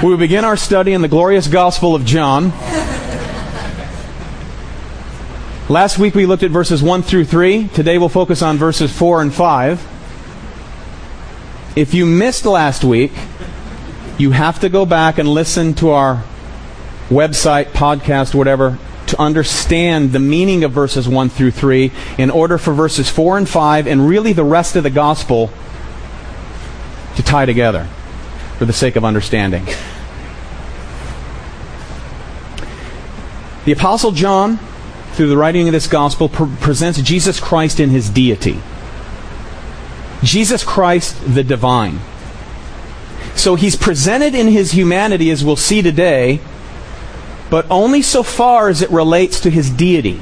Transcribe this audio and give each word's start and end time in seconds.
We 0.00 0.10
will 0.10 0.16
begin 0.16 0.44
our 0.44 0.56
study 0.56 0.92
in 0.92 1.02
the 1.02 1.08
glorious 1.08 1.48
Gospel 1.48 1.96
of 1.96 2.04
John. 2.04 2.52
Last 5.68 5.98
week 5.98 6.14
we 6.14 6.24
looked 6.24 6.44
at 6.44 6.52
verses 6.52 6.84
1 6.84 7.02
through 7.02 7.24
3. 7.24 7.66
Today 7.66 7.98
we'll 7.98 8.08
focus 8.08 8.40
on 8.40 8.58
verses 8.58 8.96
4 8.96 9.22
and 9.22 9.34
5. 9.34 9.86
If 11.74 11.94
you 11.94 12.06
missed 12.06 12.46
last 12.46 12.84
week, 12.84 13.10
you 14.18 14.30
have 14.30 14.60
to 14.60 14.68
go 14.68 14.86
back 14.86 15.18
and 15.18 15.28
listen 15.28 15.74
to 15.74 15.90
our 15.90 16.22
website, 17.08 17.72
podcast, 17.72 18.36
whatever, 18.36 18.78
to 19.08 19.20
understand 19.20 20.12
the 20.12 20.20
meaning 20.20 20.62
of 20.62 20.70
verses 20.70 21.08
1 21.08 21.28
through 21.28 21.50
3 21.50 21.90
in 22.18 22.30
order 22.30 22.56
for 22.56 22.72
verses 22.72 23.10
4 23.10 23.38
and 23.38 23.48
5 23.48 23.88
and 23.88 24.08
really 24.08 24.32
the 24.32 24.44
rest 24.44 24.76
of 24.76 24.84
the 24.84 24.90
gospel 24.90 25.50
to 27.16 27.22
tie 27.24 27.46
together 27.46 27.88
for 28.58 28.64
the 28.64 28.72
sake 28.72 28.96
of 28.96 29.04
understanding. 29.04 29.64
The 33.68 33.72
Apostle 33.72 34.12
John, 34.12 34.58
through 35.12 35.28
the 35.28 35.36
writing 35.36 35.68
of 35.68 35.72
this 35.72 35.88
gospel, 35.88 36.30
pre- 36.30 36.48
presents 36.58 37.02
Jesus 37.02 37.38
Christ 37.38 37.78
in 37.78 37.90
his 37.90 38.08
deity. 38.08 38.62
Jesus 40.22 40.64
Christ, 40.64 41.34
the 41.34 41.44
divine. 41.44 41.98
So 43.34 43.56
he's 43.56 43.76
presented 43.76 44.34
in 44.34 44.48
his 44.48 44.72
humanity, 44.72 45.30
as 45.30 45.44
we'll 45.44 45.56
see 45.56 45.82
today, 45.82 46.40
but 47.50 47.66
only 47.70 48.00
so 48.00 48.22
far 48.22 48.70
as 48.70 48.80
it 48.80 48.90
relates 48.90 49.38
to 49.40 49.50
his 49.50 49.68
deity. 49.68 50.18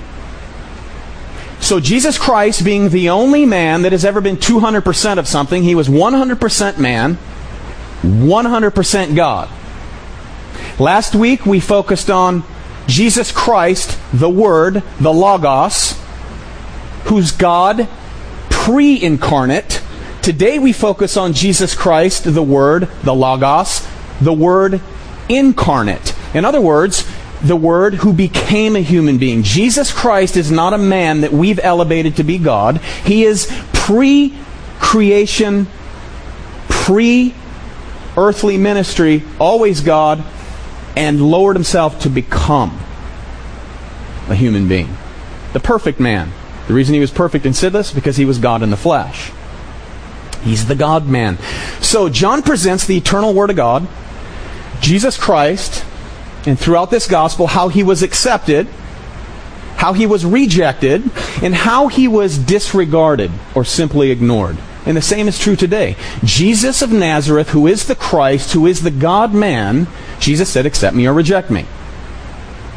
So 1.61 1.79
Jesus 1.79 2.19
Christ, 2.19 2.65
being 2.65 2.89
the 2.89 3.11
only 3.11 3.47
man 3.47 3.83
that 3.83 3.93
has 3.93 4.05
ever 4.05 4.21
been 4.21 4.39
200% 4.39 5.19
of 5.19 5.29
something, 5.29 5.63
he 5.63 5.77
was 5.77 5.87
100% 5.87 6.79
man, 6.81 7.17
100% 8.03 9.15
God. 9.15 9.49
Last 10.81 11.15
week 11.15 11.47
we 11.47 11.61
focused 11.61 12.11
on 12.11 12.43
Jesus 12.87 13.33
Christ, 13.33 13.99
the 14.13 14.31
Word, 14.31 14.83
the 15.01 15.13
Logos, 15.13 16.01
who's 17.05 17.33
God 17.33 17.89
pre 18.51 19.01
incarnate. 19.03 19.83
Today 20.23 20.59
we 20.59 20.73
focus 20.73 21.17
on 21.17 21.33
Jesus 21.33 21.75
Christ, 21.75 22.33
the 22.33 22.43
Word, 22.43 22.89
the 23.03 23.15
Logos, 23.15 23.87
the 24.21 24.33
Word 24.33 24.81
incarnate. 25.29 26.15
In 26.35 26.45
other 26.45 26.61
words, 26.61 27.09
the 27.43 27.57
Word 27.57 27.95
who 27.95 28.13
became 28.13 28.77
a 28.77 28.81
human 28.81 29.19
being. 29.19 29.43
Jesus 29.43 29.93
Christ 29.93 30.37
is 30.37 30.51
not 30.51 30.73
a 30.73 30.79
man 30.79 31.21
that 31.21 31.33
we've 31.33 31.61
elevated 31.61 32.17
to 32.17 32.25
be 32.25 32.39
God. 32.39 32.79
He 33.05 33.25
is 33.25 33.51
pre 33.73 34.37
creation, 34.81 35.67
pre 36.69 37.35
earthly 38.17 38.57
ministry, 38.57 39.23
always 39.39 39.81
God, 39.81 40.25
and 40.97 41.21
lowered 41.21 41.55
himself 41.55 42.01
to 42.01 42.09
become 42.09 42.81
a 44.29 44.35
human 44.35 44.67
being. 44.67 44.97
The 45.53 45.61
perfect 45.61 46.01
man. 46.01 46.33
The 46.67 46.75
reason 46.75 46.95
he 46.95 47.01
was 47.01 47.13
perfect 47.13 47.47
and 47.47 47.55
sinless 47.55 47.93
because 47.93 48.17
he 48.17 48.25
was 48.25 48.39
God 48.39 48.63
in 48.63 48.71
the 48.71 48.77
flesh. 48.77 49.31
He's 50.43 50.67
the 50.67 50.75
God 50.75 51.07
man. 51.07 51.39
So 51.81 52.09
John 52.09 52.43
presents 52.43 52.87
the 52.87 52.97
eternal 52.97 53.35
Word 53.35 53.51
of 53.51 53.57
God, 53.57 53.87
Jesus 54.81 55.17
Christ, 55.17 55.85
and 56.47 56.59
throughout 56.59 56.91
this 56.91 57.09
gospel, 57.09 57.49
how 57.49 57.69
he 57.69 57.83
was 57.83 58.03
accepted, 58.03 58.67
how 59.77 59.93
he 59.93 60.07
was 60.07 60.25
rejected, 60.25 61.03
and 61.43 61.55
how 61.55 61.89
he 61.89 62.09
was 62.09 62.39
disregarded 62.39 63.31
or 63.55 63.65
simply 63.65 64.11
ignored. 64.11 64.57
And 64.87 64.97
the 64.97 65.03
same 65.03 65.27
is 65.27 65.39
true 65.39 65.57
today. 65.57 65.97
Jesus 66.25 66.81
of 66.81 66.93
Nazareth, 66.93 67.51
who 67.51 67.67
is 67.67 67.87
the 67.87 67.97
Christ, 67.97 68.53
who 68.53 68.67
is 68.67 68.83
the 68.83 68.93
God 68.93 69.35
man, 69.35 69.89
Jesus 70.27 70.49
said, 70.49 70.67
accept 70.67 70.97
me 70.97 71.07
or 71.07 71.13
reject 71.13 71.53
me. 71.53 71.65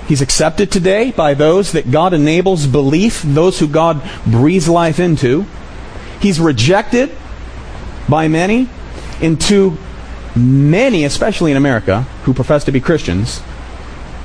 He's 0.08 0.22
accepted 0.22 0.72
today 0.72 1.09
by 1.09 1.34
those 1.34 1.72
that 1.72 1.90
God 1.90 2.13
enables 2.13 2.68
belief, 2.68 3.24
those 3.24 3.57
who 3.57 3.68
God 3.68 4.07
breathes 4.24 4.69
life 4.69 5.00
into. 5.00 5.47
He's 6.22 6.40
rejected 6.40 7.09
by 8.07 8.28
many, 8.28 8.69
into 9.19 9.79
many, 10.35 11.06
especially 11.06 11.50
in 11.50 11.57
America, 11.57 12.03
who 12.25 12.35
profess 12.35 12.66
to 12.66 12.72
be 12.72 12.79
Christians, 12.79 13.41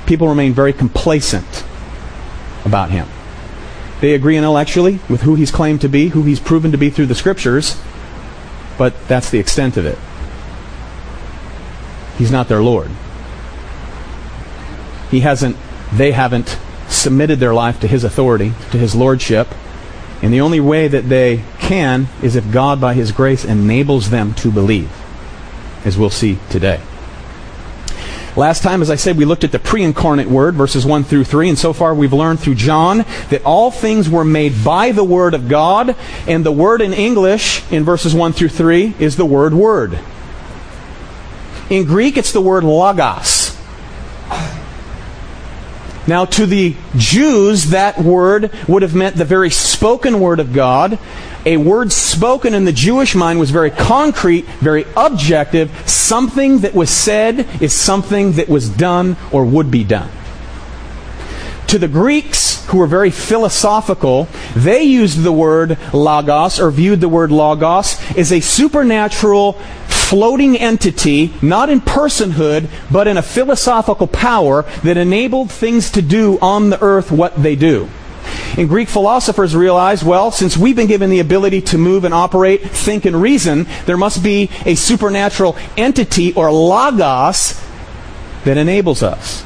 people 0.05 0.27
remain 0.27 0.53
very 0.53 0.71
complacent 0.71 1.63
about 2.63 2.91
him. 2.91 3.07
They 4.01 4.13
agree 4.13 4.37
intellectually 4.37 4.99
with 5.09 5.21
who 5.21 5.33
he's 5.33 5.49
claimed 5.49 5.81
to 5.81 5.89
be, 5.89 6.09
who 6.09 6.21
he's 6.21 6.39
proven 6.39 6.71
to 6.73 6.77
be 6.77 6.91
through 6.91 7.07
the 7.07 7.15
scriptures, 7.15 7.81
but 8.77 8.93
that's 9.07 9.31
the 9.31 9.39
extent 9.39 9.77
of 9.77 9.87
it. 9.87 9.97
He's 12.19 12.29
not 12.29 12.49
their 12.49 12.61
Lord. 12.61 12.91
He 15.15 15.21
hasn't, 15.21 15.55
they 15.93 16.11
haven't 16.11 16.59
submitted 16.89 17.39
their 17.39 17.53
life 17.53 17.79
to 17.79 17.87
his 17.87 18.03
authority, 18.03 18.51
to 18.71 18.77
his 18.77 18.93
lordship. 18.95 19.47
And 20.21 20.33
the 20.33 20.41
only 20.41 20.59
way 20.59 20.89
that 20.89 21.07
they 21.07 21.41
can 21.57 22.09
is 22.21 22.35
if 22.35 22.51
God, 22.51 22.81
by 22.81 22.95
his 22.95 23.13
grace, 23.13 23.45
enables 23.45 24.09
them 24.09 24.33
to 24.33 24.51
believe, 24.51 24.91
as 25.85 25.97
we'll 25.97 26.09
see 26.09 26.37
today. 26.49 26.81
Last 28.35 28.61
time, 28.61 28.81
as 28.81 28.89
I 28.89 28.97
said, 28.97 29.15
we 29.15 29.23
looked 29.23 29.45
at 29.45 29.53
the 29.53 29.59
pre 29.59 29.83
incarnate 29.83 30.27
word, 30.27 30.55
verses 30.55 30.85
1 30.85 31.05
through 31.05 31.23
3, 31.23 31.47
and 31.47 31.57
so 31.57 31.71
far 31.71 31.95
we've 31.95 32.11
learned 32.11 32.41
through 32.41 32.55
John 32.55 33.05
that 33.29 33.41
all 33.45 33.71
things 33.71 34.09
were 34.09 34.25
made 34.25 34.65
by 34.65 34.91
the 34.91 35.05
Word 35.05 35.33
of 35.33 35.47
God, 35.47 35.95
and 36.27 36.45
the 36.45 36.51
word 36.51 36.81
in 36.81 36.91
English, 36.91 37.63
in 37.71 37.85
verses 37.85 38.13
1 38.13 38.33
through 38.33 38.49
3, 38.49 38.95
is 38.99 39.15
the 39.15 39.23
word 39.23 39.53
word. 39.53 39.97
In 41.69 41.85
Greek, 41.85 42.17
it's 42.17 42.33
the 42.33 42.41
word 42.41 42.65
logos. 42.65 43.34
Now, 46.07 46.25
to 46.25 46.45
the 46.45 46.75
Jews, 46.95 47.71
that 47.71 47.97
word 47.99 48.51
would 48.67 48.83
have 48.83 48.93
meant 48.93 49.15
the 49.15 49.25
very 49.25 49.49
spoken 49.49 50.19
word 50.19 50.39
of 50.39 50.53
God. 50.53 50.99
A 51.45 51.57
word 51.57 51.91
spoken 51.91 52.53
in 52.53 52.65
the 52.65 52.71
Jewish 52.71 53.15
mind 53.15 53.39
was 53.39 53.49
very 53.49 53.71
concrete, 53.71 54.45
very 54.59 54.85
objective. 54.95 55.71
Something 55.89 56.59
that 56.59 56.75
was 56.75 56.91
said 56.91 57.47
is 57.61 57.73
something 57.73 58.33
that 58.33 58.49
was 58.49 58.69
done 58.69 59.17
or 59.31 59.45
would 59.45 59.71
be 59.71 59.83
done. 59.83 60.09
To 61.67 61.79
the 61.79 61.87
Greeks, 61.87 62.63
who 62.67 62.77
were 62.77 62.87
very 62.87 63.09
philosophical, 63.09 64.27
they 64.55 64.83
used 64.83 65.23
the 65.23 65.31
word 65.31 65.79
logos, 65.91 66.59
or 66.59 66.69
viewed 66.69 67.01
the 67.01 67.09
word 67.09 67.31
logos, 67.31 67.99
as 68.15 68.31
a 68.31 68.39
supernatural 68.39 69.59
floating 70.09 70.55
entity, 70.57 71.33
not 71.41 71.69
in 71.69 71.81
personhood, 71.81 72.69
but 72.91 73.07
in 73.07 73.17
a 73.17 73.21
philosophical 73.21 74.07
power 74.07 74.61
that 74.83 74.97
enabled 74.97 75.51
things 75.51 75.91
to 75.91 76.01
do 76.01 76.37
on 76.41 76.69
the 76.69 76.81
earth 76.81 77.11
what 77.11 77.41
they 77.41 77.55
do. 77.55 77.89
And 78.57 78.69
Greek 78.69 78.87
philosophers 78.87 79.55
realized, 79.55 80.05
well, 80.05 80.31
since 80.31 80.55
we've 80.55 80.75
been 80.75 80.87
given 80.87 81.09
the 81.09 81.19
ability 81.19 81.61
to 81.61 81.77
move 81.77 82.05
and 82.05 82.13
operate, 82.13 82.61
think 82.61 83.05
and 83.05 83.21
reason, 83.21 83.67
there 83.85 83.97
must 83.97 84.23
be 84.23 84.49
a 84.65 84.75
supernatural 84.75 85.57
entity 85.75 86.33
or 86.33 86.51
logos 86.51 87.61
that 88.45 88.57
enables 88.57 89.03
us. 89.03 89.43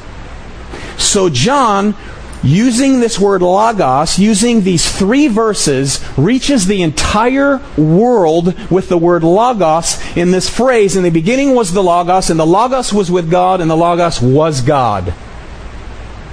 So 0.98 1.28
John 1.30 1.94
using 2.42 3.00
this 3.00 3.18
word 3.18 3.42
logos, 3.42 4.18
using 4.18 4.62
these 4.62 4.90
three 4.90 5.28
verses, 5.28 6.00
reaches 6.16 6.66
the 6.66 6.82
entire 6.82 7.60
world 7.76 8.54
with 8.70 8.88
the 8.88 8.98
word 8.98 9.22
logos 9.22 10.00
in 10.16 10.30
this 10.30 10.48
phrase. 10.48 10.96
In 10.96 11.02
the 11.02 11.10
beginning 11.10 11.54
was 11.54 11.72
the 11.72 11.82
logos, 11.82 12.30
and 12.30 12.40
the 12.40 12.46
logos 12.46 12.92
was 12.92 13.10
with 13.10 13.30
God, 13.30 13.60
and 13.60 13.70
the 13.70 13.76
logos 13.76 14.20
was 14.20 14.60
God. 14.60 15.12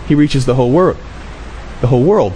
He 0.07 0.15
reaches 0.15 0.45
the 0.45 0.55
whole 0.55 0.71
world. 0.71 0.97
The 1.81 1.87
whole 1.87 2.03
world. 2.03 2.33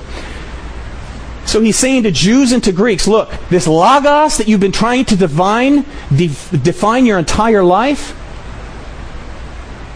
So 1.46 1.60
he's 1.60 1.78
saying 1.78 2.04
to 2.04 2.12
Jews 2.12 2.52
and 2.52 2.64
to 2.64 2.72
Greeks, 2.72 3.08
look, 3.08 3.32
this 3.50 3.68
logos 3.68 4.38
that 4.38 4.48
you've 4.48 4.60
been 4.60 4.72
trying 4.72 5.06
to 5.06 5.16
define, 5.16 5.86
de- 6.16 6.28
define 6.64 7.06
your 7.06 7.18
entire 7.18 7.64
life, 7.64 8.18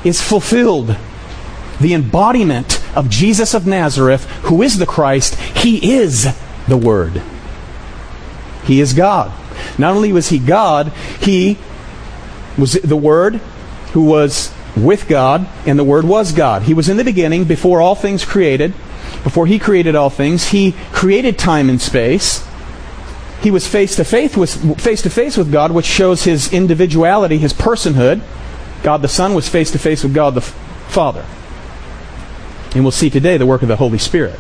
is 0.04 0.22
fulfilled. 0.22 0.98
The 1.80 1.94
embodiment 1.94 2.75
of 2.96 3.10
Jesus 3.10 3.54
of 3.54 3.68
Nazareth, 3.68 4.26
who 4.44 4.62
is 4.62 4.78
the 4.78 4.86
Christ, 4.86 5.36
he 5.36 5.94
is 5.96 6.28
the 6.68 6.78
Word. 6.78 7.22
He 8.66 8.82
is 8.82 8.94
God. 8.94 9.32
Not 9.78 9.96
only 9.96 10.12
was 10.12 10.30
he 10.30 10.40
God, 10.40 10.92
he 11.20 11.58
was 12.58 12.74
the 12.74 12.98
Word 12.98 13.36
who 13.94 14.06
was 14.06 14.54
with 14.76 15.08
God, 15.08 15.48
and 15.66 15.80
the 15.80 15.84
Word 15.84 16.06
was 16.06 16.32
God. 16.32 16.64
He 16.64 16.74
was 16.74 16.90
in 16.90 16.98
the 16.98 17.04
beginning, 17.04 17.46
before 17.46 17.82
all 17.82 17.96
things 17.96 18.26
created. 18.26 18.74
Before 19.24 19.48
he 19.48 19.60
created 19.60 19.96
all 19.96 20.10
things, 20.10 20.50
he 20.50 20.74
created 20.92 21.38
time 21.38 21.70
and 21.70 21.82
space. 21.82 22.46
He 23.42 23.52
was 23.52 23.68
face 23.68 23.96
to 23.98 24.04
face 24.04 24.36
with 24.36 24.82
face 24.82 25.02
to 25.04 25.10
face 25.10 25.38
with 25.38 25.52
God, 25.52 25.72
which 25.72 25.86
shows 25.86 26.24
his 26.24 26.52
individuality, 26.52 27.38
his 27.38 27.54
personhood. 27.54 28.22
God 28.84 29.02
the 29.02 29.08
Son 29.08 29.34
was 29.34 29.48
face 29.48 29.72
to 29.72 29.80
face 29.80 30.04
with 30.04 30.14
God 30.14 30.36
the 30.36 30.42
Father. 30.42 31.26
And 32.76 32.84
we'll 32.84 32.92
see 32.92 33.10
today 33.10 33.38
the 33.38 33.46
work 33.46 33.62
of 33.62 33.68
the 33.68 33.78
Holy 33.78 33.98
Spirit. 33.98 34.40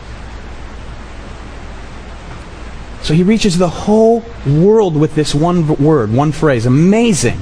So 3.02 3.14
he 3.14 3.24
reaches 3.24 3.58
the 3.58 3.70
whole 3.70 4.24
world 4.46 4.96
with 4.96 5.16
this 5.16 5.34
one 5.34 5.68
word, 5.78 6.12
one 6.12 6.32
phrase. 6.32 6.66
Amazing. 6.66 7.40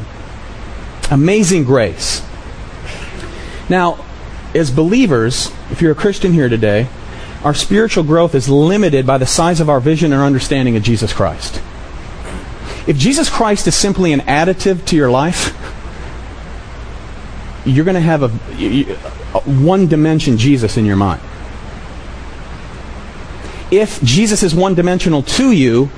Amazing 1.10 1.64
grace. 1.64 2.22
Now, 3.70 4.04
as 4.54 4.72
believers, 4.72 5.52
if 5.72 5.82
you're 5.82 5.94
a 5.94 5.96
Christian 5.96 6.34
here 6.34 6.50
today, 6.50 6.88
our 7.44 7.54
spiritual 7.54 8.04
growth 8.04 8.36
is 8.36 8.48
limited 8.48 9.08
by 9.08 9.18
the 9.18 9.26
size 9.26 9.60
of 9.60 9.70
our 9.70 9.80
vision 9.80 10.14
and 10.14 10.22
understanding 10.22 10.78
of 10.78 10.84
Jesus 10.84 11.12
Christ. 11.12 11.62
If 12.86 12.98
Jesus 12.98 13.30
Christ 13.30 13.66
is 13.66 13.76
simply 13.76 14.14
an 14.14 14.20
additive 14.22 14.86
to 14.88 14.96
your 14.96 15.10
life, 15.10 15.58
you're 17.66 17.86
going 17.86 17.96
to 17.96 18.02
have 18.02 18.24
a, 18.24 19.23
one 19.46 19.88
dimension 19.88 20.38
Jesus 20.38 20.78
in 20.78 20.86
your 20.86 20.96
mind. 20.96 21.22
If 23.72 24.02
Jesus 24.04 24.44
is 24.44 24.54
one 24.54 24.76
dimensional 24.76 25.24
to 25.24 25.52
you, 25.52 25.90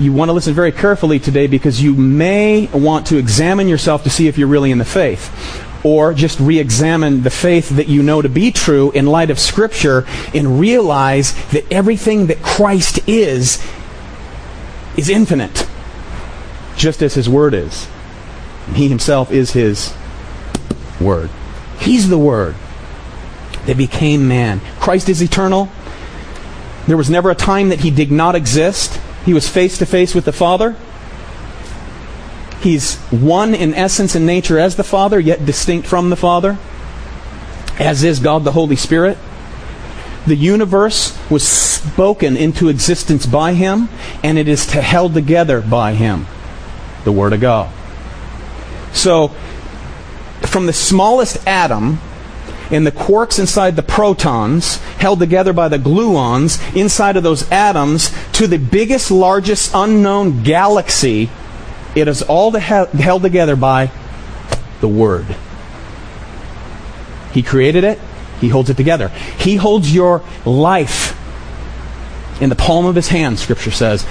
you 0.00 0.12
want 0.12 0.30
to 0.30 0.32
listen 0.32 0.54
very 0.54 0.72
carefully 0.72 1.18
today 1.18 1.46
because 1.46 1.82
you 1.82 1.94
may 1.94 2.66
want 2.72 3.06
to 3.08 3.18
examine 3.18 3.68
yourself 3.68 4.02
to 4.04 4.10
see 4.10 4.28
if 4.28 4.38
you're 4.38 4.48
really 4.48 4.70
in 4.70 4.78
the 4.78 4.84
faith. 4.84 5.64
Or 5.84 6.12
just 6.12 6.40
re 6.40 6.58
examine 6.58 7.22
the 7.22 7.30
faith 7.30 7.70
that 7.70 7.88
you 7.88 8.02
know 8.02 8.20
to 8.20 8.28
be 8.28 8.50
true 8.50 8.90
in 8.90 9.06
light 9.06 9.30
of 9.30 9.38
Scripture 9.38 10.06
and 10.34 10.60
realize 10.60 11.32
that 11.52 11.70
everything 11.72 12.26
that 12.26 12.42
Christ 12.42 13.08
is 13.08 13.64
is 14.96 15.08
infinite, 15.08 15.66
just 16.76 17.00
as 17.00 17.14
His 17.14 17.28
Word 17.28 17.54
is. 17.54 17.88
He 18.74 18.88
Himself 18.88 19.30
is 19.30 19.52
His 19.52 19.94
Word. 21.00 21.30
He's 21.78 22.10
the 22.10 22.18
Word 22.18 22.56
that 23.66 23.76
became 23.76 24.26
man. 24.28 24.60
Christ 24.78 25.08
is 25.08 25.22
eternal. 25.22 25.68
There 26.86 26.96
was 26.96 27.10
never 27.10 27.30
a 27.30 27.34
time 27.34 27.68
that 27.68 27.80
He 27.80 27.90
did 27.90 28.10
not 28.10 28.34
exist. 28.34 29.00
He 29.24 29.34
was 29.34 29.48
face 29.48 29.78
to 29.78 29.86
face 29.86 30.14
with 30.14 30.24
the 30.24 30.32
Father. 30.32 30.76
He's 32.60 32.96
one 33.08 33.54
in 33.54 33.74
essence 33.74 34.14
and 34.14 34.26
nature 34.26 34.58
as 34.58 34.76
the 34.76 34.84
Father, 34.84 35.18
yet 35.18 35.46
distinct 35.46 35.86
from 35.86 36.10
the 36.10 36.16
Father, 36.16 36.58
as 37.78 38.02
is 38.02 38.18
God 38.18 38.44
the 38.44 38.52
Holy 38.52 38.76
Spirit. 38.76 39.16
The 40.26 40.36
universe 40.36 41.18
was 41.30 41.46
spoken 41.46 42.36
into 42.36 42.68
existence 42.68 43.24
by 43.24 43.54
Him, 43.54 43.88
and 44.22 44.36
it 44.36 44.48
is 44.48 44.70
held 44.70 45.14
together 45.14 45.62
by 45.62 45.94
Him, 45.94 46.26
the 47.04 47.12
Word 47.12 47.32
of 47.32 47.40
God. 47.40 47.72
So, 48.92 49.28
from 50.42 50.66
the 50.66 50.72
smallest 50.72 51.46
atom 51.46 52.00
and 52.70 52.86
the 52.86 52.92
quarks 52.92 53.38
inside 53.38 53.76
the 53.76 53.82
protons, 53.82 54.76
held 54.98 55.18
together 55.18 55.52
by 55.52 55.68
the 55.68 55.78
gluons 55.78 56.60
inside 56.76 57.16
of 57.16 57.22
those 57.22 57.50
atoms, 57.50 58.10
to 58.32 58.46
the 58.46 58.58
biggest, 58.58 59.10
largest 59.10 59.72
unknown 59.74 60.42
galaxy 60.42 61.28
it 61.94 62.06
is 62.06 62.22
all 62.22 62.52
held 62.52 63.22
together 63.22 63.56
by 63.56 63.90
the 64.80 64.88
Word. 64.88 65.26
He 67.32 67.42
created 67.42 67.84
it, 67.84 67.98
He 68.40 68.48
holds 68.48 68.70
it 68.70 68.76
together. 68.76 69.08
He 69.38 69.56
holds 69.56 69.92
your 69.92 70.22
life 70.44 71.16
in 72.40 72.48
the 72.48 72.56
palm 72.56 72.86
of 72.86 72.94
His 72.94 73.08
hand, 73.08 73.38
Scripture 73.38 73.70
says. 73.70 74.04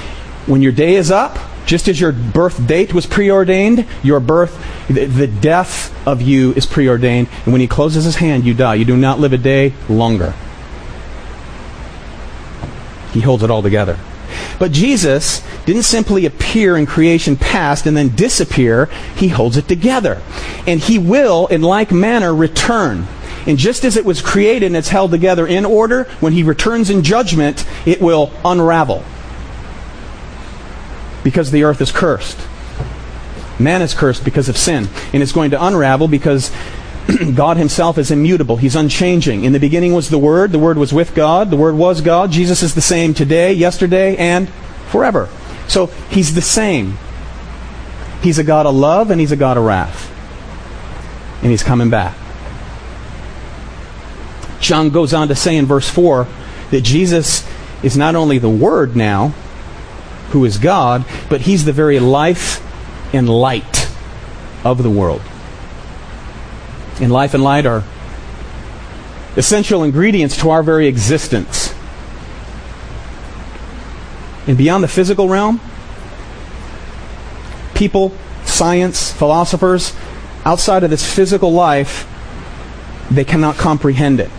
When 0.46 0.62
your 0.62 0.72
day 0.72 0.96
is 0.96 1.12
up, 1.12 1.38
just 1.70 1.88
as 1.88 2.02
your 2.02 2.12
birth 2.12 2.66
date 2.66 2.96
was 2.96 3.06
preordained, 3.06 3.86
your 4.02 4.20
birth, 4.20 4.58
the 4.88 5.28
death 5.28 5.96
of 6.08 6.20
you 6.20 6.52
is 6.54 6.66
preordained. 6.66 7.28
And 7.46 7.54
when 7.54 7.62
He 7.62 7.68
closes 7.68 8.06
His 8.06 8.16
hand, 8.16 8.44
you 8.44 8.56
die. 8.56 8.74
You 8.74 8.86
do 8.86 8.98
not 8.98 9.20
live 9.20 9.34
a 9.34 9.38
day 9.38 9.74
longer. 9.88 10.34
He 13.12 13.22
holds 13.22 13.44
it 13.44 13.52
all 13.52 13.62
together. 13.62 14.00
But 14.58 14.72
Jesus 14.72 15.46
didn't 15.68 15.84
simply 15.84 16.26
appear 16.26 16.76
in 16.76 16.88
creation 16.88 17.36
past 17.36 17.86
and 17.86 17.96
then 17.96 18.16
disappear. 18.16 18.88
He 19.16 19.28
holds 19.28 19.56
it 19.56 19.68
together. 19.68 20.24
And 20.66 20.80
he 20.80 20.98
will, 20.98 21.46
in 21.48 21.62
like 21.62 21.92
manner, 21.92 22.34
return. 22.34 23.06
And 23.46 23.60
just 23.60 23.86
as 23.86 23.96
it 23.96 24.06
was 24.06 24.24
created 24.24 24.66
and 24.66 24.76
it's 24.76 24.90
held 24.90 25.12
together 25.12 25.46
in 25.46 25.66
order, 25.66 26.06
when 26.20 26.34
he 26.34 26.42
returns 26.42 26.90
in 26.90 27.04
judgment, 27.04 27.64
it 27.86 28.02
will 28.02 28.32
unravel. 28.44 29.06
Because 31.24 31.52
the 31.52 31.64
earth 31.64 31.82
is 31.82 31.92
cursed. 31.92 32.40
Man 33.60 33.82
is 33.82 33.94
cursed 33.94 34.24
because 34.24 34.48
of 34.48 34.58
sin. 34.58 34.88
And 35.14 35.22
it's 35.22 35.34
going 35.34 35.52
to 35.52 35.64
unravel 35.64 36.08
because 36.08 36.52
God 37.36 37.58
himself 37.58 37.98
is 37.98 38.12
immutable. 38.12 38.58
He's 38.58 38.76
unchanging. 38.76 39.44
In 39.44 39.52
the 39.52 39.60
beginning 39.60 39.94
was 39.94 40.10
the 40.10 40.18
Word. 40.18 40.52
The 40.52 40.60
Word 40.60 40.78
was 40.78 40.94
with 40.94 41.14
God. 41.14 41.50
The 41.50 41.58
Word 41.58 41.76
was 41.76 42.02
God. 42.02 42.32
Jesus 42.32 42.64
is 42.64 42.76
the 42.76 42.82
same 42.82 43.14
today, 43.14 43.54
yesterday, 43.54 44.16
and 44.18 44.50
forever. 44.88 45.30
So 45.68 45.88
he's 46.10 46.34
the 46.34 46.42
same. 46.42 46.98
He's 48.22 48.40
a 48.40 48.44
God 48.44 48.66
of 48.66 48.76
love 48.76 49.12
and 49.12 49.20
he's 49.20 49.32
a 49.32 49.38
God 49.38 49.58
of 49.58 49.64
wrath. 49.64 50.10
And 51.42 51.52
he's 51.52 51.64
coming 51.64 51.90
back. 51.90 52.16
John 54.60 54.90
goes 54.90 55.14
on 55.14 55.30
to 55.30 55.36
say 55.36 55.56
in 55.56 55.66
verse 55.66 55.90
4 55.90 56.28
that 56.72 56.82
Jesus 56.82 57.48
is 57.82 57.96
not 57.96 58.16
only 58.16 58.38
the 58.38 58.50
Word 58.50 58.96
now, 58.96 59.34
who 60.30 60.46
is 60.46 60.58
God, 60.58 61.06
but 61.30 61.42
he's 61.42 61.66
the 61.66 61.74
very 61.74 62.00
life 62.00 62.66
and 63.14 63.28
light 63.28 63.90
of 64.64 64.84
the 64.84 64.90
world 64.90 65.22
And 67.00 67.12
life 67.12 67.34
and 67.34 67.44
light 67.44 67.66
are 67.66 67.84
essential 69.38 69.84
ingredients 69.84 70.38
to 70.38 70.50
our 70.50 70.62
very 70.62 70.88
existence. 70.88 71.74
And 74.48 74.58
beyond 74.58 74.84
the 74.84 74.88
physical 74.88 75.30
realm, 75.30 75.62
people, 77.74 78.12
science, 78.44 79.14
philosophers, 79.14 79.94
outside 80.44 80.84
of 80.84 80.90
this 80.90 81.06
physical 81.06 81.54
life, 81.54 82.08
they 83.10 83.24
cannot 83.24 83.56
comprehend 83.56 84.20
it. 84.20 84.30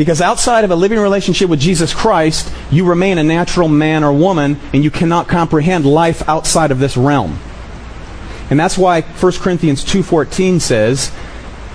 Because 0.00 0.22
outside 0.22 0.64
of 0.64 0.70
a 0.70 0.76
living 0.76 0.98
relationship 0.98 1.50
with 1.50 1.60
Jesus 1.60 1.92
Christ, 1.92 2.50
you 2.70 2.86
remain 2.86 3.18
a 3.18 3.22
natural 3.22 3.68
man 3.68 4.02
or 4.02 4.14
woman, 4.14 4.58
and 4.72 4.82
you 4.82 4.90
cannot 4.90 5.28
comprehend 5.28 5.84
life 5.84 6.26
outside 6.26 6.70
of 6.70 6.78
this 6.78 6.96
realm. 6.96 7.38
And 8.48 8.58
that's 8.58 8.78
why 8.78 9.02
1 9.02 9.42
Corinthians 9.42 9.84
2:14 9.84 10.58
says, 10.58 11.10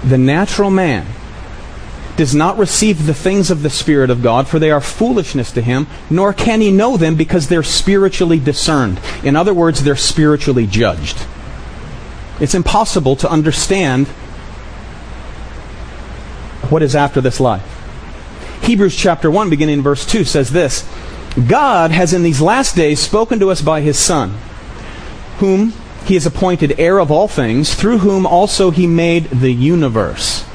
"The 0.04 0.18
natural 0.18 0.72
man 0.72 1.06
does 2.18 2.34
not 2.34 2.58
receive 2.58 3.06
the 3.06 3.14
things 3.14 3.52
of 3.52 3.62
the 3.62 3.70
Spirit 3.70 4.10
of 4.10 4.24
God, 4.24 4.48
for 4.48 4.58
they 4.58 4.72
are 4.72 4.82
foolishness 4.82 5.52
to 5.52 5.62
him, 5.62 5.86
nor 6.10 6.34
can 6.34 6.62
he 6.62 6.72
know 6.72 6.98
them 6.98 7.14
because 7.14 7.46
they're 7.46 7.62
spiritually 7.62 8.40
discerned. 8.40 9.00
In 9.24 9.36
other 9.36 9.54
words, 9.54 9.84
they're 9.84 9.96
spiritually 9.96 10.66
judged. 10.66 11.20
It's 12.40 12.56
impossible 12.56 13.18
to 13.18 13.30
understand 13.30 14.08
what 16.72 16.82
is 16.82 16.96
after 16.96 17.22
this 17.22 17.40
life. 17.40 17.75
Hebrews 18.66 18.96
chapter 18.96 19.30
1, 19.30 19.52
beginning 19.52 19.76
in 19.78 19.84
verse 19.84 20.08
2, 20.08 20.24
says 20.24 20.52
this 20.52 20.90
God 21.48 21.92
has 21.92 22.14
in 22.14 22.24
these 22.24 22.42
last 22.42 22.76
days 22.76 23.00
spoken 23.00 23.40
to 23.40 23.52
us 23.52 23.62
by 23.62 23.82
his 23.82 24.00
Son, 24.00 24.32
whom 25.38 25.74
he 26.06 26.16
has 26.16 26.26
appointed 26.26 26.80
heir 26.80 27.00
of 27.00 27.12
all 27.12 27.28
things, 27.28 27.76
through 27.76 28.00
whom 28.00 28.26
also 28.26 28.72
he 28.72 28.88
made 28.88 29.26
the 29.26 29.52
universe. 29.52 30.46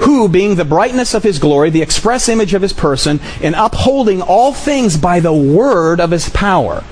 Who, 0.00 0.28
being 0.28 0.56
the 0.56 0.66
brightness 0.66 1.14
of 1.14 1.22
his 1.22 1.38
glory, 1.38 1.70
the 1.70 1.80
express 1.80 2.28
image 2.28 2.52
of 2.52 2.60
his 2.60 2.74
person, 2.74 3.20
and 3.42 3.54
upholding 3.54 4.20
all 4.20 4.52
things 4.52 4.98
by 4.98 5.20
the 5.20 5.32
word 5.32 5.98
of 5.98 6.10
his 6.10 6.28
power. 6.28 6.84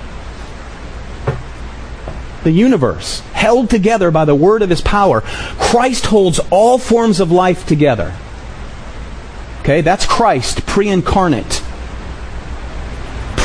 The 2.43 2.51
universe, 2.51 3.19
held 3.33 3.69
together 3.69 4.09
by 4.09 4.25
the 4.25 4.33
word 4.33 4.63
of 4.63 4.71
his 4.71 4.81
power. 4.81 5.21
Christ 5.21 6.07
holds 6.07 6.39
all 6.49 6.79
forms 6.79 7.19
of 7.19 7.31
life 7.31 7.67
together. 7.67 8.15
Okay, 9.65 9.81
that's 9.81 10.05
Christ, 10.05 10.65
pre 10.67 10.89
incarnate 10.89 11.63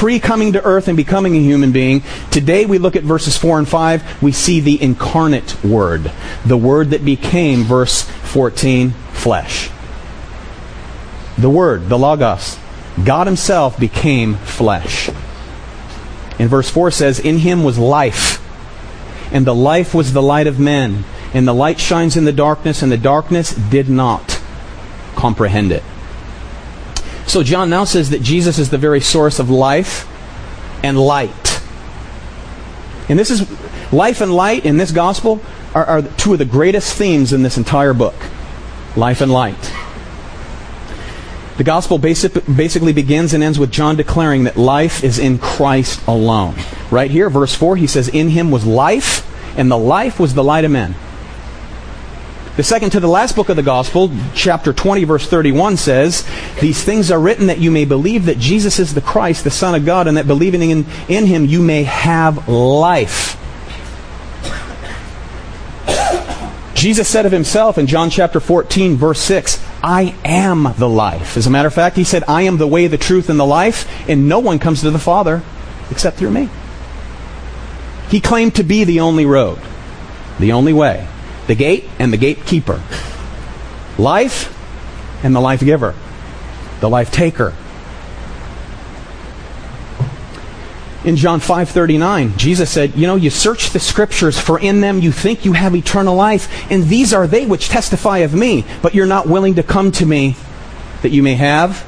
pre 0.00 0.18
coming 0.18 0.54
to 0.54 0.64
earth 0.64 0.88
and 0.88 0.96
becoming 0.96 1.36
a 1.36 1.40
human 1.40 1.72
being. 1.72 2.02
Today 2.30 2.64
we 2.64 2.78
look 2.78 2.96
at 2.96 3.02
verses 3.02 3.36
4 3.36 3.58
and 3.58 3.68
5. 3.68 4.22
We 4.22 4.32
see 4.32 4.60
the 4.60 4.80
incarnate 4.80 5.62
Word, 5.62 6.10
the 6.42 6.56
Word 6.56 6.90
that 6.90 7.04
became, 7.04 7.64
verse 7.64 8.00
14, 8.02 8.92
flesh. 9.12 9.68
The 11.36 11.50
Word, 11.50 11.90
the 11.90 11.98
Logos, 11.98 12.58
God 13.04 13.26
Himself 13.26 13.78
became 13.78 14.36
flesh. 14.36 15.10
And 16.38 16.48
verse 16.48 16.70
4 16.70 16.90
says, 16.90 17.20
In 17.20 17.36
Him 17.36 17.62
was 17.62 17.78
life, 17.78 18.42
and 19.30 19.46
the 19.46 19.54
life 19.54 19.92
was 19.92 20.14
the 20.14 20.22
light 20.22 20.46
of 20.46 20.58
men. 20.58 21.04
And 21.34 21.46
the 21.46 21.52
light 21.52 21.78
shines 21.78 22.16
in 22.16 22.24
the 22.24 22.32
darkness, 22.32 22.82
and 22.82 22.90
the 22.90 22.96
darkness 22.96 23.52
did 23.52 23.90
not 23.90 24.40
comprehend 25.14 25.72
it. 25.72 25.82
So 27.30 27.44
John 27.44 27.70
now 27.70 27.84
says 27.84 28.10
that 28.10 28.22
Jesus 28.22 28.58
is 28.58 28.70
the 28.70 28.76
very 28.76 29.00
source 29.00 29.38
of 29.38 29.48
life 29.48 30.04
and 30.82 30.98
light. 30.98 31.62
And 33.08 33.16
this 33.16 33.30
is 33.30 33.48
life 33.92 34.20
and 34.20 34.34
light 34.34 34.66
in 34.66 34.78
this 34.78 34.90
gospel 34.90 35.40
are, 35.72 35.84
are 35.84 36.02
two 36.02 36.32
of 36.32 36.40
the 36.40 36.44
greatest 36.44 36.92
themes 36.92 37.32
in 37.32 37.44
this 37.44 37.56
entire 37.56 37.94
book. 37.94 38.16
Life 38.96 39.20
and 39.20 39.30
light. 39.30 39.72
The 41.56 41.62
gospel 41.62 41.98
basic, 41.98 42.32
basically 42.46 42.92
begins 42.92 43.32
and 43.32 43.44
ends 43.44 43.60
with 43.60 43.70
John 43.70 43.94
declaring 43.94 44.42
that 44.42 44.56
life 44.56 45.04
is 45.04 45.20
in 45.20 45.38
Christ 45.38 46.04
alone. 46.08 46.56
Right 46.90 47.12
here, 47.12 47.30
verse 47.30 47.54
4, 47.54 47.76
he 47.76 47.86
says, 47.86 48.08
In 48.08 48.30
him 48.30 48.50
was 48.50 48.66
life, 48.66 49.24
and 49.56 49.70
the 49.70 49.78
life 49.78 50.18
was 50.18 50.34
the 50.34 50.42
light 50.42 50.64
of 50.64 50.72
men. 50.72 50.96
The 52.56 52.64
second 52.64 52.90
to 52.90 53.00
the 53.00 53.08
last 53.08 53.36
book 53.36 53.48
of 53.48 53.56
the 53.56 53.62
Gospel, 53.62 54.10
chapter 54.34 54.72
20, 54.72 55.04
verse 55.04 55.26
31 55.26 55.76
says, 55.76 56.28
These 56.60 56.82
things 56.82 57.10
are 57.10 57.20
written 57.20 57.46
that 57.46 57.58
you 57.58 57.70
may 57.70 57.84
believe 57.84 58.26
that 58.26 58.38
Jesus 58.38 58.78
is 58.78 58.92
the 58.92 59.00
Christ, 59.00 59.44
the 59.44 59.50
Son 59.50 59.74
of 59.74 59.86
God, 59.86 60.08
and 60.08 60.16
that 60.16 60.26
believing 60.26 60.62
in, 60.62 60.86
in 61.08 61.26
him 61.26 61.44
you 61.44 61.62
may 61.62 61.84
have 61.84 62.48
life. 62.48 63.36
Jesus 66.74 67.08
said 67.08 67.24
of 67.26 67.32
himself 67.32 67.78
in 67.78 67.86
John 67.86 68.10
chapter 68.10 68.40
14, 68.40 68.96
verse 68.96 69.20
6, 69.20 69.62
I 69.82 70.14
am 70.24 70.74
the 70.76 70.88
life. 70.88 71.36
As 71.36 71.46
a 71.46 71.50
matter 71.50 71.68
of 71.68 71.74
fact, 71.74 71.96
he 71.96 72.04
said, 72.04 72.24
I 72.26 72.42
am 72.42 72.56
the 72.56 72.66
way, 72.66 72.86
the 72.86 72.98
truth, 72.98 73.28
and 73.28 73.38
the 73.38 73.46
life, 73.46 73.86
and 74.08 74.28
no 74.28 74.38
one 74.38 74.58
comes 74.58 74.80
to 74.80 74.90
the 74.90 74.98
Father 74.98 75.42
except 75.90 76.16
through 76.16 76.30
me. 76.30 76.48
He 78.08 78.20
claimed 78.20 78.56
to 78.56 78.62
be 78.64 78.84
the 78.84 79.00
only 79.00 79.24
road, 79.24 79.60
the 80.38 80.52
only 80.52 80.72
way, 80.72 81.06
the 81.46 81.54
gate 81.54 81.88
and 81.98 82.12
the 82.12 82.16
gatekeeper, 82.16 82.80
life 83.98 84.56
and 85.24 85.34
the 85.34 85.40
life 85.40 85.60
giver, 85.60 85.94
the 86.80 86.88
life 86.88 87.10
taker. 87.10 87.54
In 91.02 91.16
John 91.16 91.40
5:39, 91.40 92.34
Jesus 92.36 92.68
said, 92.68 92.92
"You 92.94 93.06
know, 93.06 93.16
you 93.16 93.30
search 93.30 93.70
the 93.70 93.80
scriptures 93.80 94.38
for 94.38 94.58
in 94.58 94.82
them 94.82 95.00
you 95.00 95.12
think 95.12 95.46
you 95.46 95.54
have 95.54 95.74
eternal 95.74 96.14
life, 96.14 96.46
and 96.70 96.88
these 96.88 97.14
are 97.14 97.26
they 97.26 97.46
which 97.46 97.70
testify 97.70 98.18
of 98.18 98.34
me, 98.34 98.64
but 98.82 98.94
you're 98.94 99.06
not 99.06 99.26
willing 99.26 99.54
to 99.54 99.62
come 99.62 99.90
to 99.92 100.04
me 100.04 100.36
that 101.00 101.10
you 101.10 101.22
may 101.22 101.36
have 101.36 101.84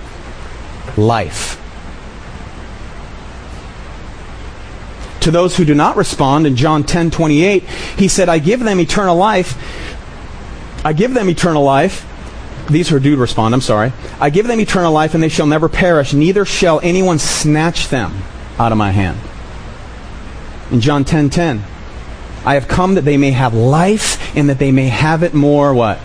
life." 0.97 1.59
To 5.23 5.31
those 5.31 5.57
who 5.57 5.65
do 5.65 5.75
not 5.75 5.97
respond 5.97 6.47
in 6.47 6.57
John 6.57 6.85
10:28, 6.85 7.65
he 7.97 8.09
said, 8.09 8.29
"I 8.29 8.39
give 8.39 8.61
them 8.61 8.81
eternal 8.81 9.17
life. 9.17 9.57
I 10.85 10.93
give 10.93 11.15
them 11.15 11.29
eternal 11.29 11.63
life. 11.65 12.05
These 12.69 12.89
who 12.89 13.01
do 13.01 13.17
respond, 13.17 13.55
I'm 13.55 13.61
sorry. 13.61 13.93
I 14.21 14.31
give 14.31 14.47
them 14.47 14.61
eternal 14.61 14.93
life 14.93 15.15
and 15.15 15.23
they 15.23 15.29
shall 15.29 15.47
never 15.47 15.69
perish, 15.69 16.13
neither 16.13 16.45
shall 16.45 16.81
anyone 16.83 17.19
snatch 17.19 17.89
them 17.89 18.13
out 18.59 18.73
of 18.73 18.79
my 18.79 18.93
hand." 18.93 19.19
In 20.71 20.81
John 20.81 21.05
10:10, 21.05 21.65
I 22.45 22.55
have 22.55 22.67
come 22.67 22.95
that 22.95 23.05
they 23.05 23.17
may 23.17 23.31
have 23.31 23.55
life 23.55 24.19
and 24.35 24.49
that 24.49 24.59
they 24.59 24.73
may 24.73 24.89
have 24.89 25.23
it 25.23 25.35
more 25.35 25.73
what? 25.73 26.01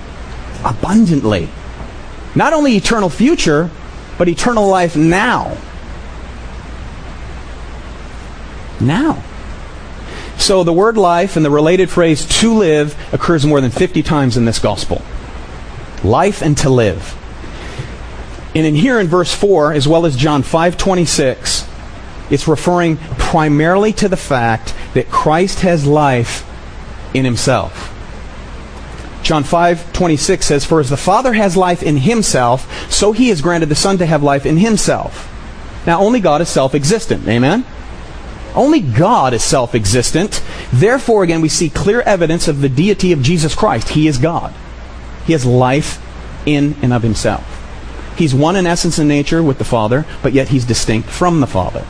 Abundantly. 0.64 1.50
Not 2.36 2.54
only 2.54 2.76
eternal 2.76 3.10
future, 3.10 3.70
but 4.18 4.28
eternal 4.28 4.68
life 4.68 4.96
now. 4.96 5.52
Now. 8.80 9.24
So 10.38 10.64
the 10.64 10.74
word 10.74 10.98
life 10.98 11.36
and 11.36 11.44
the 11.44 11.50
related 11.50 11.90
phrase 11.90 12.26
to 12.42 12.54
live 12.54 12.96
occurs 13.12 13.46
more 13.46 13.60
than 13.60 13.72
50 13.72 14.04
times 14.04 14.38
in 14.38 14.46
this 14.46 14.60
gospel. 14.60 15.02
Life 16.04 16.42
and 16.42 16.58
to 16.60 16.70
live. 16.70 17.16
And 18.56 18.66
in 18.66 18.76
here 18.76 19.00
in 19.00 19.08
verse 19.08 19.34
4, 19.34 19.74
as 19.74 19.88
well 19.88 20.06
as 20.06 20.16
John 20.16 20.44
5:26, 20.44 21.66
it's 22.30 22.48
referring 22.48 22.98
primarily 23.18 23.94
to 23.94 24.08
the 24.08 24.18
fact 24.18 24.74
that 24.94 25.12
Christ 25.12 25.62
has 25.62 25.86
life 25.86 26.46
in 27.14 27.26
himself. 27.26 27.94
John 29.24 29.44
5:26 29.44 30.46
says, 30.46 30.66
"For 30.66 30.80
as 30.80 30.90
the 30.90 30.98
Father 30.98 31.34
has 31.34 31.58
life 31.58 31.84
in 31.84 31.98
himself, 31.98 32.68
so 32.90 33.12
he 33.12 33.30
has 33.30 33.42
granted 33.42 33.70
the 33.70 33.76
Son 33.76 33.98
to 33.98 34.06
have 34.06 34.24
life 34.24 34.46
in 34.46 34.58
himself." 34.58 35.28
Now 35.86 36.00
only 36.00 36.20
God 36.20 36.42
is 36.42 36.50
self-existent. 36.50 37.28
Amen. 37.28 37.66
Only 38.58 38.82
God 38.82 39.34
is 39.34 39.44
self 39.44 39.76
existent. 39.76 40.44
Therefore, 40.74 41.24
again, 41.24 41.42
we 41.42 41.48
see 41.48 41.70
clear 41.70 42.02
evidence 42.02 42.48
of 42.48 42.62
the 42.62 42.70
deity 42.70 43.12
of 43.12 43.22
Jesus 43.22 43.54
Christ. 43.54 43.90
He 43.90 44.08
is 44.08 44.18
God, 44.18 44.54
He 45.26 45.34
has 45.34 45.46
life 45.46 46.04
in 46.46 46.76
and 46.82 46.92
of 46.92 47.04
Himself. 47.04 47.54
He's 48.18 48.34
one 48.34 48.56
in 48.56 48.66
essence 48.66 48.98
and 48.98 49.08
nature 49.08 49.44
with 49.44 49.60
the 49.60 49.64
Father, 49.64 50.06
but 50.24 50.34
yet 50.34 50.50
He's 50.50 50.66
distinct 50.66 51.08
from 51.08 51.40
the 51.40 51.48
Father. 51.48 51.86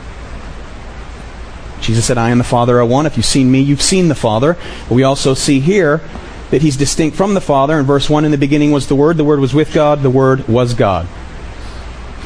Jesus 1.80 2.04
said, 2.04 2.18
I 2.18 2.30
am 2.30 2.38
the 2.38 2.44
Father 2.44 2.78
are 2.78 2.84
one. 2.84 3.06
If 3.06 3.16
you've 3.16 3.24
seen 3.24 3.50
me, 3.50 3.60
you've 3.60 3.80
seen 3.80 4.08
the 4.08 4.14
Father. 4.14 4.56
But 4.88 4.94
we 4.94 5.04
also 5.04 5.32
see 5.32 5.60
here 5.60 6.02
that 6.50 6.60
he's 6.60 6.76
distinct 6.76 7.16
from 7.16 7.34
the 7.34 7.40
Father. 7.40 7.78
In 7.78 7.86
verse 7.86 8.10
1, 8.10 8.24
in 8.24 8.30
the 8.30 8.36
beginning 8.38 8.72
was 8.72 8.88
the 8.88 8.96
Word. 8.96 9.16
The 9.16 9.24
Word 9.24 9.40
was 9.40 9.54
with 9.54 9.72
God. 9.72 10.02
The 10.02 10.10
Word 10.10 10.48
was 10.48 10.74
God. 10.74 11.06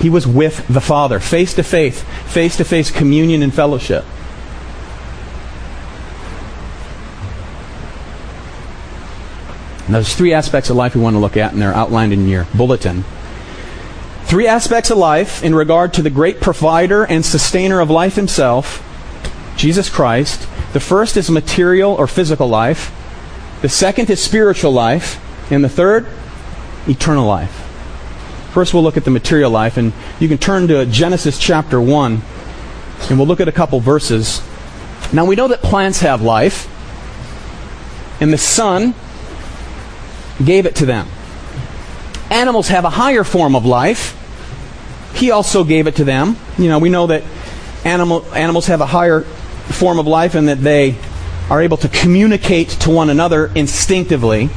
He 0.00 0.08
was 0.10 0.26
with 0.26 0.66
the 0.68 0.80
Father, 0.80 1.20
face 1.20 1.54
to 1.54 1.62
face, 1.62 2.02
face 2.26 2.56
to 2.56 2.64
face 2.64 2.90
communion 2.90 3.42
and 3.42 3.54
fellowship. 3.54 4.04
Now, 9.92 9.98
there's 9.98 10.14
three 10.14 10.32
aspects 10.32 10.70
of 10.70 10.76
life 10.76 10.94
we 10.94 11.02
want 11.02 11.16
to 11.16 11.20
look 11.20 11.36
at, 11.36 11.52
and 11.52 11.60
they're 11.60 11.74
outlined 11.74 12.14
in 12.14 12.26
your 12.26 12.46
bulletin. 12.54 13.04
Three 14.24 14.46
aspects 14.46 14.90
of 14.90 14.96
life 14.96 15.44
in 15.44 15.54
regard 15.54 15.92
to 15.92 16.02
the 16.02 16.08
great 16.08 16.40
provider 16.40 17.04
and 17.04 17.22
sustainer 17.22 17.78
of 17.78 17.90
life 17.90 18.16
himself, 18.16 18.82
Jesus 19.54 19.90
Christ. 19.90 20.48
The 20.72 20.80
first 20.80 21.18
is 21.18 21.30
material 21.30 21.92
or 21.92 22.06
physical 22.06 22.48
life. 22.48 22.90
The 23.60 23.68
second 23.68 24.08
is 24.08 24.18
spiritual 24.22 24.72
life. 24.72 25.20
And 25.52 25.62
the 25.62 25.68
third, 25.68 26.06
eternal 26.88 27.26
life. 27.26 27.50
First, 28.54 28.72
we'll 28.72 28.82
look 28.82 28.96
at 28.96 29.04
the 29.04 29.10
material 29.10 29.50
life, 29.50 29.76
and 29.76 29.92
you 30.18 30.26
can 30.26 30.38
turn 30.38 30.68
to 30.68 30.86
Genesis 30.86 31.38
chapter 31.38 31.78
1, 31.78 32.22
and 33.10 33.18
we'll 33.18 33.28
look 33.28 33.40
at 33.40 33.48
a 33.48 33.52
couple 33.52 33.78
verses. 33.78 34.40
Now, 35.12 35.26
we 35.26 35.36
know 35.36 35.48
that 35.48 35.60
plants 35.60 36.00
have 36.00 36.22
life, 36.22 36.66
and 38.22 38.32
the 38.32 38.38
sun 38.38 38.94
gave 40.44 40.66
it 40.66 40.76
to 40.76 40.86
them. 40.86 41.08
Animals 42.30 42.68
have 42.68 42.84
a 42.84 42.90
higher 42.90 43.24
form 43.24 43.54
of 43.54 43.66
life. 43.66 44.18
He 45.14 45.30
also 45.30 45.64
gave 45.64 45.86
it 45.86 45.96
to 45.96 46.04
them. 46.04 46.36
You 46.58 46.68
know, 46.68 46.78
we 46.78 46.88
know 46.88 47.06
that 47.08 47.22
animal, 47.84 48.24
animals 48.34 48.66
have 48.66 48.80
a 48.80 48.86
higher 48.86 49.20
form 49.20 49.98
of 49.98 50.06
life 50.06 50.34
and 50.34 50.48
that 50.48 50.60
they 50.60 50.96
are 51.50 51.60
able 51.60 51.76
to 51.78 51.88
communicate 51.88 52.68
to 52.70 52.90
one 52.90 53.10
another 53.10 53.50
instinctively. 53.54 54.48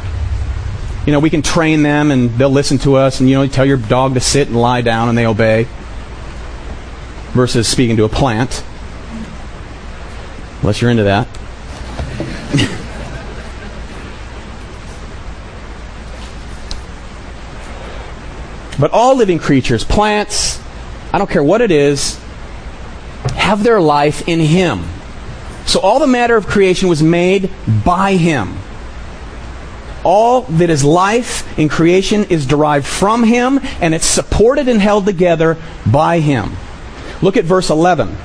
You 1.06 1.12
know, 1.12 1.20
we 1.20 1.30
can 1.30 1.42
train 1.42 1.84
them 1.84 2.12
and 2.12 2.32
they'll 2.32 2.50
listen 2.50 2.78
to 2.80 2.96
us, 2.96 3.20
and 3.20 3.30
you 3.30 3.36
know, 3.36 3.44
you 3.44 3.50
tell 3.50 3.66
your 3.66 3.78
dog 3.78 4.16
to 4.16 4.20
sit 4.20 4.48
and 4.48 4.60
lie 4.60 4.82
down 4.82 5.10
and 5.10 5.18
they 5.18 5.26
obey. 5.26 5.68
Versus 7.34 7.68
speaking 7.68 7.98
to 7.98 8.06
a 8.06 8.10
plant. 8.10 8.64
Unless 10.62 10.82
you're 10.82 10.90
into 10.90 11.04
that. 11.04 11.28
But 18.80 18.92
all 18.92 19.16
living 19.16 19.40
creatures, 19.40 19.84
plants, 19.84 20.60
I 21.14 21.18
don't 21.18 21.30
care 21.30 21.44
what 21.44 21.62
it 21.62 21.72
is, 21.72 22.20
have 23.36 23.64
their 23.64 23.80
life 23.80 24.28
in 24.28 24.40
Him. 24.40 24.84
So 25.66 25.80
all 25.80 26.00
the 26.00 26.08
matter 26.08 26.36
of 26.36 26.48
creation 26.48 26.90
was 26.90 27.02
made 27.02 27.50
by 27.84 28.16
Him. 28.16 28.58
All 30.04 30.42
that 30.42 30.70
is 30.70 30.84
life 30.84 31.58
in 31.58 31.70
creation 31.70 32.26
is 32.26 32.46
derived 32.46 32.86
from 32.86 33.24
Him, 33.24 33.60
and 33.82 33.96
it's 33.96 34.06
supported 34.06 34.68
and 34.68 34.80
held 34.80 35.06
together 35.06 35.58
by 35.86 36.20
Him. 36.20 36.52
Look 37.22 37.38
at 37.38 37.46
verse 37.46 37.70
11. 37.70 38.16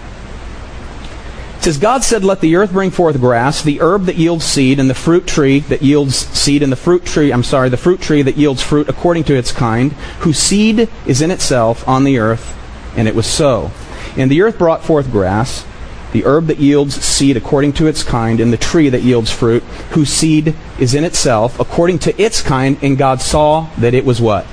It 1.60 1.64
says, 1.64 1.76
God 1.76 2.02
said, 2.02 2.24
Let 2.24 2.40
the 2.40 2.56
earth 2.56 2.72
bring 2.72 2.90
forth 2.90 3.20
grass, 3.20 3.60
the 3.60 3.82
herb 3.82 4.06
that 4.06 4.16
yields 4.16 4.46
seed, 4.46 4.80
and 4.80 4.88
the 4.88 4.94
fruit 4.94 5.26
tree 5.26 5.58
that 5.60 5.82
yields 5.82 6.16
seed, 6.16 6.62
and 6.62 6.72
the 6.72 6.76
fruit 6.76 7.04
tree, 7.04 7.30
I'm 7.30 7.44
sorry, 7.44 7.68
the 7.68 7.76
fruit 7.76 8.00
tree 8.00 8.22
that 8.22 8.38
yields 8.38 8.62
fruit 8.62 8.88
according 8.88 9.24
to 9.24 9.36
its 9.36 9.52
kind, 9.52 9.92
whose 10.20 10.38
seed 10.38 10.88
is 11.04 11.20
in 11.20 11.30
itself 11.30 11.86
on 11.86 12.04
the 12.04 12.18
earth. 12.18 12.56
And 12.96 13.06
it 13.06 13.14
was 13.14 13.26
so. 13.26 13.72
And 14.16 14.30
the 14.30 14.40
earth 14.40 14.56
brought 14.56 14.82
forth 14.82 15.12
grass, 15.12 15.66
the 16.12 16.24
herb 16.24 16.46
that 16.46 16.60
yields 16.60 16.94
seed 16.94 17.36
according 17.36 17.74
to 17.74 17.88
its 17.88 18.02
kind, 18.02 18.40
and 18.40 18.54
the 18.54 18.56
tree 18.56 18.88
that 18.88 19.02
yields 19.02 19.30
fruit, 19.30 19.62
whose 19.90 20.08
seed 20.08 20.56
is 20.78 20.94
in 20.94 21.04
itself 21.04 21.60
according 21.60 21.98
to 21.98 22.18
its 22.22 22.40
kind. 22.40 22.78
And 22.80 22.96
God 22.96 23.20
saw 23.20 23.68
that 23.76 23.92
it 23.92 24.06
was 24.06 24.18
what? 24.18 24.46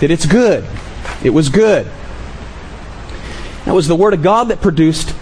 That 0.00 0.10
it's 0.10 0.26
good. 0.26 0.66
It 1.24 1.30
was 1.30 1.48
good. 1.48 1.90
That 3.64 3.72
was 3.72 3.88
the 3.88 3.96
Word 3.96 4.12
of 4.12 4.22
God 4.22 4.48
that 4.48 4.60
produced 4.60 5.14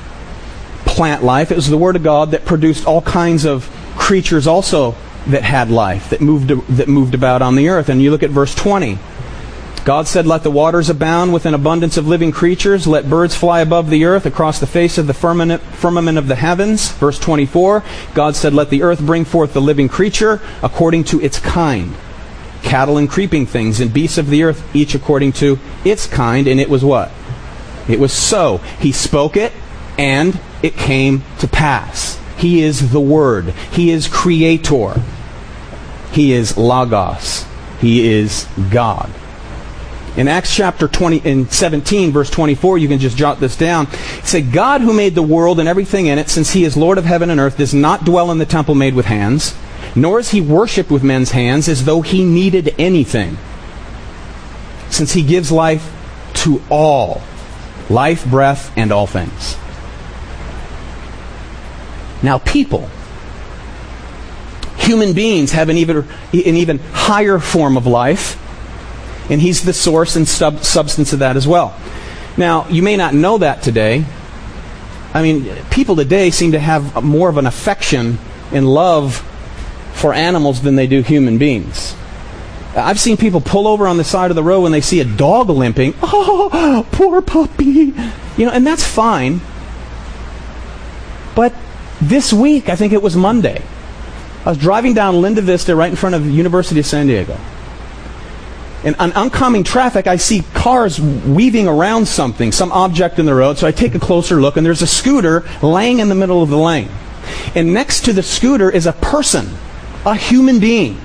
plant 0.87 1.23
life. 1.23 1.51
It 1.51 1.57
was 1.57 1.69
the 1.69 1.77
Word 1.77 1.97
of 1.97 2.03
God 2.03 2.31
that 2.31 2.47
produced 2.47 2.87
all 2.87 3.03
kinds 3.03 3.45
of 3.45 3.69
creatures 3.97 4.47
also 4.47 4.95
that 5.27 5.43
had 5.43 5.71
life, 5.71 6.11
that 6.11 6.21
moved, 6.21 6.49
that 6.49 6.89
moved 6.89 7.15
about 7.15 7.43
on 7.43 7.57
the 7.57 7.69
earth. 7.69 7.89
And 7.89 8.01
you 8.01 8.11
look 8.11 8.23
at 8.23 8.31
verse 8.31 8.55
20. 8.55 8.99
God 9.85 10.09
said, 10.09 10.27
Let 10.27 10.43
the 10.43 10.51
waters 10.51 10.91
abound 10.91 11.33
with 11.33 11.47
an 11.47 11.55
abundance 11.55 11.97
of 11.97 12.09
living 12.09 12.33
creatures. 12.33 12.89
Let 12.89 13.09
birds 13.09 13.37
fly 13.37 13.61
above 13.61 13.89
the 13.89 14.05
earth 14.05 14.27
across 14.27 14.59
the 14.59 14.67
face 14.67 14.99
of 14.99 15.07
the 15.07 15.15
firmament, 15.15 15.63
firmament 15.63 16.19
of 16.19 16.27
the 16.27 16.35
heavens. 16.35 16.91
Verse 16.91 17.21
24. 17.21 17.85
God 18.13 18.35
said, 18.35 18.53
Let 18.53 18.71
the 18.71 18.83
earth 18.83 19.01
bring 19.01 19.25
forth 19.25 19.53
the 19.53 19.61
living 19.61 19.89
creature 19.89 20.41
according 20.61 21.05
to 21.05 21.21
its 21.21 21.39
kind. 21.39 21.95
Cattle 22.63 22.99
and 22.99 23.09
creeping 23.09 23.47
things 23.47 23.79
and 23.79 23.93
beasts 23.93 24.19
of 24.19 24.29
the 24.29 24.43
earth, 24.43 24.75
each 24.75 24.97
according 24.97 25.35
to 25.35 25.61
its 25.85 26.09
kind. 26.09 26.49
And 26.49 26.59
it 26.59 26.69
was 26.69 26.85
what? 26.85 27.13
It 27.89 28.01
was 28.01 28.13
so. 28.13 28.59
He 28.81 28.91
spoke 28.91 29.37
it, 29.37 29.53
and 29.97 30.35
it 30.67 30.77
came 30.77 31.23
to 31.39 31.49
pass. 31.49 32.21
He 32.37 32.63
is 32.63 32.93
the 32.93 33.01
Word. 33.01 33.47
He 33.73 33.91
is 33.91 34.09
Creator. 34.09 35.01
He 36.13 36.33
is 36.33 36.57
Logos. 36.57 37.47
He 37.81 38.09
is 38.09 38.47
God. 38.71 39.11
In 40.17 40.29
Acts 40.29 40.55
chapter 40.55 40.89
20 40.89 41.19
in 41.19 41.49
17 41.51 42.11
verse 42.11 42.31
24, 42.31 42.79
you 42.79 42.89
can 42.89 42.99
just 42.99 43.19
jot 43.19 43.39
this 43.39 43.55
down. 43.55 43.87
It 43.93 44.25
said, 44.25 44.51
God 44.51 44.81
who 44.81 44.95
made 44.95 45.15
the 45.15 45.23
world 45.23 45.61
and 45.61 45.69
everything 45.69 46.07
in 46.07 46.19
it, 46.19 46.31
since 46.31 46.53
he 46.53 46.65
is 46.65 46.77
Lord 46.77 46.97
of 46.97 47.05
heaven 47.05 47.29
and 47.29 47.39
earth, 47.39 47.59
does 47.59 47.75
not 47.75 48.05
dwell 48.05 48.31
in 48.31 48.39
the 48.39 48.47
temple 48.47 48.75
made 48.75 48.95
with 48.95 49.07
hands, 49.07 49.55
nor 49.95 50.19
is 50.19 50.31
he 50.31 50.41
worshipped 50.41 50.91
with 50.91 51.03
men's 51.03 51.33
hands 51.33 51.69
as 51.69 51.85
though 51.85 52.01
he 52.01 52.25
needed 52.25 52.75
anything. 52.79 53.37
Since 54.89 55.13
he 55.13 55.23
gives 55.23 55.53
life 55.53 55.93
to 56.35 56.63
all, 56.71 57.21
life, 57.91 58.25
breath, 58.27 58.73
and 58.77 58.93
all 58.93 59.07
things. 59.07 59.57
Now 62.23 62.39
people, 62.39 62.89
human 64.77 65.13
beings 65.13 65.53
have 65.53 65.69
an 65.69 65.77
even, 65.77 65.99
an 65.99 66.07
even 66.33 66.79
higher 66.79 67.39
form 67.39 67.77
of 67.77 67.87
life 67.87 68.43
and 69.31 69.41
He's 69.41 69.65
the 69.65 69.73
source 69.73 70.17
and 70.17 70.27
sub- 70.27 70.65
substance 70.65 71.13
of 71.13 71.21
that 71.21 71.37
as 71.37 71.47
well. 71.47 71.79
Now, 72.37 72.69
you 72.69 72.83
may 72.83 72.97
not 72.97 73.15
know 73.15 73.39
that 73.39 73.63
today. 73.63 74.05
I 75.15 75.23
mean, 75.23 75.55
people 75.71 75.97
today 75.97 76.31
seem 76.31 76.53
to 76.53 76.59
have 76.59 77.03
more 77.03 77.29
of 77.29 77.39
an 77.39 77.47
affection 77.47 78.19
and 78.53 78.73
love 78.73 79.17
for 79.95 80.13
animals 80.13 80.61
than 80.61 80.77
they 80.77 80.87
do 80.87 81.01
human 81.03 81.39
beings. 81.39 81.97
I've 82.77 83.01
seen 83.01 83.17
people 83.17 83.41
pull 83.41 83.67
over 83.67 83.87
on 83.89 83.97
the 83.97 84.05
side 84.05 84.31
of 84.31 84.35
the 84.35 84.43
road 84.43 84.61
when 84.61 84.73
they 84.73 84.83
see 84.83 85.01
a 85.01 85.05
dog 85.05 85.49
limping. 85.49 85.95
Oh, 86.59 86.87
poor 86.93 87.23
puppy. 87.23 87.95
You 88.37 88.47
know, 88.47 88.51
and 88.51 88.67
that's 88.67 88.85
fine. 88.85 89.41
But 91.35 91.55
this 92.01 92.33
week, 92.33 92.69
I 92.69 92.77
think 92.77 92.93
it 92.93 93.03
was 93.03 93.17
Monday, 93.17 93.63
I 94.45 94.51
was 94.51 94.59
driving 94.59 94.95
down 94.95 95.21
Linda 95.21 95.41
Vista 95.41 95.75
right 95.75 95.91
in 95.91 95.97
front 95.97 96.15
of 96.15 96.25
the 96.25 96.31
University 96.31 96.79
of 96.79 96.87
San 96.87 97.09
Diego. 97.09 97.37
And 98.85 98.95
on 98.97 99.13
oncoming 99.15 99.65
traffic, 99.65 100.07
I 100.07 100.17
see 100.17 100.43
cars 100.55 101.01
weaving 101.01 101.67
around 101.67 102.07
something, 102.07 102.53
some 102.53 102.71
object 102.71 103.19
in 103.19 103.27
the 103.27 103.35
road. 103.35 103.59
So 103.59 103.67
I 103.67 103.73
take 103.73 103.97
a 103.97 103.99
closer 103.99 104.41
look, 104.41 104.57
and 104.57 104.65
there's 104.65 104.83
a 104.83 104.87
scooter 104.87 105.45
laying 105.63 105.99
in 105.99 106.09
the 106.09 106.15
middle 106.15 106.43
of 106.45 106.51
the 106.51 106.59
lane. 106.59 106.89
And 107.57 107.75
next 107.75 108.05
to 108.05 108.13
the 108.13 108.23
scooter 108.23 108.71
is 108.71 108.87
a 108.87 108.93
person, 108.93 109.49
a 110.05 110.15
human 110.15 110.61
being, 110.61 111.01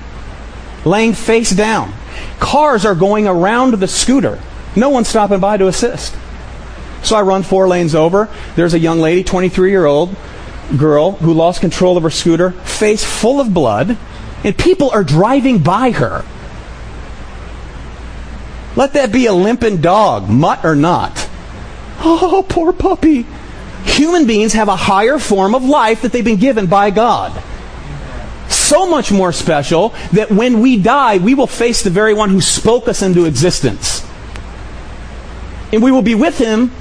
laying 0.86 1.14
face 1.14 1.50
down. 1.50 1.92
Cars 2.40 2.86
are 2.86 2.94
going 2.94 3.28
around 3.28 3.74
the 3.74 3.88
scooter. 3.88 4.40
No 4.76 4.90
one's 4.90 5.08
stopping 5.08 5.40
by 5.40 5.58
to 5.58 5.66
assist. 5.66 6.16
So 7.02 7.16
I 7.16 7.24
run 7.24 7.42
four 7.42 7.68
lanes 7.68 7.96
over. 7.96 8.30
There's 8.56 8.76
a 8.76 8.80
young 8.80 9.00
lady, 9.00 9.24
23 9.24 9.72
year 9.72 9.88
old 9.88 10.16
girl, 10.78 11.12
who 11.14 11.34
lost 11.34 11.62
control 11.62 11.98
of 11.98 12.04
her 12.04 12.10
scooter, 12.10 12.52
face 12.52 13.04
full 13.04 13.40
of 13.40 13.54
blood, 13.54 13.98
and 14.44 14.58
people 14.58 14.90
are 14.90 15.04
driving 15.04 15.60
by 15.60 15.92
her. 15.92 16.26
Let 18.76 18.94
that 18.94 19.12
be 19.12 19.26
a 19.26 19.34
limping 19.34 19.82
dog, 19.82 20.30
mutt 20.30 20.64
or 20.64 20.76
not. 20.76 21.30
Oh, 22.00 22.46
poor 22.48 22.74
puppy. 22.74 23.26
Human 23.84 24.26
beings 24.26 24.54
have 24.54 24.70
a 24.70 24.76
higher 24.76 25.20
form 25.20 25.54
of 25.54 25.64
life 25.64 26.02
that 26.02 26.12
they've 26.12 26.26
been 26.26 26.38
given 26.38 26.68
by 26.68 26.90
God. 26.90 27.44
So 28.50 28.90
much 28.90 29.12
more 29.12 29.32
special 29.32 29.90
that 30.14 30.32
when 30.32 30.62
we 30.62 30.78
die, 30.78 31.18
we 31.18 31.36
will 31.36 31.48
face 31.48 31.84
the 31.84 31.90
very 31.90 32.14
one 32.14 32.30
who 32.30 32.42
spoke 32.42 32.88
us 32.88 33.02
into 33.02 33.26
existence. 33.26 34.06
And 35.74 35.84
we 35.84 35.92
will 35.92 36.02
be 36.02 36.16
with 36.16 36.38
him 36.38 36.72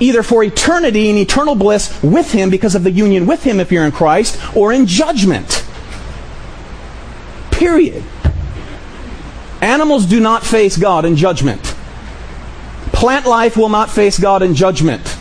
either 0.00 0.22
for 0.22 0.42
eternity 0.42 1.10
and 1.10 1.18
eternal 1.18 1.54
bliss 1.54 2.02
with 2.02 2.32
him 2.32 2.50
because 2.50 2.74
of 2.74 2.82
the 2.82 2.90
union 2.90 3.26
with 3.26 3.44
him 3.44 3.60
if 3.60 3.70
you're 3.70 3.84
in 3.84 3.92
Christ, 3.92 4.40
or 4.56 4.72
in 4.72 4.86
judgment. 4.86 5.64
Period. 7.50 8.02
Animals 9.60 10.06
do 10.06 10.20
not 10.20 10.44
face 10.44 10.76
God 10.76 11.04
in 11.04 11.16
judgment. 11.16 11.62
Plant 12.92 13.26
life 13.26 13.56
will 13.56 13.68
not 13.68 13.90
face 13.90 14.18
God 14.18 14.42
in 14.42 14.54
judgment. 14.54 15.16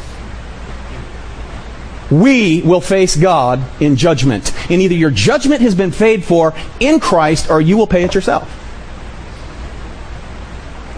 We 2.10 2.62
will 2.62 2.82
face 2.82 3.16
God 3.16 3.62
in 3.80 3.96
judgment. 3.96 4.54
And 4.72 4.82
either 4.82 4.96
your 4.96 5.12
judgment 5.12 5.62
has 5.62 5.76
been 5.76 5.92
paid 5.92 6.24
for 6.24 6.54
in 6.80 7.00
Christ 7.00 7.50
or 7.50 7.62
you 7.62 7.78
will 7.78 7.88
pay 7.88 8.04
it 8.04 8.16
yourself. 8.16 8.56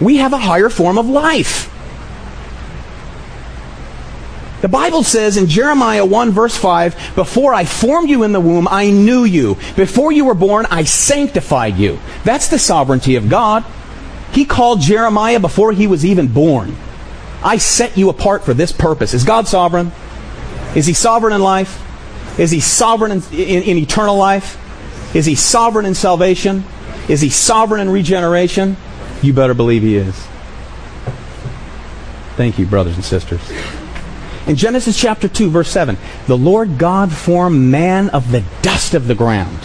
We 0.00 0.16
have 0.16 0.32
a 0.32 0.38
higher 0.38 0.68
form 0.68 0.98
of 0.98 1.06
life. 1.06 1.71
The 4.62 4.68
Bible 4.68 5.02
says 5.02 5.36
in 5.36 5.48
Jeremiah 5.48 6.06
1 6.06 6.30
verse 6.30 6.56
5, 6.56 7.14
Before 7.16 7.52
I 7.52 7.64
formed 7.64 8.08
you 8.08 8.22
in 8.22 8.30
the 8.30 8.40
womb, 8.40 8.68
I 8.70 8.90
knew 8.90 9.24
you. 9.24 9.56
Before 9.74 10.12
you 10.12 10.24
were 10.24 10.34
born, 10.34 10.66
I 10.70 10.84
sanctified 10.84 11.76
you. 11.76 11.98
That's 12.22 12.46
the 12.46 12.60
sovereignty 12.60 13.16
of 13.16 13.28
God. 13.28 13.64
He 14.30 14.44
called 14.44 14.80
Jeremiah 14.80 15.40
before 15.40 15.72
he 15.72 15.88
was 15.88 16.06
even 16.06 16.28
born. 16.28 16.76
I 17.42 17.56
set 17.58 17.98
you 17.98 18.08
apart 18.08 18.44
for 18.44 18.54
this 18.54 18.70
purpose. 18.70 19.14
Is 19.14 19.24
God 19.24 19.48
sovereign? 19.48 19.90
Is 20.76 20.86
he 20.86 20.92
sovereign 20.92 21.32
in 21.32 21.42
life? 21.42 21.82
Is 22.38 22.52
he 22.52 22.60
sovereign 22.60 23.10
in, 23.10 23.22
in, 23.32 23.62
in 23.64 23.78
eternal 23.78 24.16
life? 24.16 24.58
Is 25.12 25.26
he 25.26 25.34
sovereign 25.34 25.86
in 25.86 25.94
salvation? 25.96 26.62
Is 27.08 27.20
he 27.20 27.30
sovereign 27.30 27.80
in 27.80 27.90
regeneration? 27.90 28.76
You 29.22 29.32
better 29.32 29.54
believe 29.54 29.82
he 29.82 29.96
is. 29.96 30.14
Thank 32.36 32.60
you, 32.60 32.64
brothers 32.64 32.94
and 32.94 33.04
sisters. 33.04 33.40
In 34.46 34.56
Genesis 34.56 34.98
chapter 34.98 35.28
2, 35.28 35.50
verse 35.50 35.70
7, 35.70 35.96
the 36.26 36.36
Lord 36.36 36.78
God 36.78 37.12
formed 37.12 37.60
man 37.70 38.10
of 38.10 38.32
the 38.32 38.42
dust 38.62 38.94
of 38.94 39.06
the 39.06 39.14
ground. 39.14 39.58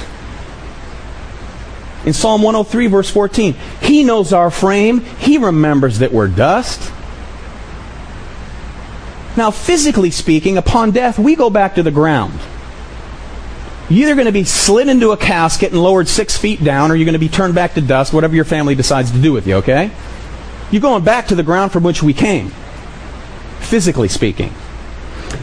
In 2.06 2.14
Psalm 2.14 2.42
103, 2.44 2.88
verse 2.88 3.10
14, 3.10 3.54
He 3.82 4.04
knows 4.04 4.34
our 4.34 4.52
frame. 4.52 5.00
He 5.00 5.38
remembers 5.38 6.00
that 6.00 6.14
we're 6.14 6.28
dust. 6.28 6.92
Now, 9.36 9.52
physically 9.52 10.12
speaking, 10.12 10.58
upon 10.58 10.92
death, 10.92 11.20
we 11.20 11.36
go 11.36 11.50
back 11.50 11.76
to 11.76 11.84
the 11.84 11.92
ground. 11.92 12.40
You're 13.90 14.10
either 14.10 14.16
going 14.16 14.26
to 14.26 14.32
be 14.32 14.44
slid 14.44 14.90
into 14.90 15.12
a 15.12 15.18
casket 15.18 15.72
and 15.72 15.82
lowered 15.82 16.08
six 16.08 16.38
feet 16.38 16.64
down, 16.64 16.92
or 16.92 16.96
you're 16.96 17.06
going 17.06 17.14
to 17.14 17.20
be 17.20 17.30
turned 17.30 17.56
back 17.56 17.74
to 17.76 17.82
dust, 17.82 18.14
whatever 18.14 18.36
your 18.36 18.46
family 18.46 18.76
decides 18.76 19.12
to 19.12 19.22
do 19.22 19.34
with 19.34 19.48
you, 19.48 19.56
okay? 19.56 19.92
You're 20.72 20.82
going 20.82 21.04
back 21.04 21.28
to 21.28 21.36
the 21.36 21.44
ground 21.44 21.72
from 21.72 21.84
which 21.84 22.04
we 22.04 22.14
came, 22.14 22.50
physically 23.60 24.08
speaking. 24.08 24.54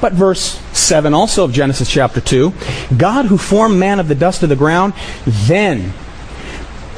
But 0.01 0.13
verse 0.13 0.61
7 0.73 1.15
also 1.15 1.45
of 1.45 1.53
Genesis 1.53 1.91
chapter 1.91 2.21
2 2.21 2.53
God 2.97 3.27
who 3.27 3.39
formed 3.39 3.79
man 3.79 4.01
of 4.01 4.09
the 4.09 4.15
dust 4.15 4.43
of 4.43 4.49
the 4.49 4.57
ground, 4.57 4.95
then 5.25 5.93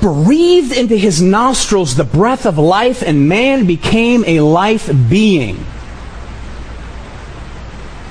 breathed 0.00 0.72
into 0.72 0.96
his 0.96 1.20
nostrils 1.22 1.96
the 1.96 2.04
breath 2.04 2.46
of 2.46 2.58
life, 2.58 3.02
and 3.02 3.28
man 3.28 3.66
became 3.66 4.24
a 4.26 4.40
life 4.40 4.90
being. 5.08 5.64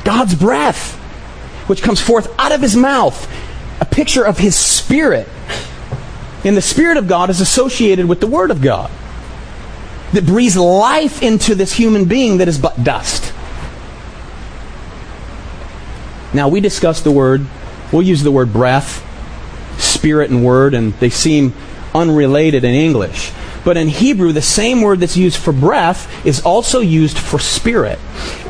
God's 0.03 0.35
breath, 0.35 0.95
which 1.67 1.81
comes 1.81 1.99
forth 1.99 2.33
out 2.39 2.51
of 2.51 2.61
his 2.61 2.75
mouth, 2.75 3.29
a 3.81 3.85
picture 3.85 4.23
of 4.23 4.37
his 4.37 4.55
spirit. 4.55 5.27
And 6.43 6.55
the 6.55 6.61
Spirit 6.61 6.97
of 6.97 7.07
God 7.07 7.31
is 7.31 7.41
associated 7.41 8.05
with 8.05 8.19
the 8.19 8.27
Word 8.27 8.51
of 8.51 8.61
God 8.61 8.91
that 10.13 10.25
breathes 10.25 10.55
life 10.55 11.23
into 11.23 11.55
this 11.55 11.73
human 11.73 12.05
being 12.05 12.37
that 12.37 12.47
is 12.47 12.59
but 12.59 12.83
dust. 12.83 13.33
Now, 16.35 16.49
we 16.49 16.59
discussed 16.59 17.05
the 17.05 17.11
word, 17.11 17.45
we'll 17.93 18.01
use 18.01 18.21
the 18.21 18.31
word 18.31 18.51
breath, 18.51 19.01
spirit, 19.79 20.29
and 20.29 20.45
word, 20.45 20.73
and 20.73 20.93
they 20.95 21.09
seem 21.09 21.53
unrelated 21.93 22.65
in 22.65 22.75
English. 22.75 23.31
But 23.63 23.77
in 23.77 23.87
Hebrew, 23.87 24.33
the 24.33 24.41
same 24.41 24.81
word 24.81 24.99
that's 24.99 25.15
used 25.15 25.37
for 25.37 25.53
breath 25.53 26.25
is 26.25 26.41
also 26.41 26.81
used 26.81 27.17
for 27.17 27.39
spirit. 27.39 27.99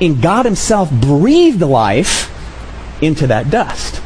And 0.02 0.22
God 0.22 0.46
Himself 0.46 0.92
breathed 0.92 1.62
life 1.62 2.32
into 3.04 3.28
that 3.28 3.52
dust. 3.52 4.02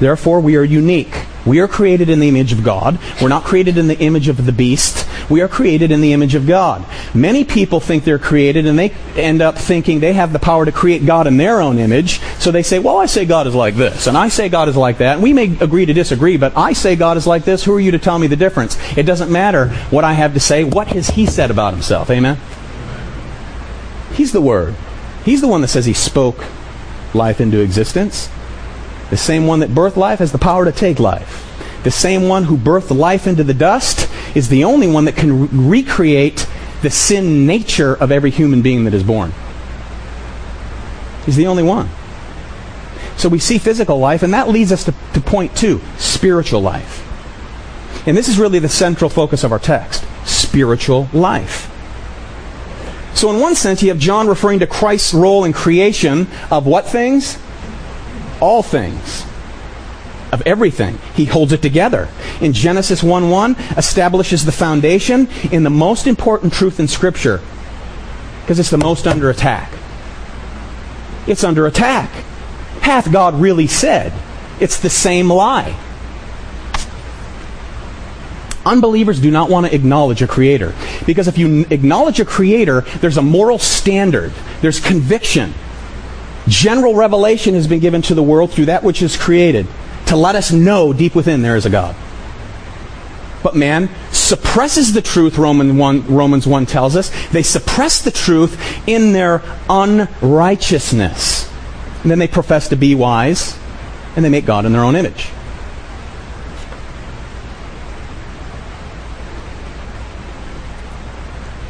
Therefore, 0.00 0.40
we 0.40 0.56
are 0.56 0.64
unique. 0.64 1.14
We 1.46 1.60
are 1.60 1.68
created 1.68 2.08
in 2.08 2.20
the 2.20 2.28
image 2.28 2.52
of 2.52 2.64
God. 2.64 2.98
We're 3.20 3.28
not 3.28 3.44
created 3.44 3.76
in 3.76 3.86
the 3.86 3.98
image 3.98 4.28
of 4.28 4.44
the 4.46 4.52
beast. 4.52 5.06
We 5.30 5.40
are 5.40 5.48
created 5.48 5.90
in 5.90 6.00
the 6.00 6.12
image 6.12 6.34
of 6.34 6.46
God. 6.46 6.84
Many 7.14 7.44
people 7.44 7.80
think 7.80 8.04
they're 8.04 8.18
created 8.18 8.66
and 8.66 8.78
they 8.78 8.90
end 9.16 9.42
up 9.42 9.56
thinking 9.56 10.00
they 10.00 10.12
have 10.12 10.32
the 10.32 10.38
power 10.38 10.64
to 10.64 10.72
create 10.72 11.06
God 11.06 11.26
in 11.26 11.36
their 11.36 11.60
own 11.60 11.78
image. 11.78 12.20
So 12.38 12.50
they 12.50 12.62
say, 12.62 12.78
well, 12.78 12.98
I 12.98 13.06
say 13.06 13.24
God 13.24 13.46
is 13.46 13.54
like 13.54 13.74
this, 13.74 14.06
and 14.06 14.16
I 14.16 14.28
say 14.28 14.48
God 14.48 14.68
is 14.68 14.76
like 14.76 14.98
that. 14.98 15.14
And 15.14 15.22
we 15.22 15.32
may 15.32 15.56
agree 15.60 15.86
to 15.86 15.92
disagree, 15.92 16.36
but 16.36 16.56
I 16.56 16.72
say 16.72 16.96
God 16.96 17.16
is 17.16 17.26
like 17.26 17.44
this. 17.44 17.64
Who 17.64 17.74
are 17.74 17.80
you 17.80 17.90
to 17.92 17.98
tell 17.98 18.18
me 18.18 18.26
the 18.26 18.36
difference? 18.36 18.76
It 18.96 19.04
doesn't 19.04 19.30
matter 19.30 19.68
what 19.90 20.04
I 20.04 20.12
have 20.12 20.34
to 20.34 20.40
say. 20.40 20.64
What 20.64 20.88
has 20.88 21.08
He 21.08 21.26
said 21.26 21.50
about 21.50 21.72
Himself? 21.72 22.10
Amen? 22.10 22.38
He's 24.12 24.32
the 24.32 24.40
Word. 24.40 24.74
He's 25.24 25.40
the 25.40 25.48
one 25.48 25.62
that 25.62 25.68
says 25.68 25.86
He 25.86 25.94
spoke 25.94 26.44
life 27.14 27.40
into 27.40 27.60
existence. 27.60 28.28
The 29.10 29.16
same 29.16 29.46
one 29.46 29.60
that 29.60 29.70
birthed 29.70 29.96
life 29.96 30.18
has 30.18 30.32
the 30.32 30.38
power 30.38 30.64
to 30.64 30.72
take 30.72 30.98
life. 30.98 31.43
The 31.84 31.90
same 31.90 32.28
one 32.28 32.44
who 32.44 32.56
birthed 32.56 32.94
life 32.94 33.26
into 33.26 33.44
the 33.44 33.54
dust 33.54 34.10
is 34.34 34.48
the 34.48 34.64
only 34.64 34.88
one 34.88 35.04
that 35.04 35.16
can 35.16 35.42
re- 35.42 35.82
recreate 35.82 36.48
the 36.82 36.90
sin 36.90 37.46
nature 37.46 37.94
of 37.94 38.10
every 38.10 38.30
human 38.30 38.62
being 38.62 38.84
that 38.84 38.94
is 38.94 39.02
born. 39.02 39.32
He's 41.24 41.36
the 41.36 41.46
only 41.46 41.62
one. 41.62 41.88
So 43.16 43.28
we 43.28 43.38
see 43.38 43.58
physical 43.58 43.98
life, 43.98 44.22
and 44.22 44.34
that 44.34 44.48
leads 44.48 44.72
us 44.72 44.84
to, 44.84 44.94
to 45.12 45.20
point 45.20 45.56
two 45.56 45.80
spiritual 45.98 46.60
life. 46.60 47.02
And 48.06 48.16
this 48.16 48.28
is 48.28 48.38
really 48.38 48.58
the 48.58 48.68
central 48.68 49.08
focus 49.08 49.44
of 49.44 49.52
our 49.52 49.58
text 49.58 50.04
spiritual 50.26 51.08
life. 51.12 51.70
So, 53.14 53.30
in 53.30 53.40
one 53.40 53.54
sense, 53.54 53.82
you 53.82 53.90
have 53.90 53.98
John 53.98 54.26
referring 54.26 54.58
to 54.58 54.66
Christ's 54.66 55.14
role 55.14 55.44
in 55.44 55.52
creation 55.52 56.26
of 56.50 56.66
what 56.66 56.86
things? 56.86 57.38
All 58.40 58.62
things. 58.62 59.24
Of 60.34 60.42
everything. 60.46 60.98
He 61.14 61.26
holds 61.26 61.52
it 61.52 61.62
together. 61.62 62.08
In 62.40 62.52
Genesis 62.52 63.04
1 63.04 63.30
1, 63.30 63.54
establishes 63.76 64.44
the 64.44 64.50
foundation 64.50 65.28
in 65.52 65.62
the 65.62 65.70
most 65.70 66.08
important 66.08 66.52
truth 66.52 66.80
in 66.80 66.88
Scripture 66.88 67.40
because 68.40 68.58
it's 68.58 68.70
the 68.70 68.76
most 68.76 69.06
under 69.06 69.30
attack. 69.30 69.72
It's 71.28 71.44
under 71.44 71.68
attack. 71.68 72.10
Hath 72.80 73.12
God 73.12 73.40
really 73.40 73.68
said? 73.68 74.12
It's 74.58 74.80
the 74.80 74.90
same 74.90 75.30
lie. 75.30 75.78
Unbelievers 78.66 79.20
do 79.20 79.30
not 79.30 79.48
want 79.48 79.66
to 79.66 79.74
acknowledge 79.74 80.20
a 80.20 80.26
creator. 80.26 80.74
Because 81.06 81.28
if 81.28 81.38
you 81.38 81.64
acknowledge 81.70 82.18
a 82.18 82.24
creator, 82.24 82.80
there's 82.98 83.18
a 83.18 83.22
moral 83.22 83.60
standard, 83.60 84.32
there's 84.62 84.80
conviction. 84.80 85.54
General 86.48 86.96
revelation 86.96 87.54
has 87.54 87.68
been 87.68 87.78
given 87.78 88.02
to 88.02 88.16
the 88.16 88.22
world 88.22 88.50
through 88.50 88.64
that 88.64 88.82
which 88.82 89.00
is 89.00 89.16
created 89.16 89.68
to 90.06 90.16
let 90.16 90.34
us 90.34 90.52
know 90.52 90.92
deep 90.92 91.14
within 91.14 91.42
there 91.42 91.56
is 91.56 91.66
a 91.66 91.70
God. 91.70 91.96
But 93.42 93.54
man 93.54 93.90
suppresses 94.10 94.94
the 94.94 95.02
truth, 95.02 95.36
Roman 95.36 95.76
1, 95.76 96.06
Romans 96.06 96.46
1 96.46 96.66
tells 96.66 96.96
us. 96.96 97.10
They 97.28 97.42
suppress 97.42 98.00
the 98.00 98.10
truth 98.10 98.58
in 98.88 99.12
their 99.12 99.42
unrighteousness. 99.68 101.52
And 102.02 102.10
then 102.10 102.18
they 102.18 102.28
profess 102.28 102.68
to 102.68 102.76
be 102.76 102.94
wise, 102.94 103.58
and 104.16 104.24
they 104.24 104.30
make 104.30 104.46
God 104.46 104.64
in 104.64 104.72
their 104.72 104.82
own 104.82 104.96
image. 104.96 105.24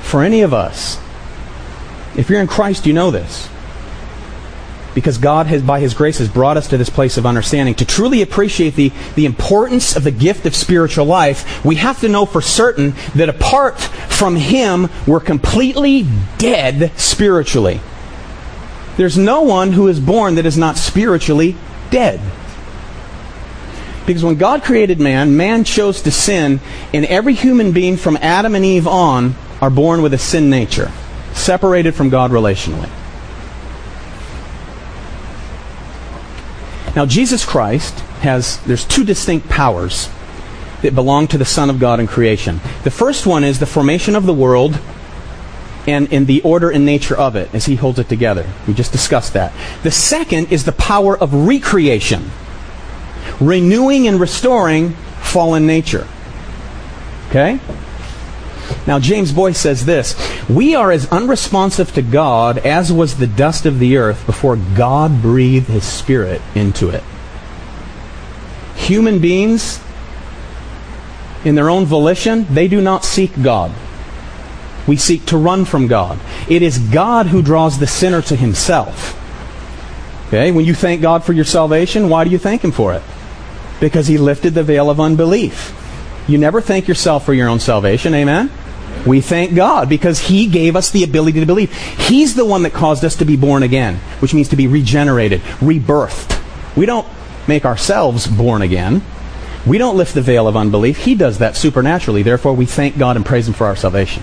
For 0.03 0.23
any 0.23 0.43
of 0.43 0.55
us, 0.55 0.97
if 2.17 2.31
you're 2.31 2.41
in 2.41 2.47
Christ, 2.47 2.87
you 2.87 2.93
know 2.93 3.11
this 3.11 3.49
because 4.95 5.19
God 5.19 5.47
has, 5.47 5.63
by 5.63 5.81
His 5.81 5.93
grace, 5.93 6.19
has 6.19 6.29
brought 6.29 6.57
us 6.57 6.69
to 6.69 6.77
this 6.77 6.91
place 6.91 7.17
of 7.17 7.27
understanding. 7.27 7.75
To 7.77 7.85
truly 7.85 8.23
appreciate 8.23 8.77
the, 8.77 8.93
the 9.17 9.27
importance 9.27 9.97
of 9.97 10.05
the 10.05 10.11
gift 10.11 10.47
of 10.47 10.55
spiritual 10.55 11.05
life, 11.05 11.65
we 11.65 11.77
have 11.77 12.01
to 12.01 12.09
know 12.09 12.27
for 12.27 12.41
certain 12.41 12.95
that 13.15 13.29
apart 13.29 13.81
from 13.81 14.37
Him, 14.37 14.89
we're 15.07 15.21
completely 15.21 16.07
dead 16.39 16.93
spiritually. 16.99 17.81
There's 18.97 19.19
no 19.19 19.43
one 19.43 19.73
who 19.73 19.89
is 19.89 19.99
born 19.99 20.37
that 20.37 20.47
is 20.47 20.57
not 20.57 20.77
spiritually 20.77 21.57
dead. 21.91 22.21
Because 24.07 24.23
when 24.23 24.37
God 24.37 24.63
created 24.63 25.01
man, 25.01 25.37
man 25.37 25.65
chose 25.65 26.03
to 26.03 26.11
sin, 26.11 26.61
and 26.93 27.05
every 27.07 27.35
human 27.35 27.73
being 27.73 27.97
from 27.97 28.17
Adam 28.19 28.55
and 28.55 28.65
Eve 28.65 28.87
on 28.87 29.35
are 29.61 29.71
born 29.71 30.03
with 30.03 30.13
a 30.15 30.19
sin 30.19 30.51
nature, 30.51 30.93
separated 31.33 31.95
from 31.95 32.11
God 32.11 32.31
relationally. 32.31 32.91
Now, 36.97 37.07
Jesus 37.07 37.45
Christ 37.45 37.99
has, 38.21 38.59
there's 38.65 38.85
two 38.85 39.05
distinct 39.05 39.49
powers 39.49 40.09
that 40.83 40.95
belong 40.95 41.27
to 41.29 41.39
the 41.39 41.45
Son 41.45 41.71
of 41.71 41.81
God 41.81 41.99
in 41.99 42.07
creation. 42.07 42.61
The 42.85 42.91
first 42.91 43.27
one 43.27 43.43
is 43.43 43.59
the 43.59 43.67
formation 43.67 44.15
of 44.15 44.27
the 44.27 44.35
world 44.35 44.79
and 45.87 46.13
in 46.13 46.27
the 46.27 46.41
order 46.43 46.71
and 46.71 46.87
nature 46.87 47.17
of 47.17 47.37
it 47.37 47.55
as 47.55 47.67
he 47.67 47.75
holds 47.75 47.99
it 47.99 48.09
together. 48.09 48.49
We 48.67 48.75
just 48.75 48.93
discussed 48.93 49.35
that. 49.35 49.53
The 49.83 49.91
second 49.91 50.53
is 50.53 50.65
the 50.65 50.73
power 50.73 51.19
of 51.19 51.35
recreation, 51.35 52.31
renewing 53.41 54.07
and 54.07 54.21
restoring 54.21 54.91
fallen 55.21 55.67
nature. 55.67 56.07
Okay? 57.29 57.59
Now, 58.87 58.99
James 58.99 59.33
Boice 59.33 59.59
says 59.59 59.85
this 59.85 60.15
We 60.49 60.75
are 60.75 60.93
as 60.93 61.11
unresponsive 61.11 61.93
to 61.95 62.03
God 62.03 62.59
as 62.59 62.93
was 62.93 63.17
the 63.17 63.27
dust 63.27 63.67
of 63.67 63.79
the 63.79 63.97
earth 63.97 64.25
before 64.27 64.57
God 64.57 65.23
breathed 65.23 65.69
his 65.69 65.85
spirit 65.85 66.43
into 66.55 66.89
it. 66.89 67.03
Human 68.77 69.19
beings, 69.19 69.81
in 71.45 71.55
their 71.55 71.71
own 71.71 71.85
volition, 71.85 72.47
they 72.53 72.69
do 72.69 72.81
not 72.81 73.05
seek 73.05 73.43
God. 73.43 73.73
We 74.87 74.97
seek 74.97 75.25
to 75.27 75.39
run 75.39 75.65
from 75.65 75.87
God. 75.87 76.19
It 76.49 76.63
is 76.63 76.79
God 76.79 77.27
who 77.27 77.43
draws 77.43 77.79
the 77.79 77.87
sinner 77.87 78.21
to 78.23 78.37
himself. 78.37 79.19
Okay? 80.29 80.53
When 80.53 80.65
you 80.65 80.75
thank 80.75 81.01
God 81.01 81.25
for 81.25 81.33
your 81.33 81.45
salvation, 81.45 82.09
why 82.09 82.25
do 82.25 82.31
you 82.31 82.39
thank 82.39 82.63
him 82.63 82.73
for 82.73 82.93
it? 82.93 83.03
Because 83.81 84.07
he 84.07 84.19
lifted 84.19 84.55
the 84.55 84.63
veil 84.63 84.91
of 84.91 85.01
unbelief. 85.01 85.73
You 86.27 86.39
never 86.39 86.61
thank 86.61 86.89
yourself 86.89 87.25
for 87.25 87.35
your 87.35 87.49
own 87.49 87.61
salvation. 87.61 88.15
Amen? 88.15 88.51
We 89.07 89.21
thank 89.21 89.55
God 89.55 89.89
because 89.89 90.19
He 90.19 90.47
gave 90.47 90.77
us 90.77 90.91
the 90.91 91.05
ability 91.05 91.41
to 91.41 91.47
believe. 91.47 91.73
He's 91.73 92.35
the 92.35 92.45
one 92.45 92.63
that 92.63 92.73
caused 92.73 93.05
us 93.05 93.17
to 93.17 93.25
be 93.25 93.37
born 93.37 93.63
again, 93.63 93.97
which 94.21 94.33
means 94.33 94.49
to 94.49 94.57
be 94.57 94.67
regenerated, 94.67 95.41
rebirthed. 95.61 96.41
We 96.77 96.87
don't 96.87 97.07
make 97.47 97.67
ourselves 97.67 98.27
born 98.27 98.63
again. 98.63 99.03
We 99.67 99.79
don't 99.79 99.97
lift 99.97 100.15
the 100.15 100.23
veil 100.23 100.49
of 100.49 100.57
unbelief. 100.57 101.05
He 101.05 101.15
does 101.15 101.39
that 101.39 101.57
supernaturally. 101.57 102.23
Therefore, 102.23 102.55
we 102.55 102.67
thank 102.67 102.99
God 102.99 103.17
and 103.17 103.25
praise 103.25 103.47
Him 103.47 103.55
for 103.55 103.67
our 103.67 103.77
salvation. 103.77 104.23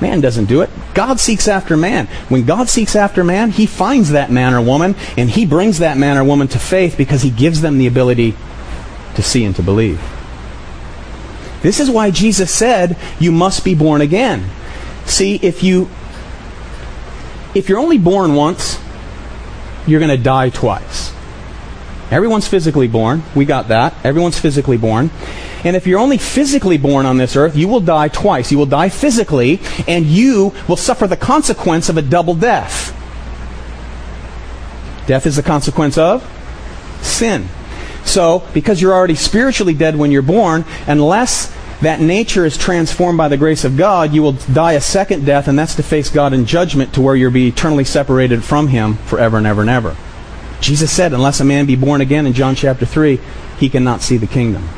Man 0.00 0.20
doesn't 0.20 0.46
do 0.46 0.60
it. 0.62 0.70
God 0.92 1.18
seeks 1.18 1.48
after 1.48 1.76
man. 1.76 2.06
When 2.28 2.44
God 2.44 2.68
seeks 2.68 2.94
after 2.96 3.24
man, 3.24 3.50
He 3.50 3.66
finds 3.66 4.10
that 4.10 4.30
man 4.30 4.54
or 4.54 4.60
woman, 4.60 4.94
and 5.16 5.30
He 5.30 5.46
brings 5.46 5.78
that 5.78 5.96
man 5.96 6.16
or 6.16 6.24
woman 6.24 6.48
to 6.48 6.58
faith 6.58 6.96
because 6.96 7.22
He 7.22 7.30
gives 7.30 7.60
them 7.60 7.78
the 7.78 7.86
ability 7.86 8.34
to 9.14 9.22
see 9.22 9.44
and 9.44 9.54
to 9.56 9.62
believe. 9.62 10.00
This 11.64 11.80
is 11.80 11.90
why 11.90 12.10
Jesus 12.10 12.54
said, 12.54 12.94
you 13.18 13.32
must 13.32 13.64
be 13.64 13.74
born 13.74 14.02
again. 14.02 14.50
See, 15.06 15.36
if 15.36 15.62
you 15.62 15.88
if 17.54 17.70
you're 17.70 17.78
only 17.78 17.96
born 17.96 18.34
once, 18.34 18.78
you're 19.86 20.00
going 20.00 20.14
to 20.14 20.22
die 20.22 20.50
twice. 20.50 21.14
Everyone's 22.10 22.46
physically 22.46 22.86
born. 22.86 23.22
We 23.34 23.46
got 23.46 23.68
that. 23.68 23.94
Everyone's 24.04 24.38
physically 24.38 24.76
born. 24.76 25.10
And 25.64 25.74
if 25.74 25.86
you're 25.86 26.00
only 26.00 26.18
physically 26.18 26.76
born 26.76 27.06
on 27.06 27.16
this 27.16 27.34
earth, 27.34 27.56
you 27.56 27.66
will 27.66 27.80
die 27.80 28.08
twice. 28.08 28.52
You 28.52 28.58
will 28.58 28.66
die 28.66 28.90
physically, 28.90 29.58
and 29.88 30.04
you 30.04 30.52
will 30.68 30.76
suffer 30.76 31.06
the 31.06 31.16
consequence 31.16 31.88
of 31.88 31.96
a 31.96 32.02
double 32.02 32.34
death. 32.34 32.92
Death 35.06 35.24
is 35.24 35.36
the 35.36 35.42
consequence 35.42 35.96
of 35.96 36.22
sin. 37.00 37.48
So, 38.04 38.46
because 38.52 38.80
you're 38.80 38.92
already 38.92 39.14
spiritually 39.14 39.74
dead 39.74 39.96
when 39.96 40.10
you're 40.10 40.22
born, 40.22 40.64
unless 40.86 41.54
that 41.80 42.00
nature 42.00 42.44
is 42.44 42.56
transformed 42.56 43.18
by 43.18 43.28
the 43.28 43.36
grace 43.36 43.64
of 43.64 43.76
God, 43.76 44.12
you 44.12 44.22
will 44.22 44.32
die 44.32 44.72
a 44.72 44.80
second 44.80 45.24
death, 45.24 45.48
and 45.48 45.58
that's 45.58 45.74
to 45.76 45.82
face 45.82 46.10
God 46.10 46.32
in 46.32 46.46
judgment 46.46 46.94
to 46.94 47.00
where 47.00 47.16
you'll 47.16 47.30
be 47.30 47.48
eternally 47.48 47.84
separated 47.84 48.44
from 48.44 48.68
Him 48.68 48.94
forever 48.98 49.38
and 49.38 49.46
ever 49.46 49.62
and 49.62 49.70
ever. 49.70 49.96
Jesus 50.60 50.90
said, 50.90 51.12
unless 51.12 51.40
a 51.40 51.44
man 51.44 51.66
be 51.66 51.76
born 51.76 52.00
again 52.00 52.26
in 52.26 52.32
John 52.32 52.54
chapter 52.54 52.86
3, 52.86 53.20
he 53.58 53.68
cannot 53.68 54.00
see 54.00 54.16
the 54.16 54.26
kingdom. 54.26 54.68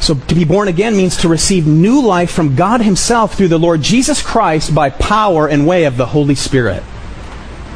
So 0.00 0.14
to 0.14 0.34
be 0.34 0.44
born 0.44 0.68
again 0.68 0.96
means 0.96 1.16
to 1.18 1.28
receive 1.28 1.66
new 1.66 2.00
life 2.00 2.30
from 2.30 2.56
God 2.56 2.80
Himself 2.80 3.34
through 3.34 3.48
the 3.48 3.58
Lord 3.58 3.82
Jesus 3.82 4.22
Christ 4.22 4.74
by 4.74 4.90
power 4.90 5.48
and 5.48 5.66
way 5.66 5.84
of 5.84 5.96
the 5.96 6.06
Holy 6.06 6.34
Spirit. 6.34 6.82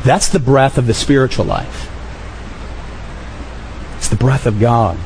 That's 0.04 0.28
the 0.28 0.38
breath 0.38 0.78
of 0.78 0.86
the 0.86 0.94
spiritual 0.94 1.44
life. 1.44 1.90
The 4.14 4.18
breath 4.18 4.46
of 4.46 4.60
God. 4.60 4.96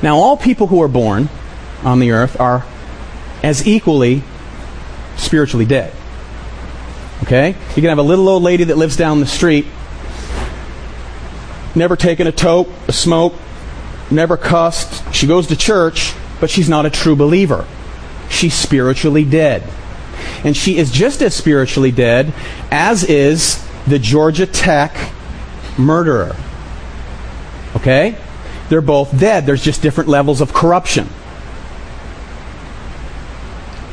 Now, 0.00 0.18
all 0.18 0.36
people 0.36 0.68
who 0.68 0.80
are 0.80 0.86
born 0.86 1.28
on 1.82 1.98
the 1.98 2.12
earth 2.12 2.40
are 2.40 2.64
as 3.42 3.66
equally 3.66 4.22
spiritually 5.16 5.64
dead. 5.64 5.92
Okay? 7.24 7.56
You 7.70 7.82
can 7.82 7.86
have 7.86 7.98
a 7.98 8.02
little 8.02 8.28
old 8.28 8.44
lady 8.44 8.62
that 8.62 8.78
lives 8.78 8.96
down 8.96 9.18
the 9.18 9.26
street, 9.26 9.66
never 11.74 11.96
taken 11.96 12.28
a 12.28 12.32
toke, 12.32 12.68
a 12.86 12.92
smoke, 12.92 13.34
never 14.08 14.36
cussed. 14.36 15.12
She 15.12 15.26
goes 15.26 15.48
to 15.48 15.56
church, 15.56 16.12
but 16.38 16.50
she's 16.50 16.68
not 16.68 16.86
a 16.86 16.90
true 16.90 17.16
believer. 17.16 17.66
She's 18.30 18.54
spiritually 18.54 19.24
dead. 19.24 19.68
And 20.44 20.56
she 20.56 20.78
is 20.78 20.92
just 20.92 21.22
as 21.22 21.34
spiritually 21.34 21.90
dead 21.90 22.32
as 22.70 23.02
is 23.02 23.60
the 23.88 23.98
Georgia 23.98 24.46
Tech 24.46 24.96
murderer. 25.76 26.36
Okay? 27.88 28.18
They're 28.68 28.82
both 28.82 29.18
dead. 29.18 29.46
There's 29.46 29.64
just 29.64 29.80
different 29.80 30.10
levels 30.10 30.42
of 30.42 30.52
corruption. 30.52 31.08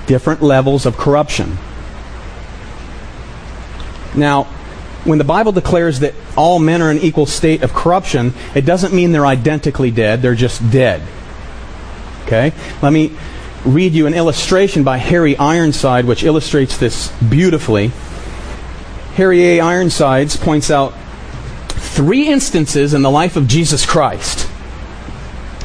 Different 0.06 0.42
levels 0.42 0.86
of 0.86 0.98
corruption. 0.98 1.58
Now, 4.14 4.44
when 5.06 5.18
the 5.18 5.24
Bible 5.24 5.54
declares 5.54 6.02
that 6.02 6.14
all 6.36 6.60
men 6.60 6.82
are 6.82 6.92
in 6.92 6.98
equal 6.98 7.26
state 7.26 7.64
of 7.64 7.74
corruption, 7.74 8.34
it 8.54 8.66
doesn't 8.66 8.94
mean 8.94 9.14
they're 9.14 9.26
identically 9.26 9.92
dead, 9.92 10.22
they're 10.22 10.36
just 10.36 10.70
dead. 10.72 11.02
Okay? 12.26 12.52
Let 12.82 12.92
me 12.92 13.16
read 13.64 13.94
you 13.94 14.08
an 14.08 14.14
illustration 14.14 14.84
by 14.84 14.98
Harry 14.98 15.38
Ironside, 15.38 16.04
which 16.04 16.24
illustrates 16.24 16.78
this 16.78 17.14
beautifully. 17.22 17.92
Harry 19.14 19.58
A. 19.58 19.60
Ironsides 19.62 20.36
points 20.36 20.70
out 20.70 20.94
three 21.96 22.28
instances 22.28 22.94
in 22.94 23.02
the 23.02 23.10
life 23.10 23.38
of 23.38 23.48
Jesus 23.48 23.86
Christ 23.86 24.50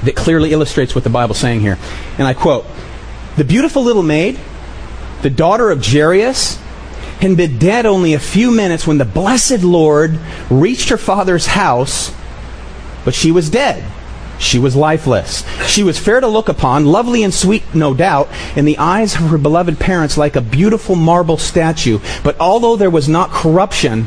that 0.05 0.15
clearly 0.15 0.53
illustrates 0.53 0.95
what 0.95 1.05
the 1.05 1.11
Bible's 1.11 1.39
saying 1.39 1.61
here. 1.61 1.77
And 2.19 2.27
I 2.27 2.35
quote 2.35 2.65
The 3.37 3.45
beautiful 3.45 3.83
little 3.83 4.05
maid, 4.05 4.39
the 5.23 5.31
daughter 5.31 5.71
of 5.71 5.85
Jairus, 5.85 6.57
had 7.21 7.37
been 7.37 7.59
dead 7.59 7.85
only 7.85 8.15
a 8.15 8.19
few 8.19 8.51
minutes 8.51 8.87
when 8.87 8.99
the 8.99 9.05
blessed 9.05 9.63
Lord 9.63 10.19
reached 10.49 10.89
her 10.89 10.97
father's 10.97 11.47
house, 11.47 12.15
but 13.05 13.15
she 13.15 13.31
was 13.33 13.51
dead. 13.51 13.85
She 14.39 14.59
was 14.59 14.75
lifeless. 14.75 15.45
She 15.67 15.83
was 15.83 15.99
fair 15.99 16.19
to 16.21 16.27
look 16.27 16.49
upon, 16.49 16.87
lovely 16.87 17.23
and 17.23 17.35
sweet, 17.35 17.63
no 17.75 17.93
doubt, 17.93 18.31
in 18.57 18.65
the 18.65 18.79
eyes 18.79 19.15
of 19.15 19.23
her 19.23 19.37
beloved 19.37 19.79
parents 19.79 20.17
like 20.17 20.35
a 20.35 20.41
beautiful 20.41 20.97
marble 20.97 21.37
statue. 21.37 21.99
But 22.25 22.41
although 22.41 22.77
there 22.77 22.89
was 22.89 23.07
not 23.07 23.31
corruption 23.31 24.07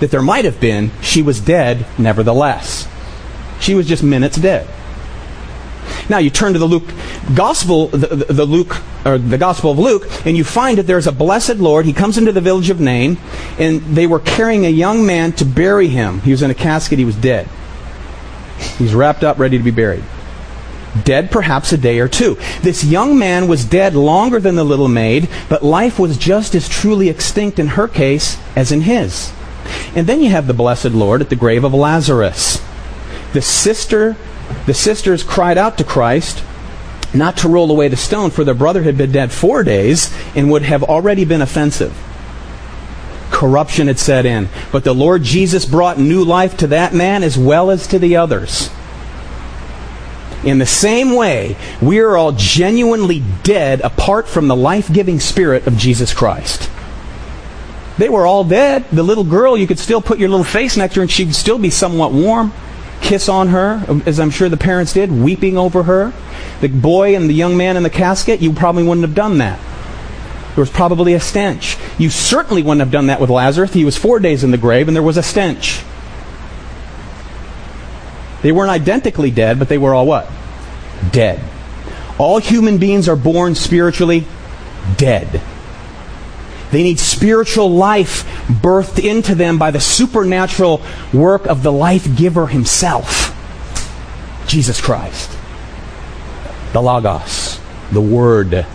that 0.00 0.10
there 0.10 0.22
might 0.22 0.44
have 0.44 0.60
been, 0.60 0.90
she 1.00 1.22
was 1.22 1.40
dead 1.40 1.86
nevertheless. 1.98 2.88
She 3.60 3.74
was 3.74 3.86
just 3.86 4.02
minutes 4.02 4.36
dead. 4.36 4.68
Now 6.08 6.18
you 6.18 6.30
turn 6.30 6.52
to 6.52 6.58
the 6.58 6.66
Luke 6.66 6.88
Gospel, 7.34 7.88
the, 7.88 8.06
the, 8.06 8.32
the, 8.32 8.44
Luke 8.44 8.80
or 9.04 9.18
the 9.18 9.38
Gospel 9.38 9.72
of 9.72 9.78
Luke, 9.78 10.06
and 10.24 10.36
you 10.36 10.44
find 10.44 10.78
that 10.78 10.84
there's 10.84 11.06
a 11.06 11.12
blessed 11.12 11.56
Lord. 11.56 11.86
He 11.86 11.92
comes 11.92 12.18
into 12.18 12.32
the 12.32 12.40
village 12.40 12.70
of 12.70 12.80
Nain, 12.80 13.18
and 13.58 13.80
they 13.80 14.06
were 14.06 14.20
carrying 14.20 14.66
a 14.66 14.70
young 14.70 15.06
man 15.06 15.32
to 15.32 15.44
bury 15.44 15.88
him. 15.88 16.20
He 16.20 16.30
was 16.30 16.42
in 16.42 16.50
a 16.50 16.54
casket. 16.54 16.98
He 16.98 17.04
was 17.04 17.16
dead. 17.16 17.48
He's 18.78 18.94
wrapped 18.94 19.24
up, 19.24 19.38
ready 19.38 19.58
to 19.58 19.64
be 19.64 19.70
buried. 19.70 20.04
Dead 21.04 21.30
perhaps 21.30 21.72
a 21.72 21.76
day 21.76 21.98
or 21.98 22.08
two. 22.08 22.38
This 22.62 22.84
young 22.84 23.18
man 23.18 23.48
was 23.48 23.64
dead 23.64 23.94
longer 23.94 24.40
than 24.40 24.54
the 24.54 24.64
little 24.64 24.88
maid, 24.88 25.28
but 25.48 25.62
life 25.62 25.98
was 25.98 26.16
just 26.16 26.54
as 26.54 26.68
truly 26.68 27.08
extinct 27.08 27.58
in 27.58 27.68
her 27.68 27.88
case 27.88 28.38
as 28.54 28.72
in 28.72 28.82
his. 28.82 29.32
And 29.94 30.06
then 30.06 30.20
you 30.20 30.30
have 30.30 30.46
the 30.46 30.54
blessed 30.54 30.92
Lord 30.92 31.20
at 31.20 31.30
the 31.30 31.36
grave 31.36 31.64
of 31.64 31.74
Lazarus. 31.74 32.62
The 33.32 33.42
sister, 33.42 34.16
the 34.66 34.74
sisters 34.74 35.22
cried 35.22 35.58
out 35.58 35.78
to 35.78 35.84
Christ 35.84 36.42
not 37.14 37.36
to 37.38 37.48
roll 37.48 37.70
away 37.70 37.88
the 37.88 37.96
stone, 37.96 38.30
for 38.30 38.44
their 38.44 38.54
brother 38.54 38.82
had 38.82 38.98
been 38.98 39.12
dead 39.12 39.32
four 39.32 39.62
days 39.62 40.14
and 40.34 40.50
would 40.50 40.62
have 40.62 40.82
already 40.82 41.24
been 41.24 41.40
offensive 41.40 41.96
corruption 43.36 43.86
had 43.88 43.98
set 43.98 44.24
in. 44.24 44.48
But 44.72 44.84
the 44.84 44.94
Lord 44.94 45.22
Jesus 45.22 45.66
brought 45.66 45.98
new 45.98 46.24
life 46.24 46.56
to 46.58 46.68
that 46.68 46.94
man 46.94 47.22
as 47.22 47.36
well 47.36 47.70
as 47.70 47.86
to 47.88 47.98
the 47.98 48.16
others. 48.16 48.70
In 50.42 50.58
the 50.58 50.66
same 50.66 51.14
way, 51.14 51.56
we 51.82 51.98
are 51.98 52.16
all 52.16 52.32
genuinely 52.32 53.22
dead 53.42 53.80
apart 53.82 54.26
from 54.26 54.48
the 54.48 54.56
life 54.56 54.90
giving 54.90 55.20
Spirit 55.20 55.66
of 55.66 55.76
Jesus 55.76 56.14
Christ. 56.14 56.70
They 57.98 58.08
were 58.08 58.26
all 58.26 58.44
dead. 58.44 58.84
The 58.90 59.02
little 59.02 59.24
girl, 59.24 59.56
you 59.56 59.66
could 59.66 59.78
still 59.78 60.02
put 60.02 60.18
your 60.18 60.28
little 60.28 60.44
face 60.44 60.76
next 60.76 60.94
to 60.94 61.00
her 61.00 61.02
and 61.02 61.10
she'd 61.10 61.34
still 61.34 61.58
be 61.58 61.70
somewhat 61.70 62.12
warm. 62.12 62.52
Kiss 63.00 63.28
on 63.28 63.48
her, 63.48 63.84
as 64.06 64.18
I'm 64.18 64.30
sure 64.30 64.48
the 64.48 64.56
parents 64.56 64.92
did, 64.92 65.12
weeping 65.12 65.56
over 65.56 65.84
her. 65.84 66.12
The 66.60 66.68
boy 66.68 67.14
and 67.14 67.28
the 67.28 67.34
young 67.34 67.56
man 67.56 67.76
in 67.76 67.82
the 67.82 67.90
casket, 67.90 68.40
you 68.40 68.52
probably 68.52 68.82
wouldn't 68.82 69.06
have 69.06 69.14
done 69.14 69.38
that. 69.38 69.58
There 70.54 70.62
was 70.62 70.70
probably 70.70 71.12
a 71.12 71.20
stench. 71.20 71.76
You 71.98 72.08
certainly 72.08 72.62
wouldn't 72.62 72.80
have 72.80 72.90
done 72.90 73.08
that 73.08 73.20
with 73.20 73.28
Lazarus. 73.28 73.74
He 73.74 73.84
was 73.84 73.96
four 73.96 74.18
days 74.18 74.42
in 74.42 74.50
the 74.50 74.58
grave, 74.58 74.88
and 74.88 74.96
there 74.96 75.02
was 75.02 75.18
a 75.18 75.22
stench. 75.22 75.82
They 78.42 78.52
weren't 78.52 78.70
identically 78.70 79.30
dead, 79.30 79.58
but 79.58 79.68
they 79.68 79.78
were 79.78 79.94
all 79.94 80.06
what? 80.06 80.30
Dead. 81.12 81.44
All 82.18 82.38
human 82.38 82.78
beings 82.78 83.08
are 83.08 83.16
born 83.16 83.54
spiritually 83.54 84.24
dead. 84.96 85.42
They 86.76 86.82
need 86.82 86.98
spiritual 86.98 87.70
life 87.70 88.26
birthed 88.48 89.02
into 89.02 89.34
them 89.34 89.56
by 89.56 89.70
the 89.70 89.80
supernatural 89.80 90.82
work 91.10 91.46
of 91.46 91.62
the 91.62 91.72
life 91.72 92.14
giver 92.18 92.48
himself 92.48 93.32
Jesus 94.46 94.78
Christ. 94.78 95.30
The 96.74 96.82
Logos, 96.82 97.58
the 97.92 98.02
Word 98.02 98.66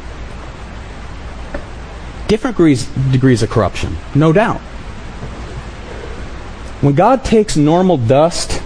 different 2.28 2.58
degrees, 2.58 2.88
degrees 3.12 3.44
of 3.44 3.52
corruption, 3.52 3.96
no 4.16 4.34
doubt. 4.34 4.62
When 6.82 6.96
God 6.96 7.24
takes 7.24 7.56
normal 7.56 7.98
dust, 7.98 8.64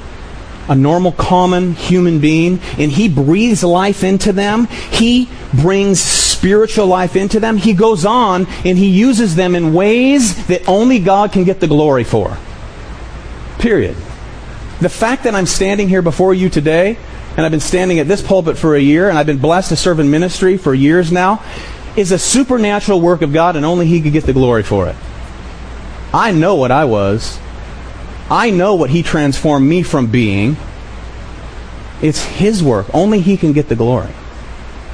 a 0.70 0.76
normal, 0.76 1.12
common 1.12 1.74
human 1.74 2.22
being, 2.22 2.62
and 2.78 2.90
He 2.90 3.10
breathes 3.10 3.66
life 3.66 4.02
into 4.02 4.32
them, 4.32 4.68
He 4.68 5.28
brings 5.54 6.25
spiritual 6.46 6.86
life 6.86 7.16
into 7.16 7.40
them. 7.40 7.58
He 7.58 7.74
goes 7.74 8.06
on 8.06 8.46
and 8.64 8.78
He 8.78 8.90
uses 8.90 9.34
them 9.34 9.56
in 9.56 9.74
ways 9.74 10.46
that 10.46 10.70
only 10.70 11.00
God 11.00 11.32
can 11.32 11.44
get 11.44 11.60
the 11.60 11.68
glory 11.68 12.04
for. 12.04 12.38
Period. 13.58 13.96
The 14.80 14.90
fact 14.90 15.24
that 15.24 15.34
I'm 15.34 15.48
standing 15.48 15.90
here 15.90 16.04
before 16.04 16.36
you 16.36 16.50
today, 16.50 17.00
and 17.36 17.40
I've 17.44 17.52
been 17.52 17.60
standing 17.60 17.98
at 17.98 18.08
this 18.08 18.22
pulpit 18.22 18.60
for 18.60 18.76
a 18.76 18.80
year, 18.80 19.10
and 19.10 19.18
I've 19.18 19.26
been 19.26 19.40
blessed 19.40 19.70
to 19.70 19.76
serve 19.76 20.00
in 20.00 20.12
ministry 20.12 20.56
for 20.56 20.72
years 20.72 21.12
now, 21.12 21.44
is 21.96 22.12
a 22.12 22.20
supernatural 22.20 23.02
work 23.02 23.24
of 23.24 23.34
God, 23.34 23.56
and 23.56 23.66
only 23.66 23.88
He 23.88 24.00
could 24.00 24.14
get 24.14 24.26
the 24.26 24.34
glory 24.34 24.62
for 24.62 24.88
it. 24.88 24.96
I 26.14 26.32
know 26.32 26.54
what 26.54 26.70
I 26.70 26.86
was. 26.86 27.40
I 28.30 28.52
know 28.52 28.76
what 28.76 28.92
He 28.92 29.02
transformed 29.02 29.68
me 29.68 29.82
from 29.82 30.12
being. 30.12 30.58
It's 32.04 32.24
His 32.24 32.62
work. 32.62 32.86
Only 32.94 33.20
He 33.20 33.36
can 33.36 33.52
get 33.52 33.68
the 33.68 33.76
glory. 33.76 34.14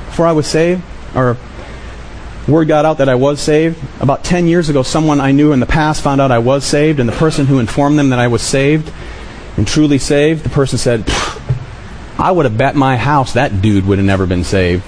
Before 0.06 0.28
I 0.28 0.32
was 0.32 0.48
saved, 0.48 0.82
or 1.16 1.38
word 2.48 2.68
got 2.68 2.86
out 2.86 2.98
that 2.98 3.10
I 3.10 3.16
was 3.16 3.40
saved, 3.40 3.80
about 4.00 4.24
10 4.24 4.48
years 4.48 4.70
ago, 4.70 4.84
someone 4.84 5.20
I 5.20 5.32
knew 5.32 5.52
in 5.52 5.60
the 5.60 5.66
past 5.66 6.02
found 6.02 6.22
out 6.22 6.32
I 6.32 6.40
was 6.40 6.64
saved, 6.64 7.00
and 7.00 7.08
the 7.08 7.14
person 7.14 7.46
who 7.46 7.60
informed 7.60 7.98
them 8.00 8.10
that 8.10 8.20
I 8.20 8.28
was 8.28 8.42
saved 8.42 8.92
and 9.58 9.68
truly 9.68 9.98
saved, 9.98 10.44
the 10.44 10.50
person 10.50 10.78
said, 10.78 11.04
I 12.18 12.32
would 12.32 12.46
have 12.46 12.58
bet 12.58 12.76
my 12.76 12.98
house 12.98 13.34
that 13.34 13.62
dude 13.62 13.86
would 13.86 13.98
have 13.98 14.06
never 14.06 14.26
been 14.26 14.44
saved. 14.44 14.84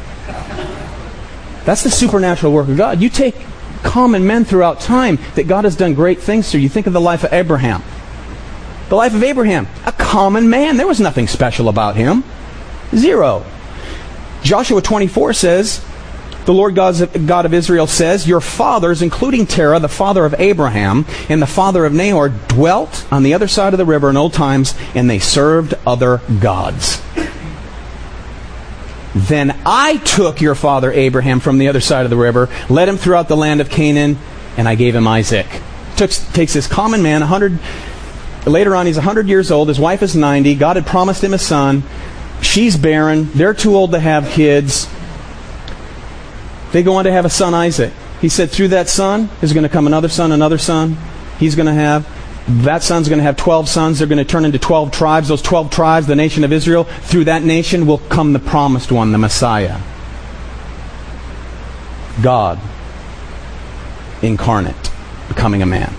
That's 1.65 1.83
the 1.83 1.89
supernatural 1.89 2.51
work 2.51 2.67
of 2.67 2.77
God. 2.77 3.01
You 3.01 3.09
take 3.09 3.36
common 3.83 4.25
men 4.25 4.45
throughout 4.45 4.79
time 4.79 5.17
that 5.36 5.47
God 5.47 5.63
has 5.63 5.75
done 5.75 5.93
great 5.93 6.19
things 6.19 6.51
through. 6.51 6.62
You 6.62 6.69
think 6.69 6.88
of 6.88 6.93
the 6.93 7.01
life 7.01 7.23
of 7.23 7.33
Abraham. 7.33 7.83
The 8.89 8.95
life 8.95 9.15
of 9.15 9.23
Abraham, 9.23 9.67
a 9.86 9.91
common 9.91 10.49
man. 10.49 10.77
There 10.77 10.88
was 10.88 10.99
nothing 10.99 11.27
special 11.27 11.69
about 11.69 11.95
him. 11.95 12.23
Zero. 12.95 13.45
Joshua 14.43 14.81
24 14.81 15.33
says, 15.33 15.86
the 16.45 16.53
Lord 16.53 16.75
God 16.75 17.45
of 17.45 17.53
Israel 17.53 17.88
says, 17.88 18.27
Your 18.27 18.41
fathers, 18.41 19.01
including 19.01 19.45
Terah, 19.45 19.79
the 19.79 19.89
father 19.89 20.25
of 20.25 20.36
Abraham, 20.38 21.06
and 21.29 21.41
the 21.41 21.47
father 21.47 21.86
of 21.86 21.93
Nahor, 21.93 22.29
dwelt 22.29 23.06
on 23.12 23.23
the 23.23 23.34
other 23.34 23.47
side 23.47 23.73
of 23.73 23.77
the 23.77 23.86
river 23.86 24.10
in 24.10 24.17
old 24.17 24.34
times, 24.34 24.75
and 24.93 25.10
they 25.10 25.19
served 25.19 25.73
other 25.86 26.21
gods. 26.39 27.01
Then 29.15 29.56
I 29.65 29.97
took 29.97 30.41
your 30.41 30.56
father 30.56 30.91
Abraham 30.91 31.39
from 31.39 31.60
the 31.60 31.67
other 31.67 31.82
side 31.82 32.06
of 32.06 32.10
the 32.10 32.17
river, 32.17 32.49
led 32.69 32.89
him 32.89 32.97
throughout 32.97 33.27
the 33.27 33.38
land 33.38 33.62
of 33.62 33.69
Canaan, 33.69 34.17
and 34.58 34.67
I 34.67 34.75
gave 34.75 34.95
him 34.95 35.08
Isaac. 35.08 35.47
Took, 35.97 36.10
takes 36.10 36.53
this 36.53 36.67
common 36.67 37.03
man, 37.03 37.21
100, 37.21 37.60
later 38.47 38.75
on 38.75 38.88
he's 38.88 38.95
100 38.95 39.27
years 39.27 39.51
old, 39.51 39.67
his 39.67 39.79
wife 39.79 40.01
is 40.01 40.15
90, 40.15 40.56
God 40.56 40.75
had 40.75 40.86
promised 40.86 41.23
him 41.23 41.34
a 41.34 41.38
son, 41.38 41.84
she's 42.41 42.75
barren, 42.75 43.32
they're 43.34 43.53
too 43.53 43.75
old 43.75 43.91
to 43.91 43.99
have 43.99 44.27
kids. 44.29 44.88
They 46.73 46.83
go 46.83 46.95
on 46.95 47.05
to 47.05 47.12
have 47.12 47.23
a 47.23 47.29
son, 47.29 47.53
Isaac. 47.53 47.93
He 48.19 48.27
said, 48.27 48.49
through 48.49 48.69
that 48.69 48.89
son 48.89 49.29
is 49.41 49.53
going 49.53 49.63
to 49.63 49.69
come 49.69 49.88
another 49.88 50.09
son, 50.09 50.31
another 50.31 50.57
son. 50.57 50.97
He's 51.39 51.55
going 51.55 51.67
to 51.67 51.73
have 51.73 52.05
that 52.47 52.83
son's 52.83 53.07
going 53.07 53.19
to 53.19 53.23
have 53.23 53.38
12 53.38 53.69
sons. 53.69 53.99
They're 53.99 54.07
going 54.07 54.17
to 54.17 54.25
turn 54.25 54.43
into 54.43 54.59
12 54.59 54.91
tribes. 54.91 55.29
Those 55.29 55.41
12 55.41 55.71
tribes, 55.71 56.07
the 56.07 56.15
nation 56.15 56.43
of 56.43 56.51
Israel, 56.51 56.83
through 56.83 57.25
that 57.25 57.43
nation 57.43 57.86
will 57.88 57.99
come 57.99 58.33
the 58.33 58.39
promised 58.39 58.91
one, 58.91 59.13
the 59.13 59.17
Messiah. 59.17 59.79
God 62.21 62.59
incarnate, 64.21 64.91
becoming 65.27 65.62
a 65.62 65.65
man. 65.65 65.93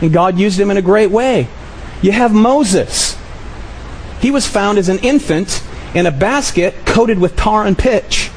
And 0.00 0.12
God 0.12 0.38
used 0.38 0.58
him 0.58 0.70
in 0.70 0.76
a 0.76 0.82
great 0.82 1.10
way. 1.10 1.48
You 2.02 2.12
have 2.12 2.32
Moses. 2.32 3.16
He 4.20 4.30
was 4.30 4.46
found 4.46 4.78
as 4.78 4.88
an 4.88 4.98
infant 4.98 5.62
in 5.94 6.06
a 6.06 6.10
basket 6.10 6.74
coated 6.84 7.18
with 7.18 7.36
tar 7.36 7.64
and 7.64 7.76
pitch. 7.76 8.29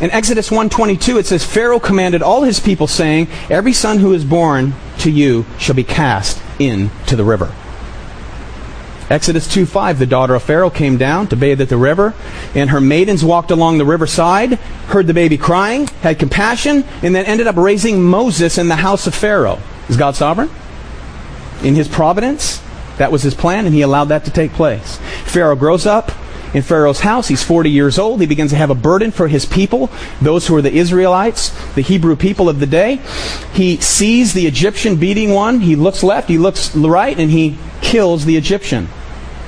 In 0.00 0.10
Exodus 0.10 0.50
1:22 0.50 1.18
it 1.18 1.26
says 1.26 1.44
Pharaoh 1.44 1.78
commanded 1.78 2.20
all 2.20 2.42
his 2.42 2.58
people 2.58 2.88
saying, 2.88 3.28
"Every 3.48 3.72
son 3.72 3.98
who 3.98 4.12
is 4.12 4.24
born 4.24 4.74
to 4.98 5.10
you 5.10 5.46
shall 5.56 5.76
be 5.76 5.84
cast 5.84 6.38
into 6.58 7.14
the 7.14 7.24
river." 7.24 7.50
Exodus 9.08 9.46
2:5 9.46 9.98
The 9.98 10.06
daughter 10.06 10.34
of 10.34 10.42
Pharaoh 10.42 10.70
came 10.70 10.96
down 10.96 11.28
to 11.28 11.36
bathe 11.36 11.60
at 11.60 11.68
the 11.68 11.76
river, 11.76 12.12
and 12.56 12.70
her 12.70 12.80
maidens 12.80 13.24
walked 13.24 13.52
along 13.52 13.78
the 13.78 13.84
riverside, 13.84 14.58
heard 14.88 15.06
the 15.06 15.14
baby 15.14 15.36
crying, 15.36 15.88
had 16.02 16.18
compassion, 16.18 16.82
and 17.02 17.14
then 17.14 17.24
ended 17.26 17.46
up 17.46 17.56
raising 17.56 18.02
Moses 18.02 18.58
in 18.58 18.68
the 18.68 18.76
house 18.76 19.06
of 19.06 19.14
Pharaoh. 19.14 19.60
Is 19.88 19.96
God 19.96 20.16
sovereign? 20.16 20.50
In 21.62 21.76
his 21.76 21.86
providence, 21.86 22.60
that 22.98 23.12
was 23.12 23.22
his 23.22 23.34
plan, 23.34 23.66
and 23.66 23.74
he 23.74 23.82
allowed 23.82 24.08
that 24.08 24.24
to 24.24 24.30
take 24.30 24.54
place. 24.54 24.98
Pharaoh 25.24 25.56
grows 25.56 25.86
up, 25.86 26.10
in 26.54 26.62
Pharaoh's 26.62 27.00
house. 27.00 27.28
He's 27.28 27.42
40 27.42 27.68
years 27.70 27.98
old. 27.98 28.20
He 28.20 28.26
begins 28.26 28.52
to 28.52 28.56
have 28.56 28.70
a 28.70 28.74
burden 28.74 29.10
for 29.10 29.28
his 29.28 29.44
people, 29.44 29.90
those 30.22 30.46
who 30.46 30.56
are 30.56 30.62
the 30.62 30.72
Israelites, 30.72 31.50
the 31.74 31.82
Hebrew 31.82 32.16
people 32.16 32.48
of 32.48 32.60
the 32.60 32.66
day. 32.66 33.00
He 33.52 33.76
sees 33.78 34.32
the 34.32 34.46
Egyptian 34.46 34.96
beating 34.96 35.30
one. 35.30 35.60
He 35.60 35.76
looks 35.76 36.02
left, 36.02 36.28
he 36.28 36.38
looks 36.38 36.74
right, 36.74 37.18
and 37.18 37.30
he 37.30 37.58
kills 37.82 38.24
the 38.24 38.36
Egyptian. 38.36 38.88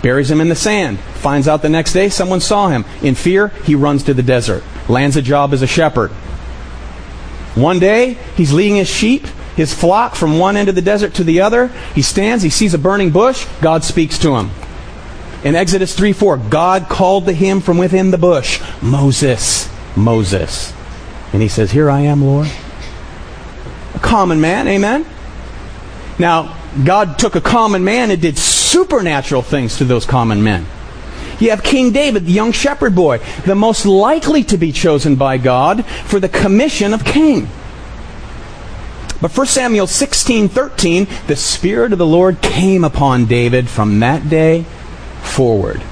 buries 0.03 0.31
him 0.31 0.41
in 0.41 0.49
the 0.49 0.55
sand. 0.55 0.99
Finds 0.99 1.49
out 1.49 1.63
the 1.63 1.69
next 1.69 1.93
day 1.93 2.09
someone 2.09 2.41
saw 2.41 2.69
him. 2.69 2.85
In 3.03 3.15
fear, 3.15 3.49
he 3.65 3.75
runs 3.75 4.03
to 4.05 4.15
the 4.15 4.23
desert. 4.23 4.63
Lands 4.89 5.17
a 5.17 5.23
job 5.23 5.53
as 5.53 5.63
a 5.63 5.67
shepherd. 5.67 6.11
One 7.55 7.79
day, 7.79 8.19
he's 8.37 8.53
leading 8.53 8.77
his 8.77 8.89
sheep, 8.89 9.27
his 9.57 9.73
flock, 9.73 10.15
from 10.15 10.39
one 10.39 10.57
end 10.57 10.69
of 10.69 10.75
the 10.75 10.83
desert 10.83 11.15
to 11.15 11.25
the 11.25 11.41
other. 11.41 11.69
He 11.95 12.03
stands, 12.03 12.45
he 12.45 12.51
sees 12.51 12.75
a 12.75 12.79
burning 12.79 13.11
bush. 13.11 13.47
God 13.63 13.83
speaks 13.83 14.19
to 14.19 14.37
him. 14.37 14.51
In 15.47 15.55
Exodus 15.55 15.95
3 15.95 16.13
4, 16.13 16.39
God 16.39 16.89
called 16.89 17.27
to 17.27 17.33
him 17.33 17.61
from 17.61 17.79
within 17.79 18.11
the 18.11 18.19
bush, 18.19 18.61
Moses, 18.83 19.71
Moses. 19.95 20.73
And 21.33 21.41
he 21.41 21.47
says, 21.47 21.71
Here 21.71 21.89
I 21.89 22.01
am, 22.01 22.25
Lord. 22.25 22.51
A 23.95 24.01
common 24.01 24.41
man, 24.41 24.67
amen? 24.67 25.07
Now, 26.19 26.59
God 26.85 27.21
took 27.21 27.37
a 27.37 27.41
common 27.41 27.85
man 27.85 28.11
and 28.11 28.21
did 28.21 28.37
supernatural 28.37 29.41
things 29.41 29.77
to 29.77 29.85
those 29.85 30.05
common 30.05 30.43
men. 30.43 30.67
You 31.39 31.51
have 31.51 31.63
King 31.63 31.93
David, 31.93 32.27
the 32.27 32.33
young 32.33 32.51
shepherd 32.51 32.97
boy, 32.97 33.19
the 33.45 33.55
most 33.55 33.87
likely 33.87 34.43
to 34.43 34.57
be 34.57 34.73
chosen 34.73 35.15
by 35.15 35.39
God 35.39 35.87
for 36.07 36.19
the 36.19 36.29
commission 36.29 36.93
of 36.93 37.05
king. 37.05 37.49
But 39.21 39.31
1 39.31 39.47
Samuel 39.47 39.87
16:13, 39.87 41.07
the 41.29 41.37
spirit 41.37 41.93
of 41.93 41.99
the 41.99 42.07
Lord 42.07 42.41
came 42.43 42.83
upon 42.83 43.27
David 43.27 43.69
from 43.69 44.01
that 44.01 44.29
day 44.29 44.65
forward. 45.37 45.83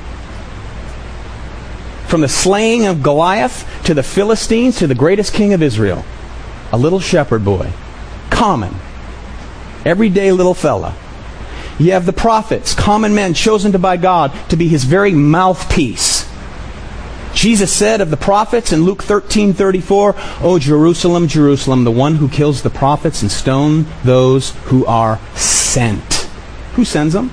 From 2.09 2.23
the 2.23 2.29
slaying 2.29 2.87
of 2.87 3.03
Goliath 3.03 3.69
to 3.85 3.93
the 3.93 4.03
Philistines 4.03 4.79
to 4.79 4.87
the 4.87 4.95
greatest 4.95 5.35
king 5.35 5.53
of 5.53 5.63
Israel, 5.63 6.03
a 6.73 6.79
little 6.79 6.99
shepherd 6.99 7.45
boy, 7.45 7.71
common, 8.31 8.75
everyday 9.85 10.33
little 10.33 10.55
fella. 10.55 10.95
You 11.79 11.93
have 11.93 12.07
the 12.07 12.13
prophets, 12.15 12.73
common 12.73 13.15
men 13.15 13.35
chosen 13.35 13.73
by 13.73 13.99
God 13.99 14.33
to 14.49 14.57
be 14.57 14.67
his 14.67 14.85
very 14.85 15.13
mouthpiece. 15.13 16.27
Jesus 17.35 17.71
said 17.71 18.01
of 18.01 18.09
the 18.09 18.17
prophets 18.17 18.73
in 18.73 18.87
Luke 18.87 19.03
13:34, 19.03 20.15
"O 20.43 20.59
Jerusalem, 20.59 21.29
Jerusalem, 21.29 21.85
the 21.85 21.91
one 21.91 22.15
who 22.15 22.29
kills 22.29 22.63
the 22.63 22.71
prophets 22.71 23.21
and 23.21 23.31
stone 23.31 23.85
those 24.05 24.55
who 24.67 24.87
are 24.87 25.19
sent." 25.35 26.29
Who 26.77 26.87
sends 26.87 27.13
them? 27.13 27.31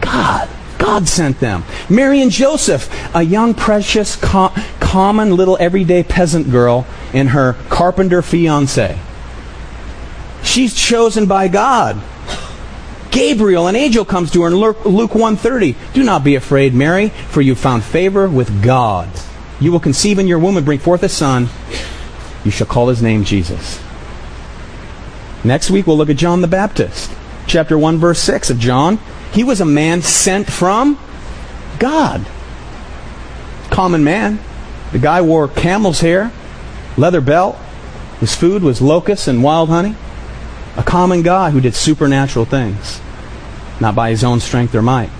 God. 0.00 0.48
God 0.78 1.08
sent 1.08 1.40
them. 1.40 1.64
Mary 1.88 2.22
and 2.22 2.30
Joseph, 2.30 2.88
a 3.14 3.22
young, 3.22 3.54
precious, 3.54 4.16
co- 4.16 4.52
common 4.80 5.36
little 5.36 5.56
everyday 5.60 6.02
peasant 6.02 6.50
girl 6.50 6.86
and 7.12 7.30
her 7.30 7.54
carpenter 7.68 8.22
fiance. 8.22 8.98
She's 10.42 10.74
chosen 10.74 11.26
by 11.26 11.48
God. 11.48 12.00
Gabriel, 13.10 13.66
an 13.66 13.76
angel, 13.76 14.04
comes 14.04 14.30
to 14.32 14.42
her 14.42 14.48
in 14.48 14.54
Luke 14.54 14.84
130. 14.84 15.74
Do 15.92 16.02
not 16.04 16.24
be 16.24 16.36
afraid, 16.36 16.74
Mary, 16.74 17.08
for 17.08 17.40
you 17.40 17.54
found 17.54 17.82
favor 17.82 18.28
with 18.28 18.62
God. 18.62 19.08
You 19.60 19.72
will 19.72 19.80
conceive 19.80 20.18
in 20.18 20.28
your 20.28 20.38
womb 20.38 20.56
and 20.56 20.64
bring 20.64 20.78
forth 20.78 21.02
a 21.02 21.08
son. 21.08 21.48
You 22.44 22.50
shall 22.50 22.66
call 22.66 22.88
his 22.88 23.02
name 23.02 23.24
Jesus. 23.24 23.80
Next 25.42 25.70
week, 25.70 25.86
we'll 25.86 25.96
look 25.96 26.10
at 26.10 26.16
John 26.16 26.40
the 26.40 26.48
Baptist. 26.48 27.10
Chapter 27.46 27.78
1, 27.78 27.98
verse 27.98 28.20
6 28.20 28.50
of 28.50 28.58
John. 28.58 28.98
He 29.38 29.44
was 29.44 29.60
a 29.60 29.64
man 29.64 30.02
sent 30.02 30.50
from 30.50 30.98
God. 31.78 32.26
Common 33.70 34.02
man. 34.02 34.40
The 34.90 34.98
guy 34.98 35.20
wore 35.20 35.46
camel's 35.46 36.00
hair, 36.00 36.32
leather 36.96 37.20
belt. 37.20 37.54
His 38.18 38.34
food 38.34 38.64
was 38.64 38.82
locusts 38.82 39.28
and 39.28 39.40
wild 39.40 39.68
honey. 39.68 39.94
A 40.76 40.82
common 40.82 41.22
guy 41.22 41.50
who 41.50 41.60
did 41.60 41.76
supernatural 41.76 42.46
things, 42.46 43.00
not 43.80 43.94
by 43.94 44.10
his 44.10 44.24
own 44.24 44.40
strength 44.40 44.74
or 44.74 44.82
might. 44.82 45.10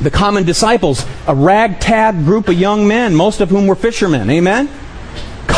The 0.00 0.12
common 0.12 0.44
disciples, 0.44 1.04
a 1.26 1.34
ragtag 1.34 2.24
group 2.24 2.46
of 2.46 2.54
young 2.54 2.86
men, 2.86 3.16
most 3.16 3.40
of 3.40 3.50
whom 3.50 3.66
were 3.66 3.74
fishermen. 3.74 4.30
Amen? 4.30 4.68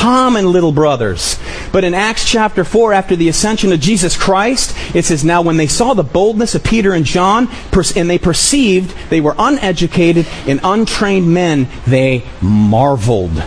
Common 0.02 0.50
little 0.50 0.72
brothers. 0.72 1.38
But 1.70 1.84
in 1.84 1.94
Acts 1.94 2.28
chapter 2.28 2.64
4, 2.64 2.92
after 2.92 3.14
the 3.14 3.28
ascension 3.28 3.70
of 3.70 3.78
Jesus 3.78 4.16
Christ, 4.16 4.76
it 4.96 5.04
says, 5.04 5.22
Now 5.22 5.42
when 5.42 5.58
they 5.58 5.68
saw 5.68 5.94
the 5.94 6.02
boldness 6.02 6.56
of 6.56 6.64
Peter 6.64 6.92
and 6.92 7.04
John, 7.04 7.48
and 7.94 8.10
they 8.10 8.18
perceived 8.18 8.96
they 9.10 9.20
were 9.20 9.36
uneducated 9.38 10.26
and 10.48 10.58
untrained 10.64 11.32
men, 11.32 11.68
they 11.86 12.24
marveled. 12.40 13.44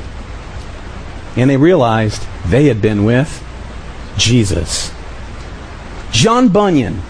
And 1.35 1.49
they 1.49 1.57
realized 1.57 2.25
they 2.45 2.67
had 2.67 2.81
been 2.81 3.03
with 3.03 3.43
Jesus. 4.17 4.93
John 6.13 6.47
Bunyan 6.47 7.01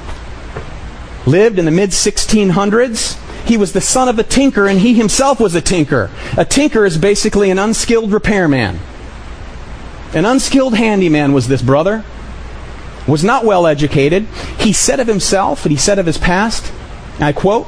lived 1.28 1.60
in 1.60 1.66
the 1.66 1.72
mid 1.72 1.92
1600s. 1.92 3.46
He 3.46 3.58
was 3.58 3.74
the 3.74 3.82
son 3.82 4.10
of 4.10 4.18
a 4.18 4.24
tinker, 4.24 4.66
and 4.68 4.80
he 4.80 4.96
himself 4.96 5.40
was 5.40 5.54
a 5.54 5.62
tinker. 5.62 6.10
A 6.36 6.46
tinker 6.46 6.84
is 6.84 6.98
basically 6.98 7.52
an 7.52 7.60
unskilled 7.60 8.12
repairman. 8.12 8.80
An 10.16 10.26
unskilled 10.26 10.76
handyman 10.76 11.34
was 11.34 11.48
this 11.48 11.62
brother. 11.62 12.04
Was 13.08 13.24
not 13.24 13.46
well 13.46 13.68
educated. 13.68 14.24
He 14.58 14.74
said 14.74 15.00
of 15.00 15.08
himself, 15.08 15.64
and 15.64 15.72
he 15.72 15.78
said 15.78 16.00
of 16.00 16.08
his 16.08 16.18
past, 16.18 16.72
I 17.20 17.34
quote, 17.34 17.68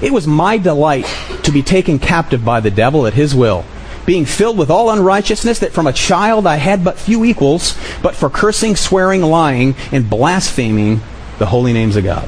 It 0.00 0.12
was 0.12 0.26
my 0.26 0.56
delight 0.56 1.04
to 1.42 1.52
be 1.52 1.62
taken 1.62 1.98
captive 1.98 2.44
by 2.44 2.60
the 2.60 2.70
devil 2.70 3.06
at 3.06 3.12
his 3.12 3.34
will 3.34 3.66
being 4.08 4.24
filled 4.24 4.56
with 4.56 4.70
all 4.70 4.88
unrighteousness, 4.88 5.58
that 5.58 5.74
from 5.74 5.86
a 5.86 5.92
child 5.92 6.46
I 6.46 6.56
had 6.56 6.82
but 6.82 6.98
few 6.98 7.26
equals, 7.26 7.76
but 8.02 8.14
for 8.14 8.30
cursing, 8.30 8.74
swearing, 8.74 9.20
lying, 9.20 9.76
and 9.92 10.08
blaspheming 10.08 11.02
the 11.38 11.44
holy 11.44 11.74
names 11.74 11.94
of 11.94 12.04
God. 12.04 12.26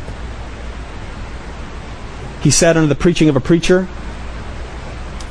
He 2.43 2.51
sat 2.51 2.77
under 2.77 2.87
the 2.87 2.95
preaching 2.95 3.31
of 3.31 3.37
a 3.37 3.41
preacher, 3.41 3.89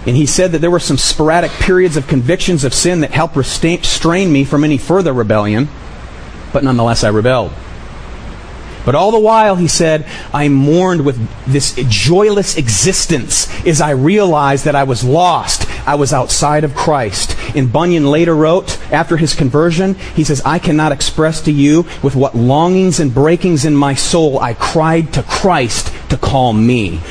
and 0.06 0.16
he 0.16 0.26
said 0.26 0.54
that 0.54 0.60
there 0.60 0.72
were 0.72 0.80
some 0.80 0.98
sporadic 0.98 1.52
periods 1.52 1.98
of 1.98 2.08
convictions 2.08 2.64
of 2.64 2.74
sin 2.74 3.02
that 3.02 3.12
helped 3.12 3.36
restrain 3.36 4.32
me 4.32 4.44
from 4.44 4.64
any 4.64 4.78
further 4.78 5.14
rebellion, 5.14 5.68
but 6.54 6.64
nonetheless 6.64 7.04
I 7.04 7.10
rebelled. 7.10 7.52
But 8.86 8.96
all 8.96 9.12
the 9.12 9.20
while, 9.20 9.56
he 9.56 9.68
said, 9.68 10.08
I 10.34 10.48
mourned 10.48 11.06
with 11.06 11.20
this 11.46 11.76
joyless 11.90 12.58
existence 12.58 13.48
as 13.66 13.82
I 13.82 13.92
realized 13.92 14.66
that 14.66 14.76
I 14.76 14.84
was 14.84 15.04
lost. 15.04 15.68
I 15.88 15.96
was 15.96 16.14
outside 16.14 16.64
of 16.64 16.74
Christ. 16.76 17.36
And 17.56 17.72
Bunyan 17.72 18.10
later 18.10 18.36
wrote, 18.36 18.80
after 18.92 19.18
his 19.18 19.36
conversion, 19.36 19.96
he 20.16 20.24
says, 20.24 20.42
I 20.46 20.60
cannot 20.60 20.92
express 20.92 21.42
to 21.42 21.52
you 21.52 21.86
with 22.02 22.16
what 22.16 22.36
longings 22.36 23.00
and 23.00 23.14
breakings 23.14 23.66
in 23.66 23.76
my 23.76 23.96
soul 23.96 24.40
I 24.40 24.54
cried 24.54 25.14
to 25.14 25.24
Christ 25.24 25.94
to 26.10 26.18
call 26.18 26.54
me. 26.54 27.02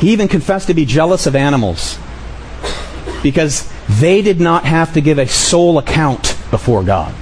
He 0.00 0.12
even 0.12 0.28
confessed 0.28 0.68
to 0.68 0.74
be 0.74 0.86
jealous 0.86 1.26
of 1.26 1.36
animals 1.36 1.98
because 3.22 3.70
they 3.88 4.22
did 4.22 4.40
not 4.40 4.64
have 4.64 4.94
to 4.94 5.00
give 5.00 5.18
a 5.18 5.26
sole 5.26 5.78
account 5.78 6.36
before 6.50 6.82
God. 6.82 7.14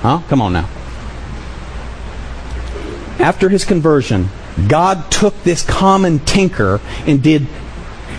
Huh? 0.00 0.20
Come 0.28 0.40
on 0.40 0.52
now. 0.52 0.68
After 3.18 3.48
his 3.48 3.64
conversion, 3.64 4.28
God 4.68 5.10
took 5.10 5.42
this 5.42 5.64
common 5.64 6.20
tinker 6.20 6.80
and 7.06 7.22
did 7.22 7.46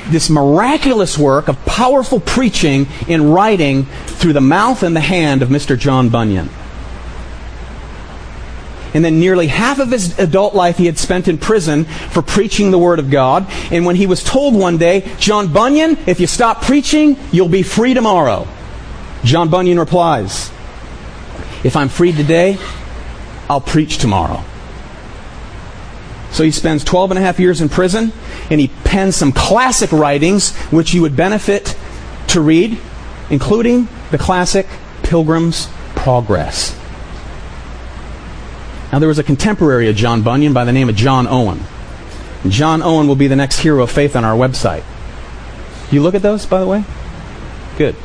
this 0.07 0.29
miraculous 0.29 1.17
work 1.17 1.47
of 1.47 1.63
powerful 1.65 2.19
preaching 2.19 2.87
and 3.07 3.33
writing 3.33 3.85
through 4.05 4.33
the 4.33 4.41
mouth 4.41 4.83
and 4.83 4.95
the 4.95 5.01
hand 5.01 5.41
of 5.41 5.49
Mr. 5.49 5.77
John 5.79 6.09
Bunyan. 6.09 6.49
And 8.93 9.03
then 9.03 9.19
nearly 9.19 9.47
half 9.47 9.79
of 9.79 9.91
his 9.91 10.17
adult 10.19 10.53
life 10.53 10.77
he 10.77 10.85
had 10.85 10.97
spent 10.97 11.27
in 11.27 11.37
prison 11.37 11.85
for 11.85 12.21
preaching 12.21 12.71
the 12.71 12.77
Word 12.77 12.99
of 12.99 13.09
God. 13.09 13.47
And 13.71 13.85
when 13.85 13.95
he 13.95 14.05
was 14.05 14.23
told 14.23 14.53
one 14.53 14.77
day, 14.77 15.11
John 15.17 15.51
Bunyan, 15.51 15.97
if 16.05 16.19
you 16.19 16.27
stop 16.27 16.61
preaching, 16.61 17.17
you'll 17.31 17.49
be 17.49 17.63
free 17.63 17.93
tomorrow. 17.93 18.47
John 19.23 19.49
Bunyan 19.49 19.79
replies, 19.79 20.51
If 21.63 21.75
I'm 21.75 21.89
free 21.89 22.11
today, 22.11 22.57
I'll 23.49 23.61
preach 23.61 23.97
tomorrow. 23.97 24.43
So 26.31 26.43
he 26.43 26.51
spends 26.51 26.83
12 26.83 27.11
and 27.11 27.19
a 27.19 27.21
half 27.21 27.39
years 27.39 27.61
in 27.61 27.69
prison, 27.69 28.11
and 28.49 28.59
he 28.59 28.67
pens 28.83 29.15
some 29.15 29.31
classic 29.31 29.91
writings 29.91 30.55
which 30.71 30.93
you 30.93 31.01
would 31.03 31.15
benefit 31.15 31.77
to 32.29 32.41
read, 32.41 32.79
including 33.29 33.87
the 34.11 34.17
classic 34.17 34.67
Pilgrim's 35.03 35.69
Progress. 35.95 36.77
Now, 38.93 38.99
there 38.99 39.09
was 39.09 39.17
a 39.17 39.23
contemporary 39.23 39.89
of 39.89 39.95
John 39.95 40.21
Bunyan 40.21 40.53
by 40.53 40.65
the 40.65 40.71
name 40.71 40.87
of 40.87 40.95
John 40.95 41.25
Owen. 41.25 41.59
John 42.47 42.83
Owen 42.83 43.07
will 43.07 43.15
be 43.15 43.25
the 43.25 43.35
next 43.35 43.57
hero 43.57 43.81
of 43.81 43.89
faith 43.89 44.15
on 44.15 44.23
our 44.23 44.37
website. 44.37 44.83
You 45.91 46.03
look 46.03 46.13
at 46.13 46.21
those, 46.21 46.45
by 46.45 46.59
the 46.59 46.67
way? 46.67 46.83
Good. 47.75 47.95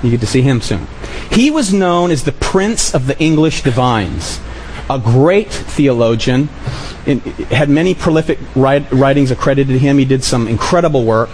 You 0.00 0.12
get 0.12 0.20
to 0.20 0.28
see 0.28 0.42
him 0.42 0.60
soon. 0.60 0.86
He 1.32 1.50
was 1.50 1.74
known 1.74 2.12
as 2.12 2.22
the 2.22 2.30
Prince 2.30 2.94
of 2.94 3.08
the 3.08 3.18
English 3.18 3.64
Divines, 3.64 4.38
a 4.88 5.00
great 5.00 5.50
theologian, 5.50 6.46
had 7.50 7.68
many 7.68 7.96
prolific 7.96 8.38
writings 8.54 9.32
accredited 9.32 9.72
to 9.72 9.78
him. 9.80 9.98
He 9.98 10.04
did 10.04 10.22
some 10.22 10.46
incredible 10.46 11.04
work. 11.04 11.30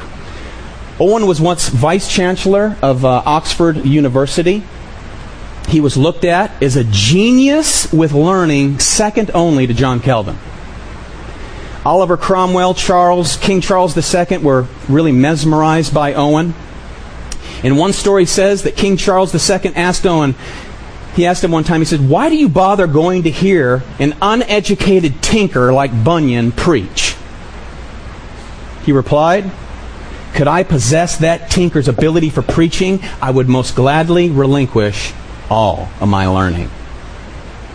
Owen 0.99 1.27
was 1.27 1.43
once 1.43 1.69
vice 1.69 2.11
chancellor 2.11 2.79
of 2.81 3.05
uh, 3.05 3.23
Oxford 3.27 3.85
University. 3.85 4.63
He 5.71 5.81
was 5.81 5.97
looked 5.97 6.25
at 6.25 6.61
as 6.61 6.75
a 6.75 6.83
genius 6.83 7.93
with 7.93 8.13
learning, 8.13 8.81
second 8.81 9.31
only 9.35 9.69
to 9.69 9.73
John 9.73 10.01
Calvin. 10.01 10.37
Oliver 11.85 12.17
Cromwell, 12.17 12.75
Charles, 12.75 13.37
King 13.37 13.61
Charles 13.61 13.97
II 13.97 14.39
were 14.39 14.67
really 14.89 15.13
mesmerized 15.13 15.95
by 15.95 16.15
Owen. 16.15 16.55
And 17.63 17.79
one 17.79 17.93
story 17.93 18.27
says 18.27 18.65
that 18.65 18.77
King 18.77 18.97
Charles 18.97 19.33
II 19.33 19.73
asked 19.77 20.05
Owen, 20.07 20.35
he 21.15 21.25
asked 21.25 21.45
him 21.45 21.53
one 21.53 21.63
time, 21.63 21.81
he 21.81 21.85
said, 21.85 22.09
Why 22.09 22.31
do 22.31 22.37
you 22.37 22.49
bother 22.49 22.89
going 22.89 23.23
to 23.23 23.31
hear 23.31 23.85
an 24.01 24.17
uneducated 24.21 25.23
tinker 25.23 25.73
like 25.73 26.05
Bunyan 26.05 26.51
preach? 26.51 27.15
He 28.85 28.91
replied, 28.91 29.49
Could 30.35 30.49
I 30.49 30.65
possess 30.65 31.19
that 31.19 31.49
tinker's 31.49 31.87
ability 31.87 32.31
for 32.31 32.43
preaching, 32.43 33.01
I 33.23 33.31
would 33.31 33.49
most 33.49 33.77
gladly 33.77 34.31
relinquish 34.31 35.13
all 35.51 35.89
of 36.01 36.09
my 36.09 36.27
learning. 36.27 36.71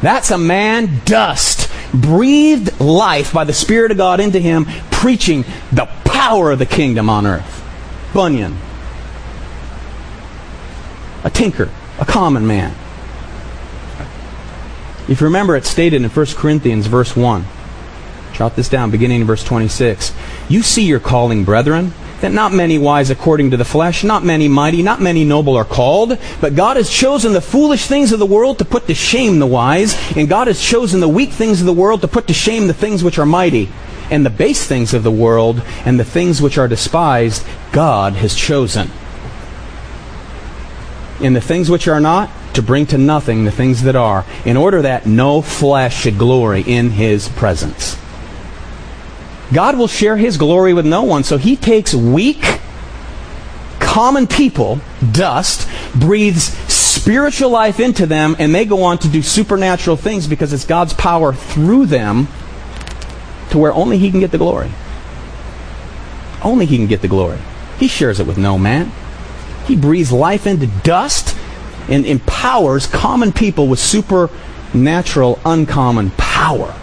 That's 0.01 0.31
a 0.31 0.37
man 0.37 1.01
dust, 1.05 1.69
breathed 1.93 2.79
life 2.79 3.33
by 3.33 3.43
the 3.43 3.53
Spirit 3.53 3.91
of 3.91 3.97
God 3.97 4.19
into 4.19 4.39
him, 4.39 4.65
preaching 4.91 5.45
the 5.71 5.85
power 6.05 6.51
of 6.51 6.59
the 6.59 6.65
kingdom 6.65 7.09
on 7.09 7.27
earth. 7.27 7.63
Bunyan. 8.13 8.57
A 11.23 11.29
tinker, 11.29 11.69
a 11.99 12.05
common 12.05 12.47
man. 12.47 12.71
If 15.07 15.21
you 15.21 15.25
remember, 15.25 15.55
it's 15.55 15.69
stated 15.69 16.01
in 16.01 16.09
1 16.09 16.25
Corinthians, 16.35 16.87
verse 16.87 17.15
1. 17.15 17.45
Jot 18.33 18.55
this 18.55 18.69
down, 18.69 18.91
beginning 18.91 19.21
in 19.21 19.27
verse 19.27 19.43
26. 19.43 20.13
You 20.49 20.61
see 20.61 20.85
your 20.85 20.99
calling, 20.99 21.43
brethren, 21.43 21.93
that 22.21 22.31
not 22.31 22.53
many 22.53 22.77
wise 22.77 23.09
according 23.09 23.51
to 23.51 23.57
the 23.57 23.65
flesh, 23.65 24.03
not 24.03 24.23
many 24.23 24.47
mighty, 24.47 24.81
not 24.81 25.01
many 25.01 25.23
noble 25.23 25.55
are 25.55 25.65
called, 25.65 26.17
but 26.41 26.55
God 26.55 26.77
has 26.77 26.89
chosen 26.89 27.33
the 27.33 27.41
foolish 27.41 27.85
things 27.85 28.11
of 28.11 28.19
the 28.19 28.25
world 28.25 28.59
to 28.59 28.65
put 28.65 28.87
to 28.87 28.93
shame 28.93 29.39
the 29.39 29.45
wise, 29.45 29.95
and 30.15 30.29
God 30.29 30.47
has 30.47 30.61
chosen 30.61 30.99
the 30.99 31.09
weak 31.09 31.31
things 31.31 31.59
of 31.59 31.65
the 31.65 31.73
world 31.73 32.01
to 32.01 32.07
put 32.07 32.27
to 32.27 32.33
shame 32.33 32.67
the 32.67 32.73
things 32.73 33.03
which 33.03 33.19
are 33.19 33.25
mighty, 33.25 33.69
and 34.09 34.25
the 34.25 34.29
base 34.29 34.65
things 34.65 34.93
of 34.93 35.03
the 35.03 35.11
world, 35.11 35.61
and 35.85 35.99
the 35.99 36.05
things 36.05 36.41
which 36.41 36.57
are 36.57 36.67
despised, 36.67 37.45
God 37.71 38.13
has 38.13 38.35
chosen. 38.35 38.89
And 41.21 41.35
the 41.35 41.41
things 41.41 41.69
which 41.69 41.87
are 41.87 41.99
not, 41.99 42.29
to 42.55 42.61
bring 42.61 42.85
to 42.87 42.97
nothing 42.97 43.43
the 43.43 43.51
things 43.51 43.83
that 43.83 43.95
are, 43.95 44.25
in 44.45 44.55
order 44.55 44.81
that 44.81 45.05
no 45.05 45.41
flesh 45.41 46.01
should 46.01 46.17
glory 46.17 46.61
in 46.61 46.91
his 46.91 47.27
presence. 47.29 47.97
God 49.53 49.77
will 49.77 49.87
share 49.87 50.17
his 50.17 50.37
glory 50.37 50.73
with 50.73 50.85
no 50.85 51.03
one, 51.03 51.23
so 51.23 51.37
he 51.37 51.55
takes 51.55 51.93
weak, 51.93 52.59
common 53.79 54.27
people, 54.27 54.79
dust, 55.11 55.69
breathes 55.95 56.43
spiritual 56.71 57.51
life 57.51 57.79
into 57.79 58.05
them, 58.05 58.35
and 58.39 58.53
they 58.53 58.65
go 58.65 58.83
on 58.83 58.97
to 58.97 59.07
do 59.07 59.21
supernatural 59.21 59.95
things 59.95 60.27
because 60.27 60.51
it's 60.51 60.65
God's 60.65 60.93
power 60.93 61.33
through 61.33 61.85
them 61.85 62.27
to 63.51 63.57
where 63.59 63.73
only 63.73 63.97
he 63.99 64.09
can 64.09 64.19
get 64.19 64.31
the 64.31 64.39
glory. 64.39 64.71
Only 66.43 66.65
he 66.65 66.77
can 66.77 66.87
get 66.87 67.01
the 67.01 67.07
glory. 67.07 67.37
He 67.79 67.87
shares 67.87 68.19
it 68.19 68.27
with 68.27 68.37
no 68.37 68.57
man. 68.57 68.91
He 69.67 69.75
breathes 69.75 70.11
life 70.11 70.47
into 70.47 70.67
dust 70.67 71.37
and 71.87 72.05
empowers 72.05 72.87
common 72.87 73.31
people 73.31 73.67
with 73.67 73.79
supernatural, 73.79 75.39
uncommon 75.45 76.11
power. 76.17 76.73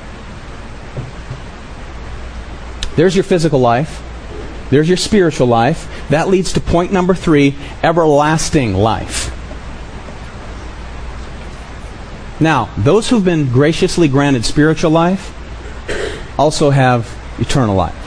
There's 2.96 3.14
your 3.14 3.24
physical 3.24 3.60
life. 3.60 4.02
There's 4.70 4.88
your 4.88 4.96
spiritual 4.96 5.46
life. 5.46 6.08
That 6.08 6.28
leads 6.28 6.54
to 6.54 6.60
point 6.60 6.92
number 6.92 7.14
three 7.14 7.54
everlasting 7.82 8.74
life. 8.74 9.30
Now, 12.40 12.70
those 12.76 13.08
who've 13.08 13.24
been 13.24 13.52
graciously 13.52 14.08
granted 14.08 14.44
spiritual 14.44 14.90
life 14.90 15.38
also 16.38 16.70
have 16.70 17.08
eternal 17.38 17.76
life. 17.76 17.98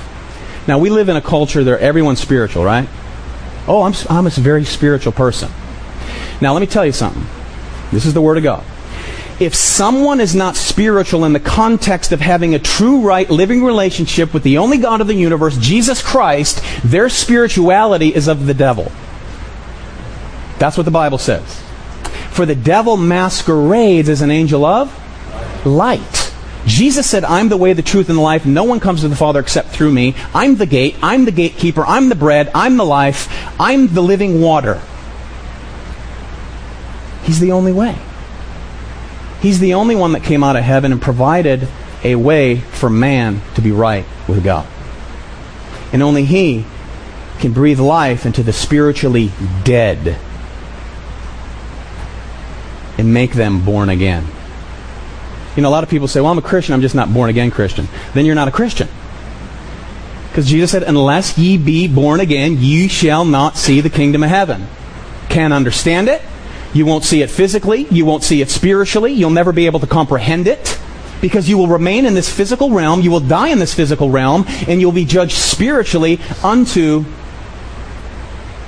Now, 0.67 0.79
we 0.79 0.89
live 0.89 1.09
in 1.09 1.15
a 1.15 1.21
culture 1.21 1.63
where 1.63 1.79
everyone's 1.79 2.19
spiritual, 2.19 2.63
right? 2.63 2.89
Oh, 3.67 3.83
I'm, 3.83 3.93
I'm 4.09 4.27
a 4.27 4.31
very 4.31 4.65
spiritual 4.65 5.11
person. 5.13 5.51
Now, 6.41 6.53
let 6.53 6.59
me 6.59 6.67
tell 6.67 6.85
you 6.85 6.91
something. 6.91 7.25
This 7.91 8.05
is 8.05 8.13
the 8.13 8.21
Word 8.21 8.37
of 8.37 8.43
God. 8.43 8.63
If 9.39 9.53
someone 9.53 10.21
is 10.21 10.33
not 10.33 10.55
spiritual 10.55 11.25
in 11.25 11.33
the 11.33 11.39
context 11.39 12.11
of 12.13 12.21
having 12.21 12.55
a 12.55 12.59
true, 12.59 13.01
right, 13.01 13.29
living 13.29 13.63
relationship 13.63 14.33
with 14.33 14.43
the 14.43 14.57
only 14.57 14.77
God 14.77 15.01
of 15.01 15.07
the 15.07 15.13
universe, 15.13 15.57
Jesus 15.57 16.01
Christ, 16.01 16.63
their 16.83 17.09
spirituality 17.09 18.15
is 18.15 18.29
of 18.29 18.45
the 18.45 18.53
devil. 18.53 18.91
That's 20.57 20.77
what 20.77 20.83
the 20.83 20.91
Bible 20.91 21.17
says. 21.17 21.61
For 22.29 22.45
the 22.45 22.55
devil 22.55 22.95
masquerades 22.95 24.07
as 24.07 24.21
an 24.21 24.31
angel 24.31 24.63
of 24.65 24.93
light. 25.65 26.33
Jesus 26.65 27.07
said, 27.07 27.23
I'm 27.23 27.49
the 27.49 27.57
way, 27.57 27.73
the 27.73 27.81
truth, 27.81 28.09
and 28.09 28.17
the 28.17 28.23
life. 28.23 28.45
No 28.45 28.63
one 28.63 28.79
comes 28.79 29.01
to 29.01 29.07
the 29.07 29.15
Father 29.15 29.39
except 29.39 29.69
through 29.69 29.91
me. 29.91 30.15
I'm 30.33 30.55
the 30.55 30.65
gate. 30.65 30.95
I'm 31.01 31.25
the 31.25 31.31
gatekeeper. 31.31 31.85
I'm 31.85 32.09
the 32.09 32.15
bread. 32.15 32.49
I'm 32.55 32.77
the 32.77 32.85
life. 32.85 33.27
I'm 33.59 33.93
the 33.93 34.01
living 34.01 34.41
water. 34.41 34.81
He's 37.23 37.39
the 37.39 37.51
only 37.51 37.71
way. 37.71 37.97
He's 39.45 39.59
the 39.59 39.75
only 39.75 39.95
one 39.95 40.13
that 40.13 40.23
came 40.23 40.43
out 40.43 40.55
of 40.55 40.63
heaven 40.63 40.91
and 40.91 40.99
provided 40.99 41.67
a 42.03 42.15
way 42.15 42.55
for 42.55 42.89
man 42.89 43.43
to 43.53 43.61
be 43.61 43.71
right 43.71 44.03
with 44.27 44.43
God. 44.43 44.67
And 45.93 46.01
only 46.01 46.25
He 46.25 46.65
can 47.37 47.53
breathe 47.53 47.79
life 47.79 48.25
into 48.25 48.41
the 48.41 48.51
spiritually 48.51 49.31
dead 49.63 50.17
and 52.97 53.13
make 53.13 53.33
them 53.33 53.63
born 53.63 53.89
again. 53.89 54.25
You 55.55 55.61
know, 55.61 55.69
a 55.69 55.75
lot 55.77 55.83
of 55.83 55.91
people 55.91 56.07
say, 56.07 56.21
well, 56.21 56.31
I'm 56.31 56.39
a 56.39 56.41
Christian, 56.41 56.73
I'm 56.73 56.81
just 56.81 56.95
not 56.95 57.13
born 57.13 57.29
again 57.29 57.51
Christian. 57.51 57.87
Then 58.15 58.25
you're 58.25 58.33
not 58.33 58.47
a 58.47 58.51
Christian. 58.51 58.87
Because 60.29 60.47
Jesus 60.47 60.71
said, 60.71 60.81
unless 60.81 61.37
ye 61.37 61.59
be 61.59 61.87
born 61.87 62.19
again, 62.19 62.57
ye 62.57 62.87
shall 62.87 63.23
not 63.23 63.57
see 63.57 63.79
the 63.79 63.91
kingdom 63.91 64.23
of 64.23 64.29
heaven. 64.29 64.65
Can't 65.29 65.53
understand 65.53 66.09
it, 66.09 66.23
you 66.75 66.85
won't 66.85 67.05
see 67.05 67.21
it 67.21 67.29
physically. 67.29 67.87
You 67.89 68.05
won't 68.05 68.21
see 68.21 68.41
it 68.41 68.49
spiritually. 68.49 69.13
You'll 69.13 69.29
never 69.29 69.53
be 69.53 69.65
able 69.65 69.79
to 69.79 69.87
comprehend 69.87 70.45
it 70.45 70.77
because 71.21 71.47
you 71.47 71.57
will 71.57 71.69
remain 71.69 72.05
in 72.05 72.15
this 72.15 72.29
physical 72.29 72.69
realm. 72.69 72.99
You 72.99 73.11
will 73.11 73.21
die 73.21 73.47
in 73.47 73.59
this 73.59 73.73
physical 73.73 74.09
realm 74.09 74.43
and 74.67 74.81
you'll 74.81 74.91
be 74.91 75.05
judged 75.05 75.37
spiritually 75.37 76.19
unto 76.43 77.05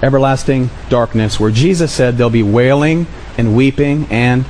everlasting 0.02 0.70
darkness 0.88 1.38
where 1.38 1.52
Jesus 1.52 1.92
said 1.92 2.16
there'll 2.16 2.30
be 2.30 2.44
wailing 2.44 3.08
and 3.38 3.58
weeping 3.58 4.08
and 4.10 4.46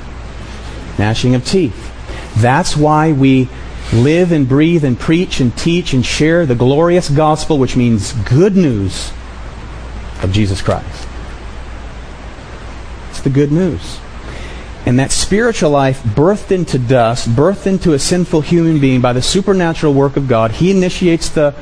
gnashing 1.00 1.34
of 1.34 1.44
teeth. 1.44 1.92
That's 2.38 2.78
why 2.78 3.12
we 3.12 3.50
live 3.92 4.32
and 4.32 4.48
breathe 4.48 4.84
and 4.84 5.00
preach 5.00 5.40
and 5.40 5.58
teach 5.58 5.94
and 5.94 6.06
share 6.06 6.46
the 6.46 6.54
glorious 6.54 7.10
gospel, 7.10 7.58
which 7.58 7.76
means 7.76 8.14
good 8.14 8.56
news 8.56 9.12
of 10.22 10.32
Jesus 10.32 10.62
Christ 10.62 11.07
the 13.28 13.34
good 13.34 13.52
news. 13.52 14.00
And 14.86 14.98
that 15.00 15.12
spiritual 15.12 15.72
life, 15.72 16.02
birthed 16.02 16.52
into 16.52 16.80
dust, 16.80 17.28
birthed 17.28 17.68
into 17.68 17.94
a 17.94 18.00
sinful 18.00 18.42
human 18.42 18.80
being 18.80 19.02
by 19.02 19.12
the 19.12 19.22
supernatural 19.22 19.94
work 19.94 20.16
of 20.16 20.30
God, 20.30 20.52
He 20.52 20.72
initiates 20.72 21.28
the, 21.28 21.54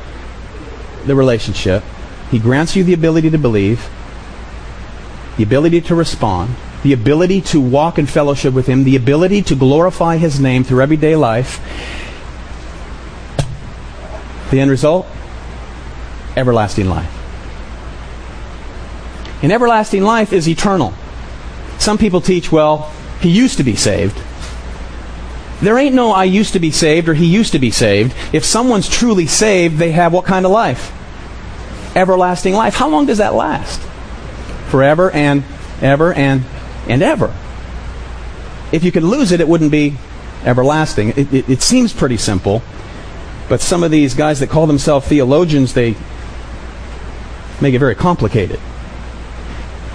the 1.06 1.16
relationship. 1.16 1.84
He 2.30 2.38
grants 2.38 2.76
you 2.76 2.84
the 2.84 2.94
ability 2.94 3.32
to 3.32 3.40
believe, 3.40 3.90
the 5.38 5.44
ability 5.44 5.82
to 5.82 5.96
respond, 5.96 6.56
the 6.84 6.94
ability 6.94 7.42
to 7.42 7.60
walk 7.60 7.98
in 7.98 8.06
fellowship 8.06 8.54
with 8.54 8.68
Him, 8.68 8.84
the 8.84 8.96
ability 8.96 9.42
to 9.44 9.56
glorify 9.56 10.18
His 10.18 10.40
name 10.40 10.64
through 10.64 10.82
everyday 10.82 11.16
life. 11.16 11.60
The 14.52 14.60
end 14.60 14.70
result? 14.70 15.08
Everlasting 16.36 16.88
life. 16.88 17.12
And 19.42 19.52
everlasting 19.52 20.04
life 20.04 20.32
is 20.32 20.48
eternal. 20.48 20.94
Some 21.86 22.00
people 22.00 22.20
teach, 22.20 22.52
well, 22.52 22.92
he 23.22 23.30
used 23.30 23.58
to 23.58 23.64
be 23.64 23.76
saved. 23.76 24.20
There 25.62 25.78
ain't 25.78 25.94
no 25.94 26.12
I 26.12 26.24
used 26.24 26.54
to 26.54 26.60
be 26.60 26.72
saved 26.72 27.08
or 27.08 27.14
he 27.14 27.28
used 27.28 27.52
to 27.52 27.60
be 27.60 27.70
saved. 27.70 28.16
If 28.34 28.44
someone's 28.44 28.90
truly 28.90 29.28
saved, 29.28 29.78
they 29.78 29.92
have 29.92 30.12
what 30.12 30.26
kind 30.26 30.48
of 30.48 30.52
life? 30.52 30.92
Everlasting 31.96 32.56
life. 32.56 32.74
How 32.74 32.90
long 32.90 33.06
does 33.06 33.20
that 33.20 33.36
last? 33.36 33.80
Forever 34.72 35.12
and 35.12 35.44
ever 35.80 36.12
and 36.12 36.46
and 36.90 37.04
ever. 37.04 37.32
If 38.72 38.84
you 38.84 38.92
could 38.92 39.04
lose 39.04 39.32
it, 39.32 39.40
it 39.40 39.48
wouldn't 39.48 39.72
be 39.72 39.96
everlasting. 40.44 41.10
It, 41.10 41.32
it, 41.32 41.48
it 41.48 41.62
seems 41.62 41.94
pretty 41.94 42.18
simple, 42.18 42.64
but 43.48 43.62
some 43.62 43.84
of 43.84 43.92
these 43.92 44.16
guys 44.16 44.40
that 44.40 44.50
call 44.50 44.66
themselves 44.66 45.08
theologians, 45.08 45.76
they 45.76 45.96
make 47.62 47.76
it 47.76 47.80
very 47.80 47.94
complicated. 47.94 48.60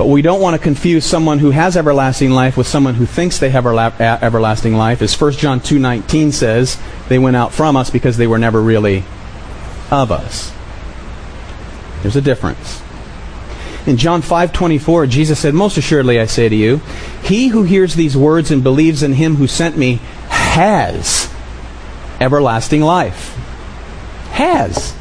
But 0.00 0.08
we 0.08 0.22
don't 0.22 0.40
want 0.40 0.54
to 0.54 0.58
confuse 0.58 1.04
someone 1.04 1.40
who 1.40 1.50
has 1.50 1.76
everlasting 1.76 2.30
life 2.30 2.56
with 2.56 2.66
someone 2.66 2.94
who 2.94 3.04
thinks 3.04 3.38
they 3.38 3.50
have 3.50 3.66
everlasting 3.66 4.74
life. 4.74 5.02
As 5.02 5.12
1 5.12 5.32
John 5.32 5.60
2:19 5.60 6.32
says, 6.32 6.78
they 7.10 7.18
went 7.18 7.36
out 7.36 7.52
from 7.52 7.76
us 7.76 7.90
because 7.90 8.16
they 8.16 8.26
were 8.26 8.38
never 8.38 8.62
really 8.62 9.04
of 9.90 10.10
us. 10.10 10.54
There's 12.00 12.16
a 12.16 12.22
difference. 12.22 12.80
In 13.84 13.98
John 13.98 14.22
5:24, 14.22 15.06
Jesus 15.06 15.38
said, 15.38 15.52
"Most 15.52 15.76
assuredly 15.76 16.18
I 16.18 16.24
say 16.24 16.48
to 16.48 16.56
you, 16.56 16.80
He 17.22 17.48
who 17.48 17.64
hears 17.64 17.94
these 17.94 18.16
words 18.16 18.50
and 18.50 18.62
believes 18.62 19.02
in 19.02 19.12
him 19.12 19.36
who 19.36 19.46
sent 19.46 19.76
me 19.76 20.00
has 20.30 21.28
everlasting 22.22 22.80
life. 22.80 23.36
Has. 24.30 24.94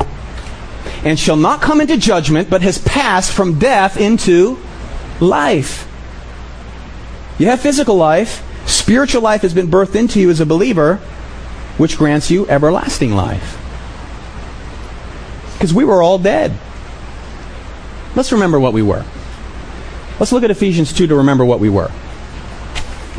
And 1.05 1.17
shall 1.17 1.37
not 1.37 1.61
come 1.61 1.79
into 1.79 1.95
judgment, 1.95 2.49
but 2.49 2.63
has 2.63 2.79
passed 2.79 3.31
from 3.31 3.59
death 3.59 3.95
into 3.95 4.57
life. 5.21 5.87
You 7.37 7.47
have 7.47 7.61
physical 7.61 7.95
life. 7.95 8.43
Spiritual 8.67 9.21
life 9.21 9.41
has 9.41 9.53
been 9.53 9.67
birthed 9.67 9.95
into 9.95 10.19
you 10.19 10.29
as 10.29 10.39
a 10.39 10.45
believer, 10.45 10.97
which 11.77 11.97
grants 11.97 12.29
you 12.29 12.47
everlasting 12.47 13.15
life. 13.15 13.57
Because 15.53 15.73
we 15.73 15.83
were 15.83 16.01
all 16.01 16.19
dead. 16.19 16.57
Let's 18.15 18.31
remember 18.31 18.59
what 18.59 18.73
we 18.73 18.81
were. 18.81 19.05
Let's 20.19 20.31
look 20.31 20.43
at 20.43 20.51
Ephesians 20.51 20.91
2 20.93 21.07
to 21.07 21.15
remember 21.15 21.45
what 21.45 21.59
we 21.59 21.69
were. 21.69 21.91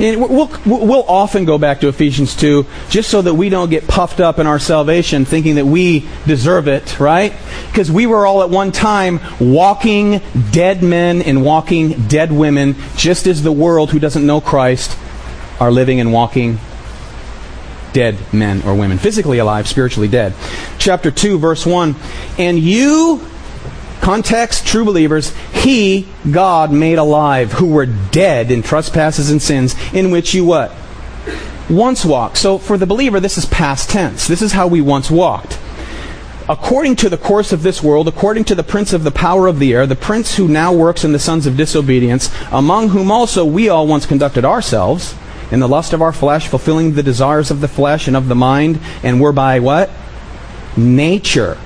And 0.01 0.19
we'll, 0.19 0.51
we'll 0.65 1.05
often 1.07 1.45
go 1.45 1.59
back 1.59 1.81
to 1.81 1.89
Ephesians 1.89 2.35
2 2.35 2.65
just 2.89 3.11
so 3.11 3.21
that 3.21 3.35
we 3.35 3.51
don't 3.51 3.69
get 3.69 3.87
puffed 3.87 4.19
up 4.19 4.39
in 4.39 4.47
our 4.47 4.59
salvation 4.59 5.27
thinking 5.27 5.57
that 5.57 5.67
we 5.67 6.09
deserve 6.27 6.69
it, 6.69 6.99
right? 6.99 7.35
Because 7.67 7.93
we 7.93 8.07
were 8.07 8.25
all 8.25 8.43
at 8.43 8.49
one 8.49 8.73
time 8.73 9.21
walking 9.39 10.23
dead 10.53 10.83
men 10.83 11.21
and 11.21 11.45
walking 11.45 12.09
dead 12.09 12.33
women, 12.33 12.77
just 12.97 13.27
as 13.27 13.43
the 13.43 13.53
world 13.53 13.91
who 13.91 13.99
doesn't 13.99 14.27
know 14.27 14.41
Christ 14.41 14.97
are 15.61 15.71
living 15.71 16.01
and 16.01 16.15
walking 16.15 16.59
dead 17.93 18.17
men 18.33 18.63
or 18.63 18.75
women. 18.75 18.97
Physically 18.97 19.39
alive, 19.39 19.69
spiritually 19.69 20.09
dead. 20.09 20.35
Chapter 20.79 21.11
2, 21.11 21.39
verse 21.39 21.67
1. 21.67 21.95
And 22.39 22.59
you 22.59 23.30
Context, 24.01 24.67
true 24.67 24.85
believers, 24.85 25.35
He, 25.53 26.09
God, 26.31 26.73
made 26.73 26.99
alive, 26.99 27.53
who 27.53 27.67
were 27.67 27.87
dead 27.87 28.51
in 28.51 28.63
trespasses 28.63 29.31
and 29.31 29.43
sins, 29.43 29.75
in 29.93 30.11
which 30.11 30.33
you 30.33 30.45
what? 30.45 30.73
Once 31.69 32.05
walked. 32.05 32.39
So 32.39 32.57
for 32.57 32.79
the 32.79 32.87
believer, 32.87 33.21
this 33.21 33.37
is 33.37 33.45
past 33.47 33.91
tense. 33.91 34.27
This 34.27 34.43
is 34.43 34.53
how 34.53 34.67
we 34.67 34.81
once 34.81 35.11
walked. 35.11 35.59
According 36.49 36.97
to 36.97 37.09
the 37.09 37.19
course 37.19 37.53
of 37.53 37.63
this 37.63 37.83
world, 37.83 38.09
according 38.09 38.45
to 38.45 38.55
the 38.55 38.65
prince 38.65 38.93
of 38.93 39.05
the 39.05 39.11
power 39.11 39.47
of 39.47 39.59
the 39.59 39.73
air, 39.75 39.87
the 39.87 39.95
prince 39.95 40.35
who 40.35 40.49
now 40.49 40.73
works 40.73 41.05
in 41.05 41.13
the 41.13 41.19
sons 41.19 41.47
of 41.47 41.57
disobedience, 41.57 42.31
among 42.51 42.89
whom 42.89 43.11
also 43.11 43.45
we 43.45 43.69
all 43.69 43.87
once 43.87 44.07
conducted 44.07 44.45
ourselves, 44.45 45.15
in 45.53 45.61
the 45.61 45.69
lust 45.69 45.93
of 45.93 46.01
our 46.01 46.13
flesh, 46.13 46.49
fulfilling 46.49 46.95
the 46.95 47.03
desires 47.03 47.51
of 47.51 47.61
the 47.61 47.69
flesh 47.69 48.09
and 48.09 48.17
of 48.17 48.29
the 48.29 48.35
mind, 48.35 48.81
and 49.03 49.21
were 49.21 49.33
by 49.33 49.61
what? 49.61 49.91
Nature. 50.77 51.59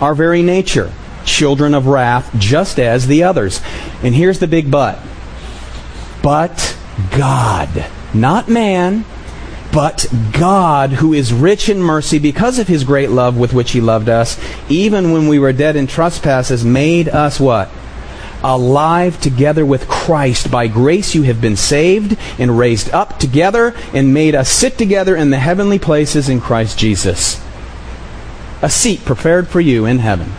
Our 0.00 0.14
very 0.14 0.42
nature 0.42 0.92
children 1.40 1.72
of 1.72 1.86
wrath, 1.86 2.30
just 2.38 2.78
as 2.78 3.06
the 3.06 3.22
others. 3.22 3.62
And 4.02 4.14
here's 4.14 4.40
the 4.40 4.46
big 4.46 4.70
but. 4.70 4.98
But 6.22 6.76
God, 7.16 7.86
not 8.12 8.46
man, 8.46 9.06
but 9.72 10.04
God, 10.32 10.90
who 10.90 11.14
is 11.14 11.32
rich 11.32 11.70
in 11.70 11.80
mercy 11.80 12.18
because 12.18 12.58
of 12.58 12.68
his 12.68 12.84
great 12.84 13.08
love 13.08 13.38
with 13.38 13.54
which 13.54 13.70
he 13.70 13.80
loved 13.80 14.10
us, 14.10 14.38
even 14.68 15.12
when 15.12 15.28
we 15.28 15.38
were 15.38 15.54
dead 15.54 15.76
in 15.76 15.86
trespasses, 15.86 16.62
made 16.62 17.08
us 17.08 17.40
what? 17.40 17.70
Alive 18.42 19.18
together 19.18 19.64
with 19.64 19.88
Christ. 19.88 20.50
By 20.50 20.68
grace 20.68 21.14
you 21.14 21.22
have 21.22 21.40
been 21.40 21.56
saved 21.56 22.18
and 22.38 22.58
raised 22.58 22.90
up 22.90 23.18
together 23.18 23.74
and 23.94 24.12
made 24.12 24.34
us 24.34 24.50
sit 24.50 24.76
together 24.76 25.16
in 25.16 25.30
the 25.30 25.38
heavenly 25.38 25.78
places 25.78 26.28
in 26.28 26.42
Christ 26.42 26.78
Jesus. 26.78 27.42
A 28.60 28.68
seat 28.68 29.06
prepared 29.06 29.48
for 29.48 29.62
you 29.62 29.86
in 29.86 30.00
heaven 30.00 30.34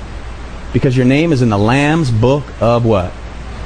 because 0.74 0.96
your 0.96 1.06
name 1.06 1.32
is 1.34 1.42
in 1.42 1.50
the 1.50 1.58
Lamb's 1.58 2.12
book 2.12 2.44
of 2.62 2.86
what? 2.86 3.12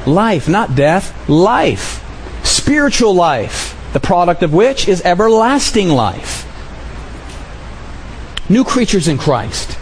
Life, 0.05 0.47
not 0.47 0.75
death, 0.75 1.29
life. 1.29 2.01
Spiritual 2.45 3.13
life, 3.13 3.77
the 3.93 3.99
product 3.99 4.43
of 4.43 4.53
which 4.53 4.87
is 4.87 5.01
everlasting 5.03 5.89
life. 5.89 6.43
New 8.49 8.63
creatures 8.63 9.07
in 9.07 9.17
Christ. 9.17 9.77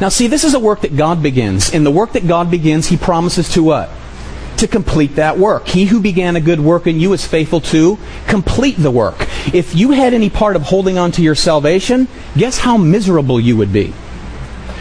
Now, 0.00 0.08
see, 0.08 0.28
this 0.28 0.44
is 0.44 0.54
a 0.54 0.60
work 0.60 0.80
that 0.80 0.96
God 0.96 1.22
begins. 1.22 1.74
In 1.74 1.84
the 1.84 1.90
work 1.90 2.12
that 2.12 2.26
God 2.26 2.50
begins, 2.50 2.86
He 2.86 2.96
promises 2.96 3.48
to 3.50 3.62
what? 3.62 3.90
To 4.58 4.68
complete 4.68 5.16
that 5.16 5.36
work. 5.36 5.66
He 5.66 5.86
who 5.86 6.00
began 6.00 6.36
a 6.36 6.40
good 6.40 6.60
work 6.60 6.86
in 6.86 7.00
you 7.00 7.12
is 7.12 7.26
faithful 7.26 7.60
to 7.62 7.98
complete 8.26 8.76
the 8.78 8.90
work. 8.90 9.16
If 9.52 9.74
you 9.74 9.90
had 9.90 10.14
any 10.14 10.30
part 10.30 10.56
of 10.56 10.62
holding 10.62 10.96
on 10.96 11.12
to 11.12 11.22
your 11.22 11.34
salvation, 11.34 12.08
guess 12.36 12.58
how 12.58 12.76
miserable 12.76 13.40
you 13.40 13.56
would 13.56 13.72
be? 13.72 13.92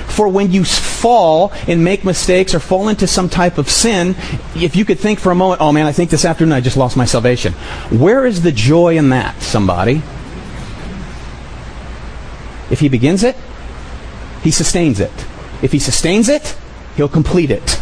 For 0.09 0.27
when 0.27 0.51
you 0.51 0.65
fall 0.65 1.53
and 1.67 1.83
make 1.83 2.03
mistakes 2.03 2.53
or 2.53 2.59
fall 2.59 2.89
into 2.89 3.07
some 3.07 3.29
type 3.29 3.57
of 3.57 3.69
sin, 3.69 4.15
if 4.55 4.75
you 4.75 4.83
could 4.83 4.99
think 4.99 5.19
for 5.19 5.31
a 5.31 5.35
moment, 5.35 5.61
oh 5.61 5.71
man, 5.71 5.85
I 5.85 5.91
think 5.91 6.09
this 6.09 6.25
afternoon 6.25 6.53
I 6.53 6.61
just 6.61 6.77
lost 6.77 6.97
my 6.97 7.05
salvation. 7.05 7.53
Where 7.89 8.25
is 8.25 8.41
the 8.41 8.51
joy 8.51 8.97
in 8.97 9.09
that, 9.09 9.41
somebody? 9.41 10.01
If 12.69 12.79
he 12.81 12.89
begins 12.89 13.23
it, 13.23 13.35
he 14.43 14.51
sustains 14.51 14.99
it. 14.99 15.11
If 15.61 15.71
he 15.71 15.79
sustains 15.79 16.29
it, 16.29 16.55
he'll 16.95 17.09
complete 17.09 17.51
it. 17.51 17.79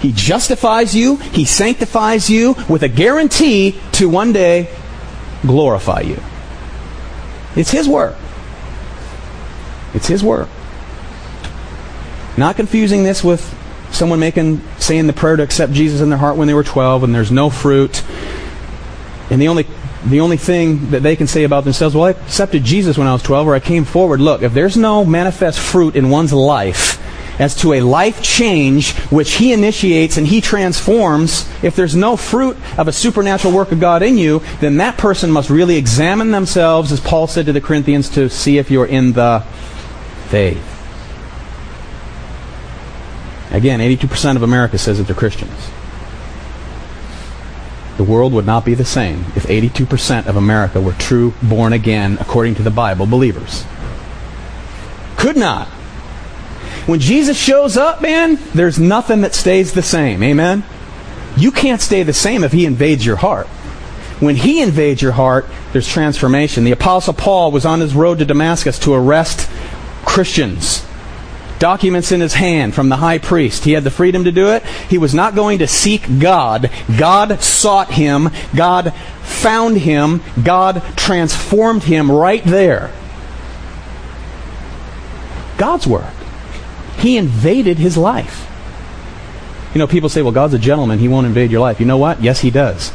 He 0.00 0.12
justifies 0.12 0.96
you, 0.96 1.16
he 1.16 1.44
sanctifies 1.44 2.28
you 2.28 2.54
with 2.68 2.82
a 2.82 2.88
guarantee 2.88 3.78
to 3.92 4.08
one 4.08 4.32
day 4.32 4.68
glorify 5.42 6.00
you. 6.00 6.20
It's 7.54 7.70
his 7.70 7.88
work. 7.88 8.16
It's 9.94 10.06
his 10.06 10.24
work. 10.24 10.48
Not 12.36 12.56
confusing 12.56 13.02
this 13.02 13.22
with 13.22 13.42
someone 13.90 14.18
making 14.18 14.62
saying 14.78 15.06
the 15.06 15.12
prayer 15.12 15.36
to 15.36 15.42
accept 15.42 15.72
Jesus 15.72 16.00
in 16.00 16.08
their 16.08 16.18
heart 16.18 16.36
when 16.36 16.48
they 16.48 16.54
were 16.54 16.64
12 16.64 17.04
and 17.04 17.14
there's 17.14 17.30
no 17.30 17.50
fruit. 17.50 18.02
And 19.30 19.40
the 19.40 19.48
only 19.48 19.66
the 20.04 20.20
only 20.20 20.36
thing 20.36 20.90
that 20.90 21.02
they 21.02 21.14
can 21.14 21.28
say 21.28 21.44
about 21.44 21.64
themselves, 21.64 21.94
well, 21.94 22.06
I 22.06 22.10
accepted 22.10 22.64
Jesus 22.64 22.98
when 22.98 23.06
I 23.06 23.12
was 23.12 23.22
12 23.22 23.46
or 23.46 23.54
I 23.54 23.60
came 23.60 23.84
forward. 23.84 24.20
Look, 24.20 24.42
if 24.42 24.52
there's 24.52 24.76
no 24.76 25.04
manifest 25.04 25.60
fruit 25.60 25.94
in 25.94 26.10
one's 26.10 26.32
life 26.32 26.98
as 27.40 27.54
to 27.56 27.74
a 27.74 27.80
life 27.80 28.20
change 28.20 28.94
which 29.10 29.34
he 29.34 29.52
initiates 29.52 30.16
and 30.16 30.26
he 30.26 30.40
transforms, 30.40 31.48
if 31.62 31.76
there's 31.76 31.94
no 31.94 32.16
fruit 32.16 32.56
of 32.76 32.88
a 32.88 32.92
supernatural 32.92 33.54
work 33.54 33.70
of 33.70 33.78
God 33.78 34.02
in 34.02 34.18
you, 34.18 34.40
then 34.60 34.78
that 34.78 34.98
person 34.98 35.30
must 35.30 35.50
really 35.50 35.76
examine 35.76 36.32
themselves, 36.32 36.90
as 36.90 37.00
Paul 37.00 37.28
said 37.28 37.46
to 37.46 37.52
the 37.52 37.60
Corinthians, 37.60 38.08
to 38.10 38.28
see 38.28 38.58
if 38.58 38.70
you're 38.70 38.86
in 38.86 39.12
the 39.12 39.40
faith. 40.28 40.71
Again, 43.52 43.80
82% 43.80 44.36
of 44.36 44.42
America 44.42 44.78
says 44.78 44.98
that 44.98 45.04
they're 45.04 45.14
Christians. 45.14 45.70
The 47.98 48.04
world 48.04 48.32
would 48.32 48.46
not 48.46 48.64
be 48.64 48.74
the 48.74 48.84
same 48.86 49.26
if 49.36 49.44
82% 49.44 50.26
of 50.26 50.36
America 50.36 50.80
were 50.80 50.94
true, 50.94 51.34
born 51.42 51.74
again, 51.74 52.16
according 52.18 52.54
to 52.56 52.62
the 52.62 52.70
Bible, 52.70 53.06
believers. 53.06 53.66
Could 55.18 55.36
not. 55.36 55.68
When 56.86 56.98
Jesus 56.98 57.36
shows 57.36 57.76
up, 57.76 58.00
man, 58.00 58.38
there's 58.54 58.78
nothing 58.78 59.20
that 59.20 59.34
stays 59.34 59.72
the 59.72 59.82
same. 59.82 60.22
Amen? 60.22 60.64
You 61.36 61.52
can't 61.52 61.80
stay 61.80 62.02
the 62.02 62.14
same 62.14 62.44
if 62.44 62.52
he 62.52 62.64
invades 62.64 63.04
your 63.04 63.16
heart. 63.16 63.46
When 64.18 64.36
he 64.36 64.62
invades 64.62 65.02
your 65.02 65.12
heart, 65.12 65.46
there's 65.72 65.86
transformation. 65.86 66.64
The 66.64 66.72
Apostle 66.72 67.12
Paul 67.12 67.52
was 67.52 67.66
on 67.66 67.80
his 67.80 67.94
road 67.94 68.18
to 68.18 68.24
Damascus 68.24 68.78
to 68.80 68.94
arrest 68.94 69.48
Christians 70.04 70.86
documents 71.62 72.10
in 72.10 72.20
his 72.20 72.34
hand 72.34 72.74
from 72.74 72.88
the 72.88 72.96
high 72.96 73.18
priest. 73.18 73.62
He 73.62 73.70
had 73.70 73.84
the 73.84 73.90
freedom 73.90 74.24
to 74.24 74.32
do 74.32 74.48
it. 74.48 74.64
He 74.90 74.98
was 74.98 75.14
not 75.14 75.36
going 75.36 75.60
to 75.60 75.68
seek 75.68 76.18
God. 76.18 76.72
God 76.98 77.40
sought 77.40 77.92
him. 77.92 78.30
God 78.52 78.92
found 79.22 79.78
him. 79.78 80.22
God 80.42 80.82
transformed 80.96 81.84
him 81.84 82.10
right 82.10 82.42
there. 82.42 82.90
God's 85.56 85.86
work. 85.86 86.12
He 86.98 87.16
invaded 87.16 87.78
his 87.78 87.96
life. 87.96 88.48
You 89.72 89.78
know, 89.78 89.86
people 89.86 90.08
say, 90.08 90.20
well, 90.20 90.32
God's 90.32 90.54
a 90.54 90.58
gentleman. 90.58 90.98
He 90.98 91.06
won't 91.06 91.28
invade 91.28 91.52
your 91.52 91.60
life. 91.60 91.78
You 91.78 91.86
know 91.86 91.96
what? 91.96 92.20
Yes, 92.20 92.40
he 92.40 92.50
does. 92.50 92.92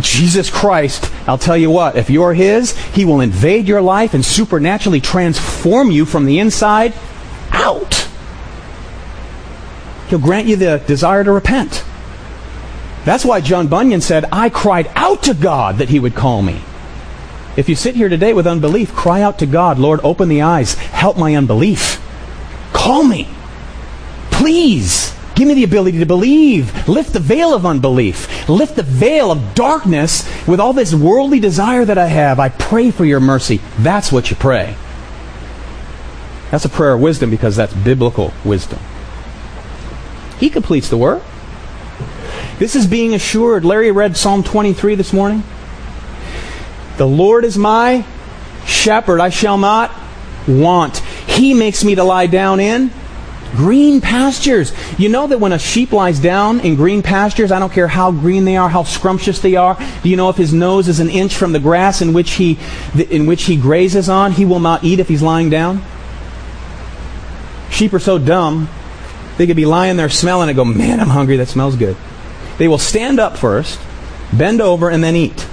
Jesus 0.00 0.50
Christ, 0.50 1.08
I'll 1.28 1.38
tell 1.38 1.56
you 1.56 1.70
what, 1.70 1.94
if 1.94 2.10
you're 2.10 2.34
His, 2.34 2.76
He 2.88 3.04
will 3.04 3.20
invade 3.20 3.68
your 3.68 3.80
life 3.80 4.12
and 4.12 4.24
supernaturally 4.24 5.00
transform 5.00 5.92
you 5.92 6.04
from 6.04 6.24
the 6.24 6.40
inside 6.40 6.92
out. 7.64 8.08
He'll 10.08 10.18
grant 10.18 10.46
you 10.46 10.56
the 10.56 10.82
desire 10.86 11.24
to 11.24 11.32
repent. 11.32 11.84
That's 13.04 13.24
why 13.24 13.40
John 13.40 13.68
Bunyan 13.68 14.00
said, 14.00 14.26
I 14.30 14.48
cried 14.48 14.90
out 14.94 15.24
to 15.24 15.34
God 15.34 15.78
that 15.78 15.88
he 15.88 15.98
would 15.98 16.14
call 16.14 16.42
me. 16.42 16.62
If 17.56 17.68
you 17.68 17.74
sit 17.74 17.94
here 17.94 18.08
today 18.08 18.32
with 18.32 18.46
unbelief, 18.46 18.94
cry 18.94 19.22
out 19.22 19.38
to 19.38 19.46
God, 19.46 19.78
Lord, 19.78 20.00
open 20.02 20.28
the 20.28 20.42
eyes, 20.42 20.74
help 20.74 21.16
my 21.16 21.34
unbelief. 21.34 22.00
Call 22.72 23.04
me. 23.04 23.28
Please. 24.30 25.14
Give 25.34 25.48
me 25.48 25.54
the 25.54 25.64
ability 25.64 25.98
to 25.98 26.06
believe. 26.06 26.88
Lift 26.88 27.12
the 27.12 27.20
veil 27.20 27.54
of 27.54 27.66
unbelief. 27.66 28.48
Lift 28.48 28.76
the 28.76 28.82
veil 28.82 29.32
of 29.32 29.54
darkness 29.54 30.28
with 30.46 30.60
all 30.60 30.72
this 30.72 30.94
worldly 30.94 31.40
desire 31.40 31.84
that 31.84 31.98
I 31.98 32.06
have. 32.06 32.38
I 32.38 32.50
pray 32.50 32.90
for 32.90 33.04
your 33.04 33.20
mercy. 33.20 33.60
That's 33.78 34.12
what 34.12 34.30
you 34.30 34.36
pray. 34.36 34.76
That's 36.54 36.64
a 36.64 36.68
prayer 36.68 36.92
of 36.92 37.00
wisdom 37.00 37.30
because 37.30 37.56
that's 37.56 37.74
biblical 37.74 38.32
wisdom. 38.44 38.78
He 40.38 40.48
completes 40.48 40.88
the 40.88 40.96
work. 40.96 41.20
This 42.60 42.76
is 42.76 42.86
being 42.86 43.12
assured. 43.12 43.64
Larry 43.64 43.90
read 43.90 44.16
Psalm 44.16 44.44
23 44.44 44.94
this 44.94 45.12
morning. 45.12 45.42
The 46.96 47.08
Lord 47.08 47.44
is 47.44 47.58
my 47.58 48.06
shepherd, 48.66 49.18
I 49.20 49.30
shall 49.30 49.58
not 49.58 49.90
want. 50.46 50.98
He 51.26 51.54
makes 51.54 51.82
me 51.82 51.96
to 51.96 52.04
lie 52.04 52.28
down 52.28 52.60
in 52.60 52.92
green 53.56 54.00
pastures. 54.00 54.72
You 54.96 55.08
know 55.08 55.26
that 55.26 55.40
when 55.40 55.50
a 55.50 55.58
sheep 55.58 55.90
lies 55.90 56.20
down 56.20 56.60
in 56.60 56.76
green 56.76 57.02
pastures, 57.02 57.50
I 57.50 57.58
don't 57.58 57.72
care 57.72 57.88
how 57.88 58.12
green 58.12 58.44
they 58.44 58.56
are, 58.56 58.68
how 58.68 58.84
scrumptious 58.84 59.40
they 59.40 59.56
are, 59.56 59.76
do 60.04 60.08
you 60.08 60.14
know 60.14 60.28
if 60.28 60.36
his 60.36 60.52
nose 60.52 60.86
is 60.86 61.00
an 61.00 61.10
inch 61.10 61.34
from 61.34 61.50
the 61.50 61.58
grass 61.58 62.00
in 62.00 62.12
which 62.12 62.34
he, 62.34 62.60
in 63.10 63.26
which 63.26 63.42
he 63.42 63.56
grazes 63.56 64.08
on, 64.08 64.30
he 64.30 64.44
will 64.44 64.60
not 64.60 64.84
eat 64.84 65.00
if 65.00 65.08
he's 65.08 65.20
lying 65.20 65.50
down? 65.50 65.82
Sheep 67.74 67.92
are 67.92 67.98
so 67.98 68.18
dumb, 68.18 68.68
they 69.36 69.48
could 69.48 69.56
be 69.56 69.66
lying 69.66 69.96
there 69.96 70.08
smelling 70.08 70.48
and 70.48 70.54
go, 70.54 70.64
man, 70.64 71.00
I'm 71.00 71.08
hungry, 71.08 71.38
that 71.38 71.48
smells 71.48 71.74
good. 71.74 71.96
They 72.56 72.68
will 72.68 72.78
stand 72.78 73.18
up 73.18 73.36
first, 73.36 73.80
bend 74.32 74.60
over, 74.60 74.88
and 74.88 75.02
then 75.02 75.16
eat. 75.16 75.48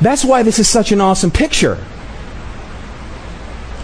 That's 0.00 0.24
why 0.24 0.44
this 0.44 0.60
is 0.60 0.68
such 0.68 0.92
an 0.92 1.00
awesome 1.00 1.32
picture. 1.32 1.74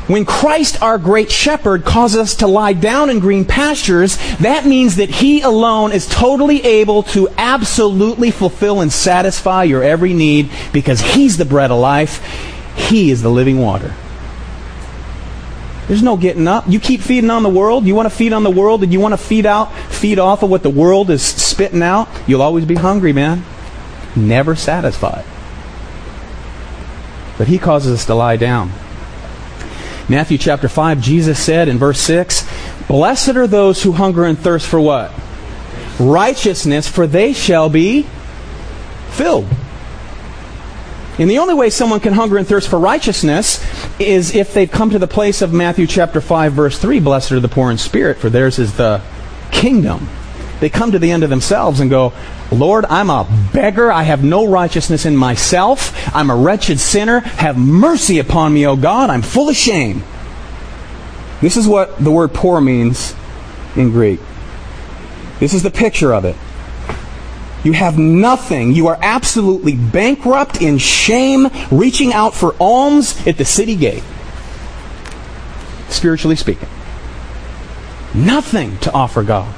When 0.07 0.24
Christ, 0.24 0.80
our 0.80 0.97
great 0.97 1.28
shepherd, 1.28 1.84
causes 1.84 2.20
us 2.20 2.34
to 2.36 2.47
lie 2.47 2.72
down 2.72 3.11
in 3.11 3.18
green 3.18 3.45
pastures, 3.45 4.16
that 4.38 4.66
means 4.66 4.95
that 4.95 5.11
He 5.11 5.41
alone 5.41 5.91
is 5.91 6.07
totally 6.07 6.62
able 6.62 7.03
to 7.05 7.28
absolutely 7.36 8.30
fulfill 8.30 8.80
and 8.80 8.93
satisfy 8.93 9.64
your 9.64 9.82
every 9.82 10.14
need 10.14 10.51
because 10.72 11.01
He's 11.01 11.36
the 11.36 11.45
bread 11.45 11.72
of 11.72 11.80
life. 11.80 12.24
He 12.76 13.11
is 13.11 13.22
the 13.22 13.28
living 13.28 13.59
water. 13.59 13.93
There's 15.91 16.05
no 16.05 16.16
getting 16.16 16.47
up. 16.47 16.66
You 16.68 16.78
keep 16.78 17.01
feeding 17.01 17.30
on 17.30 17.43
the 17.43 17.49
world. 17.49 17.84
You 17.84 17.97
want 17.97 18.09
to 18.09 18.14
feed 18.14 18.32
on 18.32 18.45
the 18.45 18.51
world 18.51 18.84
and 18.84 18.93
you 18.93 19.01
want 19.01 19.11
to 19.12 19.18
feed 19.18 19.45
out, 19.45 19.74
feed 19.88 20.20
off 20.20 20.45
of 20.45 20.49
what 20.49 20.62
the 20.62 20.70
world 20.70 21.11
is 21.11 21.20
spitting 21.20 21.82
out. 21.82 22.09
You'll 22.28 22.43
always 22.43 22.64
be 22.64 22.76
hungry, 22.76 23.12
man. 23.12 23.45
Never 24.14 24.55
satisfied. 24.55 25.24
But 27.38 27.49
he 27.49 27.59
causes 27.59 27.93
us 27.93 28.05
to 28.05 28.14
lie 28.14 28.36
down. 28.36 28.70
Matthew 30.09 30.38
chapter 30.38 30.68
5, 30.68 31.01
Jesus 31.01 31.43
said 31.43 31.66
in 31.66 31.76
verse 31.76 31.99
6, 31.99 32.49
Blessed 32.86 33.30
are 33.30 33.49
those 33.49 33.82
who 33.82 33.91
hunger 33.91 34.24
and 34.24 34.38
thirst 34.38 34.68
for 34.68 34.80
what? 34.80 35.12
Righteousness, 35.99 36.86
for 36.86 37.09
they 37.09 37.32
shall 37.32 37.68
be 37.68 38.07
filled. 39.09 39.49
And 41.18 41.28
the 41.28 41.38
only 41.38 41.54
way 41.54 41.70
someone 41.70 42.00
can 42.00 42.14
hunger 42.14 42.38
and 42.38 42.46
thirst 42.46 42.68
for 42.68 42.78
righteousness 42.78 43.64
is 43.98 44.34
if 44.34 44.54
they've 44.54 44.70
come 44.70 44.90
to 44.90 44.98
the 44.98 45.06
place 45.06 45.42
of 45.42 45.52
Matthew 45.52 45.86
chapter 45.86 46.20
5 46.20 46.52
verse 46.52 46.78
3, 46.78 47.00
blessed 47.00 47.32
are 47.32 47.40
the 47.40 47.48
poor 47.48 47.70
in 47.70 47.78
spirit, 47.78 48.18
for 48.18 48.30
theirs 48.30 48.58
is 48.58 48.76
the 48.76 49.02
kingdom. 49.50 50.08
They 50.61 50.68
come 50.68 50.92
to 50.92 50.98
the 50.98 51.11
end 51.11 51.24
of 51.24 51.30
themselves 51.30 51.80
and 51.80 51.90
go, 51.90 52.12
Lord, 52.52 52.84
I'm 52.86 53.11
a 53.11 53.26
beggar. 53.52 53.90
I 53.90 54.02
have 54.02 54.22
no 54.22 54.46
righteousness 54.46 55.06
in 55.06 55.16
myself. 55.16 55.92
I'm 56.14 56.30
a 56.30 56.36
wretched 56.36 56.78
sinner. 56.78 57.20
Have 57.20 57.56
mercy 57.56 58.18
upon 58.18 58.52
me, 58.52 58.66
O 58.66 58.76
God. 58.76 59.08
I'm 59.08 59.22
full 59.22 59.48
of 59.48 59.56
shame. 59.56 60.02
This 61.40 61.56
is 61.56 61.66
what 61.66 62.02
the 62.02 62.11
word 62.11 62.34
poor 62.34 62.61
means 62.61 63.14
in 63.76 63.90
Greek. 63.90 64.20
This 65.38 65.54
is 65.54 65.62
the 65.62 65.70
picture 65.70 66.12
of 66.12 66.26
it. 66.26 66.36
You 67.62 67.72
have 67.72 67.98
nothing. 67.98 68.72
You 68.72 68.88
are 68.88 68.98
absolutely 69.00 69.76
bankrupt 69.76 70.62
in 70.62 70.78
shame, 70.78 71.48
reaching 71.70 72.12
out 72.12 72.34
for 72.34 72.54
alms 72.58 73.26
at 73.26 73.36
the 73.36 73.44
city 73.44 73.76
gate. 73.76 74.02
Spiritually 75.88 76.36
speaking. 76.36 76.68
Nothing 78.14 78.78
to 78.78 78.92
offer 78.92 79.22
God. 79.22 79.54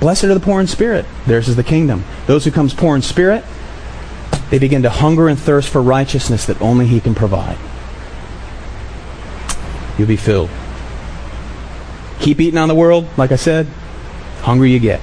Blessed 0.00 0.24
are 0.24 0.34
the 0.34 0.40
poor 0.40 0.60
in 0.60 0.66
spirit. 0.66 1.06
Theirs 1.26 1.48
is 1.48 1.56
the 1.56 1.64
kingdom. 1.64 2.04
Those 2.26 2.44
who 2.44 2.50
comes 2.50 2.74
poor 2.74 2.94
in 2.96 3.02
spirit, 3.02 3.44
they 4.50 4.58
begin 4.58 4.82
to 4.82 4.90
hunger 4.90 5.28
and 5.28 5.38
thirst 5.38 5.68
for 5.68 5.82
righteousness 5.82 6.46
that 6.46 6.60
only 6.60 6.86
He 6.86 7.00
can 7.00 7.14
provide. 7.14 7.58
You'll 9.98 10.08
be 10.08 10.16
filled. 10.16 10.50
Keep 12.20 12.40
eating 12.40 12.58
on 12.58 12.68
the 12.68 12.74
world, 12.74 13.06
like 13.16 13.32
I 13.32 13.36
said, 13.36 13.66
hungry 14.42 14.72
you 14.72 14.78
get. 14.78 15.00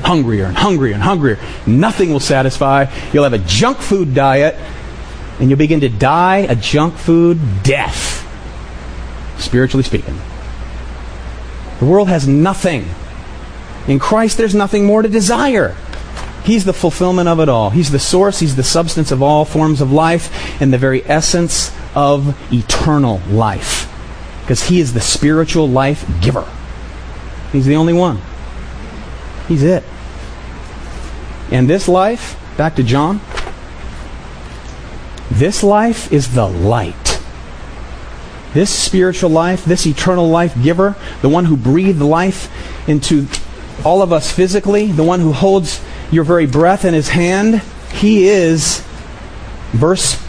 Hungrier 0.00 0.46
and 0.46 0.56
hungrier 0.56 0.94
and 0.94 1.02
hungrier. 1.02 1.38
Nothing 1.66 2.10
will 2.10 2.20
satisfy. 2.20 2.86
You'll 3.12 3.24
have 3.24 3.32
a 3.32 3.38
junk 3.38 3.78
food 3.78 4.14
diet, 4.14 4.54
and 5.40 5.50
you'll 5.50 5.58
begin 5.58 5.80
to 5.80 5.88
die 5.88 6.38
a 6.38 6.54
junk 6.54 6.94
food 6.94 7.38
death, 7.62 8.24
spiritually 9.38 9.84
speaking. 9.84 10.18
The 11.80 11.86
world 11.86 12.08
has 12.08 12.26
nothing 12.26 12.88
in 13.88 13.98
Christ, 13.98 14.36
there's 14.36 14.54
nothing 14.54 14.84
more 14.84 15.00
to 15.00 15.08
desire. 15.08 15.74
He's 16.44 16.64
the 16.64 16.74
fulfillment 16.74 17.28
of 17.28 17.40
it 17.40 17.48
all. 17.48 17.70
He's 17.70 17.90
the 17.90 17.98
source, 17.98 18.38
He's 18.38 18.54
the 18.54 18.62
substance 18.62 19.10
of 19.10 19.22
all 19.22 19.44
forms 19.44 19.80
of 19.80 19.90
life, 19.90 20.60
and 20.60 20.72
the 20.72 20.78
very 20.78 21.04
essence 21.06 21.72
of 21.94 22.36
eternal 22.52 23.20
life. 23.30 23.90
Because 24.42 24.68
He 24.68 24.80
is 24.80 24.92
the 24.92 25.00
spiritual 25.00 25.68
life 25.68 26.06
giver. 26.20 26.46
He's 27.50 27.64
the 27.64 27.76
only 27.76 27.94
one. 27.94 28.20
He's 29.48 29.62
it. 29.62 29.82
And 31.50 31.68
this 31.68 31.88
life, 31.88 32.38
back 32.56 32.76
to 32.76 32.82
John, 32.82 33.20
this 35.30 35.62
life 35.62 36.12
is 36.12 36.34
the 36.34 36.46
light. 36.46 37.20
This 38.52 38.70
spiritual 38.70 39.30
life, 39.30 39.64
this 39.64 39.86
eternal 39.86 40.28
life 40.28 40.60
giver, 40.62 40.96
the 41.22 41.28
one 41.28 41.46
who 41.46 41.56
breathed 41.56 42.00
life 42.00 42.50
into 42.88 43.26
all 43.84 44.02
of 44.02 44.12
us 44.12 44.30
physically, 44.30 44.92
the 44.92 45.04
one 45.04 45.20
who 45.20 45.32
holds 45.32 45.80
your 46.10 46.24
very 46.24 46.46
breath 46.46 46.84
in 46.84 46.94
his 46.94 47.08
hand, 47.08 47.62
he 47.92 48.28
is, 48.28 48.80
verse, 49.72 50.20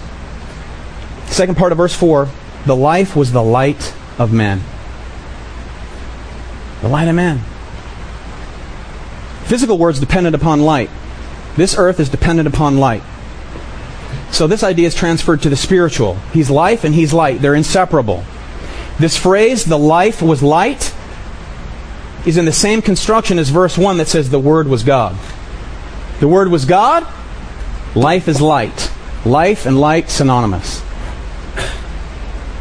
second 1.27 1.57
part 1.57 1.71
of 1.71 1.77
verse 1.77 1.95
4, 1.95 2.29
the 2.65 2.75
life 2.75 3.15
was 3.15 3.31
the 3.31 3.43
light 3.43 3.93
of 4.17 4.31
men. 4.31 4.61
The 6.81 6.89
light 6.89 7.07
of 7.07 7.15
men. 7.15 7.41
Physical 9.49 9.79
words 9.79 9.99
dependent 9.99 10.35
upon 10.35 10.61
light. 10.61 10.91
This 11.55 11.75
earth 11.75 11.99
is 11.99 12.07
dependent 12.07 12.47
upon 12.47 12.77
light. 12.77 13.01
So 14.31 14.45
this 14.45 14.61
idea 14.61 14.85
is 14.85 14.93
transferred 14.93 15.41
to 15.41 15.49
the 15.49 15.55
spiritual. 15.55 16.13
He's 16.33 16.51
life 16.51 16.83
and 16.83 16.93
he's 16.93 17.13
light. 17.13 17.41
They're 17.41 17.55
inseparable. 17.55 18.23
This 18.99 19.17
phrase, 19.17 19.65
the 19.65 19.79
life 19.79 20.21
was 20.21 20.43
light, 20.43 20.93
is 22.27 22.37
in 22.37 22.45
the 22.45 22.53
same 22.53 22.83
construction 22.83 23.39
as 23.39 23.49
verse 23.49 23.75
1 23.75 23.97
that 23.97 24.07
says 24.07 24.29
the 24.29 24.37
Word 24.37 24.67
was 24.67 24.83
God. 24.83 25.17
The 26.19 26.27
Word 26.27 26.49
was 26.49 26.65
God, 26.65 27.07
life 27.95 28.27
is 28.27 28.39
light. 28.39 28.91
Life 29.25 29.65
and 29.65 29.81
light 29.81 30.11
synonymous. 30.11 30.83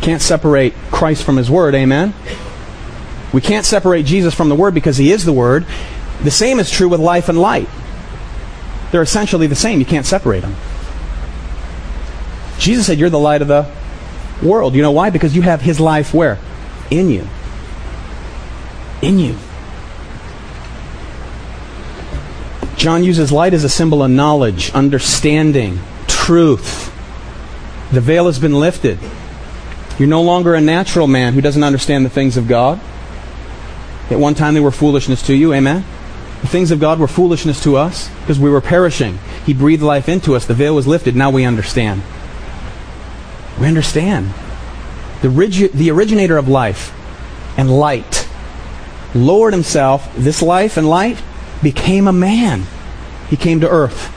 Can't 0.00 0.22
separate 0.22 0.72
Christ 0.90 1.22
from 1.22 1.36
His 1.36 1.50
Word, 1.50 1.74
amen? 1.74 2.14
We 3.34 3.42
can't 3.42 3.66
separate 3.66 4.06
Jesus 4.06 4.32
from 4.32 4.48
the 4.48 4.54
Word 4.54 4.72
because 4.72 4.96
He 4.96 5.12
is 5.12 5.26
the 5.26 5.34
Word. 5.34 5.66
The 6.22 6.30
same 6.30 6.58
is 6.58 6.70
true 6.70 6.88
with 6.88 7.00
life 7.00 7.28
and 7.28 7.40
light. 7.40 7.68
They're 8.90 9.02
essentially 9.02 9.46
the 9.46 9.54
same. 9.54 9.78
You 9.78 9.84
can't 9.84 10.06
separate 10.06 10.40
them. 10.40 10.56
Jesus 12.58 12.86
said, 12.86 12.98
You're 12.98 13.10
the 13.10 13.18
light 13.18 13.42
of 13.42 13.48
the 13.48 13.70
world. 14.42 14.74
You 14.74 14.82
know 14.82 14.90
why? 14.90 15.10
Because 15.10 15.36
you 15.36 15.42
have 15.42 15.60
His 15.60 15.78
life 15.78 16.12
where? 16.12 16.38
In 16.90 17.10
you. 17.10 17.26
In 19.02 19.18
you. 19.18 19.36
John 22.76 23.02
uses 23.04 23.32
light 23.32 23.54
as 23.54 23.64
a 23.64 23.68
symbol 23.68 24.02
of 24.02 24.10
knowledge, 24.10 24.72
understanding, 24.72 25.80
truth. 26.06 26.94
The 27.92 28.00
veil 28.00 28.26
has 28.26 28.38
been 28.38 28.54
lifted. 28.54 28.98
You're 29.98 30.08
no 30.08 30.22
longer 30.22 30.54
a 30.54 30.60
natural 30.60 31.08
man 31.08 31.32
who 31.32 31.40
doesn't 31.40 31.64
understand 31.64 32.04
the 32.04 32.10
things 32.10 32.36
of 32.36 32.46
God. 32.46 32.80
At 34.10 34.18
one 34.18 34.34
time 34.34 34.54
they 34.54 34.60
were 34.60 34.70
foolishness 34.70 35.26
to 35.26 35.34
you, 35.34 35.52
amen? 35.52 35.84
The 36.40 36.48
things 36.48 36.70
of 36.70 36.80
God 36.80 36.98
were 36.98 37.08
foolishness 37.08 37.62
to 37.64 37.76
us 37.76 38.08
because 38.20 38.38
we 38.38 38.50
were 38.50 38.60
perishing. 38.60 39.18
He 39.44 39.52
breathed 39.52 39.82
life 39.82 40.08
into 40.08 40.34
us. 40.34 40.46
The 40.46 40.54
veil 40.54 40.74
was 40.74 40.86
lifted. 40.86 41.16
Now 41.16 41.30
we 41.30 41.44
understand. 41.44 42.02
We 43.60 43.66
understand. 43.66 44.32
The, 45.22 45.70
the 45.74 45.90
originator 45.90 46.36
of 46.36 46.48
life 46.48 46.94
and 47.58 47.76
light 47.76 48.28
lowered 49.14 49.52
himself, 49.52 50.14
this 50.16 50.42
life 50.42 50.76
and 50.76 50.88
light, 50.88 51.20
became 51.62 52.06
a 52.06 52.12
man. 52.12 52.64
He 53.28 53.36
came 53.36 53.60
to 53.60 53.68
earth 53.68 54.14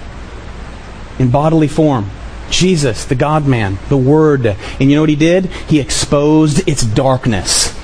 in 1.19 1.31
bodily 1.31 1.67
form. 1.67 2.09
Jesus, 2.49 3.05
the 3.05 3.15
God 3.15 3.47
man, 3.47 3.79
the 3.89 3.97
Word. 3.97 4.45
And 4.45 4.89
you 4.89 4.95
know 4.95 5.01
what 5.01 5.09
he 5.09 5.15
did? 5.15 5.45
He 5.45 5.79
exposed 5.79 6.67
its 6.67 6.83
darkness. 6.83 7.77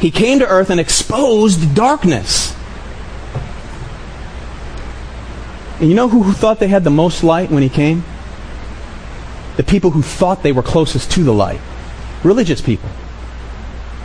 He 0.00 0.10
came 0.10 0.40
to 0.40 0.46
earth 0.46 0.68
and 0.68 0.80
exposed 0.80 1.74
darkness. 1.74 2.53
And 5.80 5.88
you 5.88 5.94
know 5.94 6.08
who, 6.08 6.32
thought 6.32 6.60
they 6.60 6.68
had 6.68 6.84
the 6.84 6.90
most 6.90 7.24
light 7.24 7.50
when 7.50 7.62
he 7.62 7.68
came? 7.68 8.04
The 9.56 9.64
people 9.64 9.90
who 9.90 10.02
thought 10.02 10.42
they 10.42 10.52
were 10.52 10.62
closest 10.62 11.10
to 11.12 11.24
the 11.24 11.32
light. 11.32 11.60
Religious 12.22 12.60
people. 12.60 12.88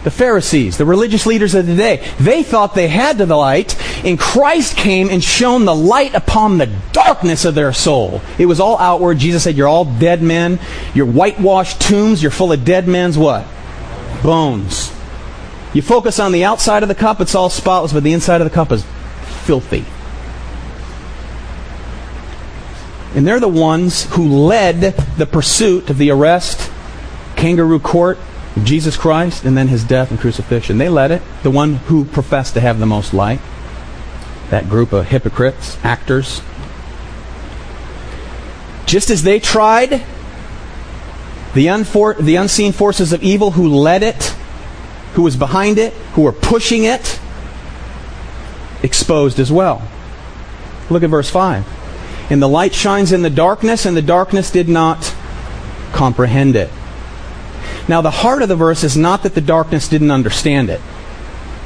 The 0.03 0.11
Pharisees, 0.11 0.77
the 0.77 0.85
religious 0.85 1.25
leaders 1.25 1.53
of 1.55 1.67
the 1.67 1.75
day, 1.75 2.07
they 2.19 2.41
thought 2.41 2.73
they 2.73 2.87
had 2.87 3.17
the 3.17 3.25
light, 3.25 3.75
and 4.05 4.17
Christ 4.17 4.77
came 4.77 5.09
and 5.09 5.21
shone 5.21 5.65
the 5.65 5.75
light 5.75 6.13
upon 6.15 6.57
the 6.57 6.67
darkness 6.93 7.43
of 7.43 7.53
their 7.53 7.73
soul. 7.73 8.21
It 8.37 8.45
was 8.45 8.61
all 8.61 8.77
outward. 8.77 9.17
Jesus 9.17 9.43
said, 9.43 9.57
You're 9.57 9.67
all 9.67 9.83
dead 9.83 10.21
men. 10.21 10.59
You're 10.93 11.05
whitewashed 11.05 11.81
tombs. 11.81 12.21
You're 12.23 12.31
full 12.31 12.53
of 12.53 12.63
dead 12.63 12.87
men's 12.87 13.17
what? 13.17 13.45
Bones. 14.23 14.93
You 15.73 15.81
focus 15.81 16.19
on 16.19 16.31
the 16.31 16.45
outside 16.45 16.81
of 16.81 16.89
the 16.89 16.95
cup, 16.95 17.19
it's 17.19 17.35
all 17.35 17.49
spotless, 17.49 17.93
but 17.93 18.03
the 18.03 18.13
inside 18.13 18.41
of 18.41 18.45
the 18.45 18.53
cup 18.53 18.71
is 18.71 18.85
filthy. 19.45 19.85
And 23.15 23.25
they're 23.27 23.39
the 23.39 23.47
ones 23.47 24.05
who 24.15 24.27
led 24.27 24.81
the 25.17 25.25
pursuit 25.25 25.89
of 25.89 25.97
the 25.97 26.11
arrest, 26.11 26.71
kangaroo 27.35 27.79
court 27.79 28.17
Jesus 28.63 28.97
Christ, 28.97 29.45
and 29.45 29.57
then 29.57 29.67
his 29.67 29.83
death 29.83 30.11
and 30.11 30.19
crucifixion. 30.19 30.77
They 30.77 30.89
led 30.89 31.11
it. 31.11 31.21
The 31.43 31.51
one 31.51 31.75
who 31.75 32.05
professed 32.05 32.53
to 32.55 32.61
have 32.61 32.79
the 32.79 32.85
most 32.85 33.13
light. 33.13 33.39
That 34.49 34.69
group 34.69 34.93
of 34.93 35.07
hypocrites, 35.07 35.77
actors. 35.83 36.41
Just 38.85 39.09
as 39.09 39.23
they 39.23 39.39
tried, 39.39 40.03
the, 41.53 41.67
unfor- 41.67 42.17
the 42.17 42.35
unseen 42.35 42.71
forces 42.71 43.13
of 43.13 43.23
evil 43.23 43.51
who 43.51 43.67
led 43.67 44.03
it, 44.03 44.35
who 45.13 45.21
was 45.21 45.35
behind 45.35 45.77
it, 45.77 45.93
who 46.13 46.23
were 46.23 46.31
pushing 46.31 46.83
it, 46.83 47.19
exposed 48.81 49.39
as 49.39 49.51
well. 49.51 49.87
Look 50.89 51.03
at 51.03 51.09
verse 51.09 51.29
5. 51.29 51.78
And 52.29 52.41
the 52.41 52.49
light 52.49 52.73
shines 52.73 53.11
in 53.11 53.21
the 53.21 53.29
darkness, 53.29 53.85
and 53.85 53.97
the 53.97 54.01
darkness 54.01 54.51
did 54.51 54.69
not 54.69 55.15
comprehend 55.91 56.55
it. 56.55 56.69
Now, 57.87 58.01
the 58.01 58.11
heart 58.11 58.43
of 58.43 58.49
the 58.49 58.55
verse 58.55 58.83
is 58.83 58.95
not 58.95 59.23
that 59.23 59.33
the 59.33 59.41
darkness 59.41 59.87
didn't 59.87 60.11
understand 60.11 60.69
it. 60.69 60.79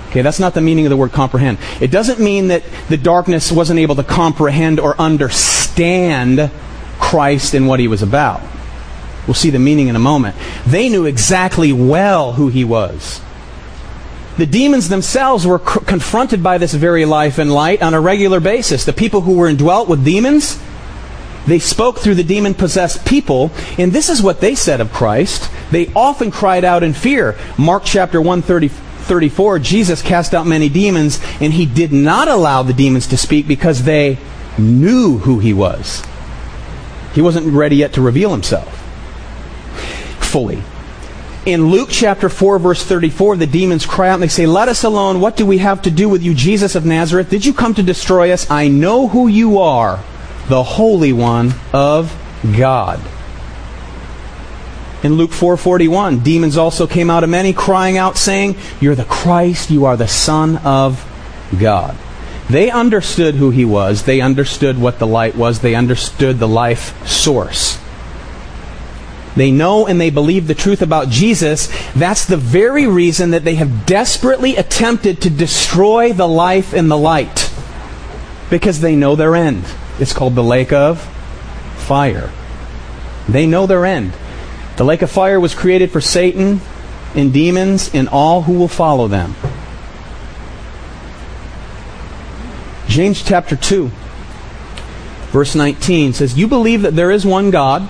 Okay, 0.10 0.22
that's 0.22 0.40
not 0.40 0.54
the 0.54 0.62
meaning 0.62 0.86
of 0.86 0.90
the 0.90 0.98
word 0.98 1.12
comprehend. 1.12 1.58
It 1.82 1.92
doesn't 1.92 2.20
mean 2.20 2.48
that 2.48 2.64
the 2.88 2.98
darkness 2.98 3.52
wasn't 3.52 3.80
able 3.80 3.96
to 3.96 4.04
comprehend 4.04 4.80
or 4.80 4.96
understand 5.02 6.52
Christ 7.00 7.54
and 7.56 7.68
what 7.68 7.80
he 7.80 7.88
was 7.88 8.02
about. 8.02 8.42
We'll 9.28 9.34
see 9.34 9.50
the 9.50 9.60
meaning 9.60 9.88
in 9.88 9.96
a 9.96 10.00
moment. 10.00 10.36
They 10.68 10.88
knew 10.88 11.06
exactly 11.06 11.74
well 11.74 12.34
who 12.34 12.50
he 12.50 12.64
was. 12.64 13.22
The 14.38 14.46
demons 14.46 14.90
themselves 14.90 15.46
were 15.46 15.60
c- 15.60 15.80
confronted 15.86 16.42
by 16.42 16.58
this 16.58 16.74
very 16.74 17.06
life 17.06 17.38
and 17.38 17.54
light 17.54 17.84
on 17.84 17.94
a 17.94 18.02
regular 18.02 18.40
basis. 18.40 18.84
The 18.84 18.94
people 18.94 19.22
who 19.22 19.36
were 19.36 19.48
indwelt 19.48 19.88
with 19.88 20.04
demons, 20.04 20.60
they 21.46 21.60
spoke 21.60 22.00
through 22.00 22.16
the 22.16 22.24
demon 22.24 22.54
possessed 22.54 23.06
people, 23.06 23.52
and 23.78 23.92
this 23.92 24.10
is 24.10 24.24
what 24.24 24.42
they 24.42 24.56
said 24.56 24.82
of 24.82 24.92
Christ. 24.92 25.52
They 25.72 25.92
often 25.94 26.32
cried 26.32 26.64
out 26.64 26.84
in 26.84 26.94
fear. 26.94 27.38
Mark 27.58 27.84
chapter 27.86 28.20
134, 28.20 29.60
Jesus 29.60 30.02
cast 30.02 30.34
out 30.34 30.48
many 30.48 30.70
demons, 30.70 31.20
and 31.40 31.54
he 31.54 31.66
did 31.66 31.94
not 31.94 32.28
allow 32.28 32.64
the 32.64 32.74
demons 32.74 33.08
to 33.08 33.18
speak 33.18 33.48
because 33.48 33.84
they 33.84 34.18
knew 34.58 35.20
who 35.20 35.40
he 35.40 35.54
was. 35.54 36.04
He 37.14 37.22
wasn't 37.22 37.54
ready 37.54 37.76
yet 37.76 37.94
to 37.94 38.02
reveal 38.02 38.32
himself 38.32 38.80
fully. 40.34 40.64
In 41.46 41.68
Luke 41.68 41.90
chapter 41.92 42.30
4, 42.30 42.58
verse 42.58 42.84
34, 42.86 43.36
the 43.36 43.46
demons 43.46 43.86
cry 43.86 44.10
out 44.10 44.14
and 44.14 44.24
they 44.24 44.30
say, 44.30 44.46
Let 44.46 44.70
us 44.70 44.86
alone. 44.86 45.20
What 45.20 45.36
do 45.36 45.46
we 45.46 45.58
have 45.58 45.82
to 45.82 45.92
do 45.92 46.08
with 46.08 46.24
you, 46.24 46.34
Jesus 46.34 46.76
of 46.76 46.86
Nazareth? 46.86 47.30
Did 47.30 47.46
you 47.46 47.54
come 47.54 47.74
to 47.74 47.84
destroy 47.84 48.32
us? 48.32 48.50
I 48.50 48.70
know 48.70 49.10
who 49.10 49.28
you 49.28 49.60
are, 49.60 50.02
the 50.48 50.64
Holy 50.64 51.12
One 51.12 51.54
of 51.74 52.18
God. 52.58 53.02
In 55.04 55.16
Luke 55.16 55.32
4:41, 55.32 56.24
demons 56.24 56.56
also 56.58 56.88
came 56.88 57.10
out 57.10 57.26
of 57.26 57.30
many 57.30 57.52
crying 57.52 57.98
out 57.98 58.18
saying, 58.18 58.56
"You're 58.80 58.96
the 58.96 59.04
Christ, 59.04 59.70
you 59.70 59.84
are 59.84 59.98
the 59.98 60.08
Son 60.08 60.56
of 60.64 61.06
God." 61.60 61.98
They 62.50 62.72
understood 62.72 63.36
who 63.36 63.50
he 63.50 63.66
was, 63.66 64.04
they 64.04 64.22
understood 64.22 64.80
what 64.80 65.00
the 65.00 65.08
light 65.08 65.36
was, 65.36 65.60
they 65.60 65.76
understood 65.76 66.40
the 66.40 66.48
life 66.48 66.94
source. 67.06 67.78
They 69.36 69.52
know 69.52 69.88
and 69.88 70.00
they 70.00 70.10
believe 70.10 70.48
the 70.48 70.54
truth 70.54 70.82
about 70.82 71.10
Jesus. 71.10 71.70
That's 71.94 72.26
the 72.26 72.38
very 72.38 72.86
reason 72.86 73.32
that 73.32 73.44
they 73.44 73.56
have 73.56 73.86
desperately 73.86 74.56
attempted 74.56 75.22
to 75.22 75.30
destroy 75.30 76.14
the 76.14 76.28
life 76.28 76.74
and 76.74 76.90
the 76.90 76.98
light. 76.98 77.52
Because 78.50 78.82
they 78.82 78.96
know 78.96 79.16
their 79.16 79.36
end. 79.36 79.66
It's 80.00 80.14
called 80.14 80.36
the 80.36 80.44
lake 80.44 80.72
of 80.72 81.02
fire. 81.78 82.32
They 83.28 83.48
know 83.48 83.66
their 83.66 83.86
end. 83.86 84.14
The 84.78 84.84
lake 84.84 85.02
of 85.02 85.10
fire 85.10 85.40
was 85.40 85.56
created 85.56 85.92
for 85.92 86.02
Satan 86.02 86.62
and 87.16 87.34
demons 87.34 87.94
and 87.94 88.10
all 88.10 88.44
who 88.44 88.54
will 88.54 88.68
follow 88.68 89.08
them. 89.08 89.36
James 92.88 93.24
chapter 93.24 93.56
2, 93.56 93.90
verse 95.32 95.56
19 95.56 96.14
says, 96.14 96.38
You 96.38 96.48
believe 96.48 96.84
that 96.84 96.96
there 96.96 97.10
is 97.10 97.26
one 97.26 97.50
God 97.50 97.88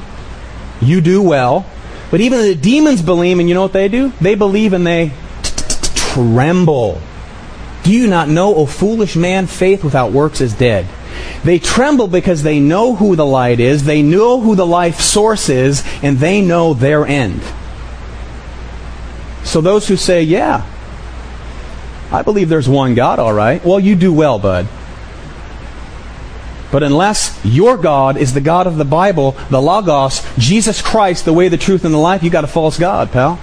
you 0.83 1.01
do 1.01 1.21
well. 1.21 1.65
But 2.11 2.21
even 2.21 2.41
the 2.41 2.55
demons 2.55 3.01
believe, 3.01 3.39
and 3.39 3.49
you 3.49 3.55
know 3.55 3.63
what 3.63 3.73
they 3.73 3.87
do? 3.87 4.13
They 4.21 4.35
believe 4.35 4.73
and 4.73 4.85
they 4.85 5.11
tremble. 6.13 7.01
Do 7.83 7.91
you 7.91 8.07
not 8.07 8.29
know, 8.29 8.55
O 8.55 8.65
foolish 8.65 9.15
man, 9.15 9.47
faith 9.47 9.83
without 9.83 10.11
works 10.11 10.39
is 10.39 10.53
dead? 10.53 10.87
They 11.43 11.59
tremble 11.59 12.07
because 12.07 12.43
they 12.43 12.59
know 12.59 12.95
who 12.95 13.15
the 13.15 13.25
light 13.25 13.59
is, 13.59 13.83
they 13.83 14.01
know 14.01 14.39
who 14.39 14.55
the 14.55 14.65
life 14.65 14.99
source 15.01 15.49
is, 15.49 15.83
and 16.01 16.17
they 16.17 16.41
know 16.41 16.73
their 16.73 17.05
end. 17.05 17.41
So 19.43 19.59
those 19.59 19.87
who 19.87 19.97
say, 19.97 20.23
yeah, 20.23 20.65
I 22.11 22.21
believe 22.21 22.47
there's 22.47 22.69
one 22.69 22.95
God, 22.95 23.19
all 23.19 23.33
right, 23.33 23.63
well, 23.65 23.79
you 23.79 23.95
do 23.95 24.13
well, 24.13 24.39
bud. 24.39 24.67
But 26.73 26.81
unless 26.81 27.39
your 27.45 27.77
God 27.77 28.17
is 28.17 28.33
the 28.33 28.41
God 28.41 28.65
of 28.65 28.77
the 28.77 28.83
Bible, 28.83 29.37
the 29.51 29.61
Logos, 29.61 30.25
Jesus 30.39 30.81
Christ, 30.81 31.23
the 31.23 31.31
way, 31.31 31.47
the 31.47 31.55
truth, 31.55 31.85
and 31.85 31.93
the 31.93 31.99
life, 31.99 32.23
you 32.23 32.31
got 32.31 32.43
a 32.43 32.47
false 32.47 32.79
God, 32.79 33.11
pal. 33.11 33.39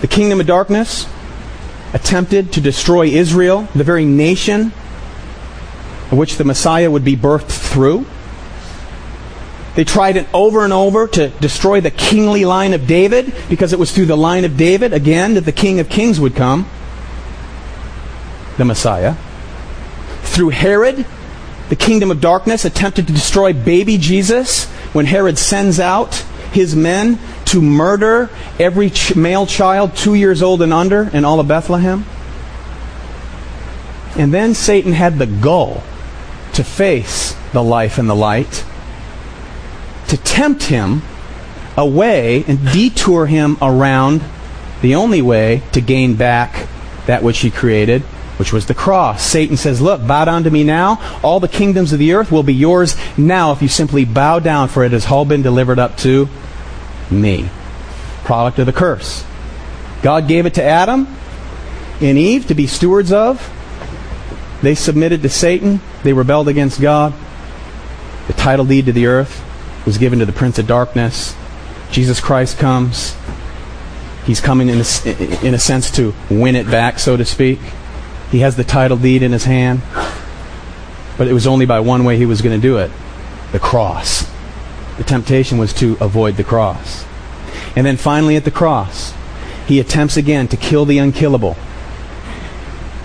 The 0.00 0.08
kingdom 0.08 0.40
of 0.40 0.48
darkness 0.48 1.06
attempted 1.94 2.52
to 2.54 2.60
destroy 2.60 3.06
Israel, 3.06 3.68
the 3.76 3.84
very 3.84 4.04
nation 4.04 4.72
of 6.10 6.14
which 6.14 6.36
the 6.36 6.44
Messiah 6.44 6.90
would 6.90 7.04
be 7.04 7.16
birthed 7.16 7.52
through. 7.52 8.04
They 9.76 9.84
tried 9.84 10.16
it 10.16 10.26
over 10.34 10.64
and 10.64 10.72
over 10.72 11.06
to 11.06 11.28
destroy 11.28 11.80
the 11.80 11.92
kingly 11.92 12.44
line 12.44 12.74
of 12.74 12.88
David 12.88 13.32
because 13.48 13.72
it 13.72 13.78
was 13.78 13.92
through 13.92 14.06
the 14.06 14.16
line 14.16 14.44
of 14.44 14.56
David, 14.56 14.92
again, 14.92 15.34
that 15.34 15.44
the 15.44 15.52
King 15.52 15.78
of 15.78 15.88
Kings 15.88 16.18
would 16.18 16.34
come 16.34 16.68
the 18.60 18.64
Messiah. 18.66 19.14
Through 20.22 20.50
Herod, 20.50 21.04
the 21.70 21.76
kingdom 21.76 22.10
of 22.10 22.20
darkness 22.20 22.64
attempted 22.64 23.06
to 23.06 23.12
destroy 23.12 23.52
baby 23.52 23.96
Jesus 23.96 24.66
when 24.92 25.06
Herod 25.06 25.38
sends 25.38 25.80
out 25.80 26.14
his 26.52 26.76
men 26.76 27.18
to 27.46 27.62
murder 27.62 28.28
every 28.58 28.90
ch- 28.90 29.16
male 29.16 29.46
child 29.46 29.96
two 29.96 30.14
years 30.14 30.42
old 30.42 30.60
and 30.60 30.72
under 30.72 31.08
in 31.12 31.24
all 31.24 31.40
of 31.40 31.48
Bethlehem. 31.48 32.04
And 34.16 34.34
then 34.34 34.54
Satan 34.54 34.92
had 34.92 35.18
the 35.18 35.26
gall 35.26 35.82
to 36.52 36.62
face 36.62 37.34
the 37.52 37.62
life 37.62 37.96
and 37.96 38.10
the 38.10 38.14
light, 38.14 38.64
to 40.08 40.16
tempt 40.18 40.64
him 40.64 41.02
away 41.76 42.44
and 42.46 42.72
detour 42.72 43.26
him 43.26 43.56
around 43.62 44.22
the 44.82 44.96
only 44.96 45.22
way 45.22 45.62
to 45.72 45.80
gain 45.80 46.14
back 46.14 46.68
that 47.06 47.22
which 47.22 47.38
he 47.38 47.50
created, 47.50 48.02
which 48.40 48.54
was 48.54 48.64
the 48.64 48.72
cross. 48.72 49.22
Satan 49.22 49.58
says, 49.58 49.82
Look, 49.82 50.06
bow 50.06 50.24
down 50.24 50.44
to 50.44 50.50
me 50.50 50.64
now. 50.64 51.20
All 51.22 51.40
the 51.40 51.46
kingdoms 51.46 51.92
of 51.92 51.98
the 51.98 52.14
earth 52.14 52.32
will 52.32 52.42
be 52.42 52.54
yours 52.54 52.96
now 53.18 53.52
if 53.52 53.60
you 53.60 53.68
simply 53.68 54.06
bow 54.06 54.38
down, 54.38 54.68
for 54.68 54.82
it 54.82 54.92
has 54.92 55.06
all 55.08 55.26
been 55.26 55.42
delivered 55.42 55.78
up 55.78 55.98
to 55.98 56.26
me. 57.10 57.50
Product 58.24 58.58
of 58.58 58.64
the 58.64 58.72
curse. 58.72 59.26
God 60.00 60.26
gave 60.26 60.46
it 60.46 60.54
to 60.54 60.62
Adam 60.62 61.06
and 62.00 62.16
Eve 62.16 62.46
to 62.46 62.54
be 62.54 62.66
stewards 62.66 63.12
of. 63.12 63.46
They 64.62 64.74
submitted 64.74 65.20
to 65.20 65.28
Satan. 65.28 65.82
They 66.02 66.14
rebelled 66.14 66.48
against 66.48 66.80
God. 66.80 67.12
The 68.26 68.32
title 68.32 68.64
deed 68.64 68.86
to 68.86 68.92
the 68.92 69.04
earth 69.04 69.44
was 69.84 69.98
given 69.98 70.20
to 70.20 70.24
the 70.24 70.32
prince 70.32 70.58
of 70.58 70.66
darkness. 70.66 71.36
Jesus 71.90 72.20
Christ 72.20 72.56
comes. 72.56 73.14
He's 74.24 74.40
coming 74.40 74.70
in 74.70 74.80
a, 74.80 75.46
in 75.46 75.52
a 75.52 75.58
sense 75.58 75.90
to 75.96 76.14
win 76.30 76.56
it 76.56 76.70
back, 76.70 76.98
so 76.98 77.18
to 77.18 77.26
speak. 77.26 77.58
He 78.30 78.40
has 78.40 78.56
the 78.56 78.64
title 78.64 78.96
deed 78.96 79.22
in 79.22 79.32
his 79.32 79.44
hand. 79.44 79.82
But 81.18 81.28
it 81.28 81.32
was 81.32 81.46
only 81.46 81.66
by 81.66 81.80
one 81.80 82.04
way 82.04 82.16
he 82.16 82.26
was 82.26 82.40
going 82.40 82.58
to 82.58 82.66
do 82.66 82.78
it 82.78 82.90
the 83.52 83.58
cross. 83.58 84.30
The 84.96 85.04
temptation 85.04 85.58
was 85.58 85.72
to 85.74 85.96
avoid 86.00 86.36
the 86.36 86.44
cross. 86.44 87.04
And 87.74 87.84
then 87.84 87.96
finally 87.96 88.36
at 88.36 88.44
the 88.44 88.50
cross, 88.50 89.12
he 89.66 89.80
attempts 89.80 90.16
again 90.16 90.48
to 90.48 90.56
kill 90.56 90.84
the 90.84 90.98
unkillable. 90.98 91.56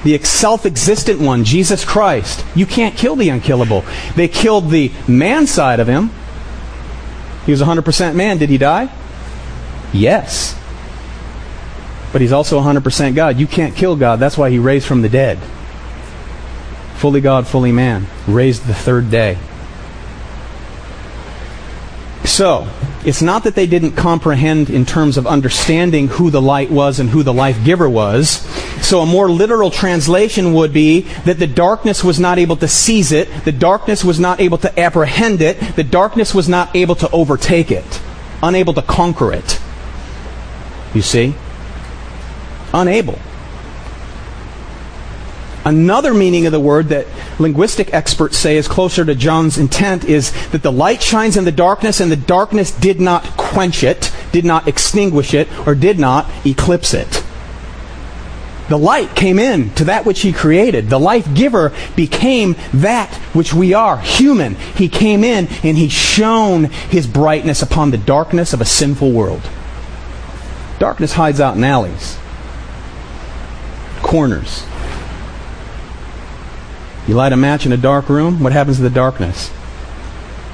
The 0.03 0.17
self 0.19 0.65
existent 0.65 1.19
one, 1.19 1.43
Jesus 1.43 1.84
Christ. 1.84 2.45
You 2.55 2.65
can't 2.65 2.95
kill 2.95 3.15
the 3.15 3.30
unkillable. 3.30 3.84
They 4.15 4.28
killed 4.28 4.69
the 4.69 4.91
man 5.07 5.47
side 5.47 5.80
of 5.80 5.88
him. 5.88 6.11
He 7.45 7.51
was 7.51 7.61
100% 7.61 8.15
man. 8.15 8.38
Did 8.38 8.49
he 8.49 8.57
die? 8.57 8.93
Yes. 9.91 10.59
But 12.16 12.22
he's 12.22 12.32
also 12.32 12.61
100% 12.61 13.13
God. 13.13 13.38
You 13.38 13.45
can't 13.45 13.76
kill 13.76 13.97
God. 13.97 14.22
That's 14.22 14.38
why 14.38 14.49
he 14.49 14.57
raised 14.57 14.88
from 14.88 15.01
the 15.01 15.09
dead. 15.09 15.38
Fully 16.95 17.20
God, 17.20 17.45
fully 17.45 17.74
man. 17.74 18.07
Raised 18.26 18.66
the 18.66 18.74
third 18.74 19.11
day. 19.11 19.38
So, 22.24 22.70
it's 23.03 23.22
not 23.22 23.43
that 23.43 23.55
they 23.55 23.68
didn't 23.68 23.97
comprehend 23.97 24.70
in 24.70 24.86
terms 24.86 25.18
of 25.18 25.28
understanding 25.28 26.07
who 26.07 26.30
the 26.30 26.41
light 26.41 26.72
was 26.72 27.01
and 27.01 27.09
who 27.09 27.22
the 27.22 27.34
life 27.34 27.66
giver 27.66 27.89
was. 27.89 28.30
So 28.82 29.01
a 29.01 29.05
more 29.05 29.30
literal 29.30 29.70
translation 29.70 30.53
would 30.53 30.72
be 30.72 31.01
that 31.26 31.38
the 31.38 31.47
darkness 31.47 32.01
was 32.01 32.18
not 32.18 32.38
able 32.39 32.55
to 32.55 32.68
seize 32.70 33.11
it, 33.11 33.28
the 33.43 33.51
darkness 33.51 34.05
was 34.05 34.22
not 34.22 34.39
able 34.39 34.59
to 34.59 34.80
apprehend 34.80 35.41
it, 35.41 35.59
the 35.76 35.84
darkness 35.84 36.34
was 36.34 36.47
not 36.47 36.74
able 36.78 36.95
to 36.95 37.11
overtake 37.11 37.72
it, 37.72 38.01
unable 38.41 38.74
to 38.74 38.82
conquer 38.82 39.34
it. 39.34 39.59
You 40.93 41.01
see? 41.01 41.36
Unable. 42.76 43.17
Another 45.63 46.13
meaning 46.13 46.45
of 46.45 46.51
the 46.51 46.59
word 46.59 46.89
that 46.89 47.07
linguistic 47.39 47.91
experts 47.93 48.38
say 48.38 48.57
is 48.57 48.67
closer 48.67 49.03
to 49.03 49.15
John's 49.15 49.57
intent 49.57 50.03
is 50.03 50.32
that 50.49 50.61
the 50.61 50.71
light 50.71 51.01
shines 51.01 51.38
in 51.38 51.45
the 51.45 51.51
darkness 51.51 52.01
and 52.01 52.11
the 52.11 52.17
darkness 52.17 52.71
did 52.71 52.99
not 52.99 53.23
quench 53.38 53.84
it, 53.84 54.13
did 54.32 54.45
not 54.45 54.67
extinguish 54.67 55.34
it, 55.34 55.47
or 55.65 55.73
did 55.73 55.97
not 55.97 56.30
eclipse 56.45 56.93
it. 56.93 57.23
The 58.67 58.78
light 58.78 59.15
came 59.15 59.39
in 59.39 59.69
to 59.76 59.86
that 59.86 60.05
which 60.05 60.21
he 60.21 60.34
created. 60.34 60.89
The 60.89 60.99
life 60.99 61.34
giver 61.34 61.71
became 61.95 62.55
that 62.73 63.13
which 63.34 63.53
we 63.53 63.73
are, 63.73 63.97
human. 63.97 64.55
He 64.55 64.89
came 64.89 65.23
in 65.23 65.47
and 65.63 65.78
he 65.78 65.88
shone 65.88 66.65
his 66.65 67.07
brightness 67.07 67.61
upon 67.61 67.91
the 67.91 67.97
darkness 67.97 68.53
of 68.53 68.61
a 68.61 68.65
sinful 68.65 69.11
world. 69.11 69.49
Darkness 70.78 71.13
hides 71.13 71.39
out 71.39 71.55
in 71.55 71.63
alleys, 71.63 72.17
corners, 74.01 74.65
you 77.07 77.13
light 77.13 77.33
a 77.33 77.37
match 77.37 77.65
in 77.65 77.71
a 77.71 77.77
dark 77.77 78.09
room, 78.09 78.41
what 78.41 78.51
happens 78.51 78.77
to 78.77 78.83
the 78.83 78.89
darkness? 78.89 79.51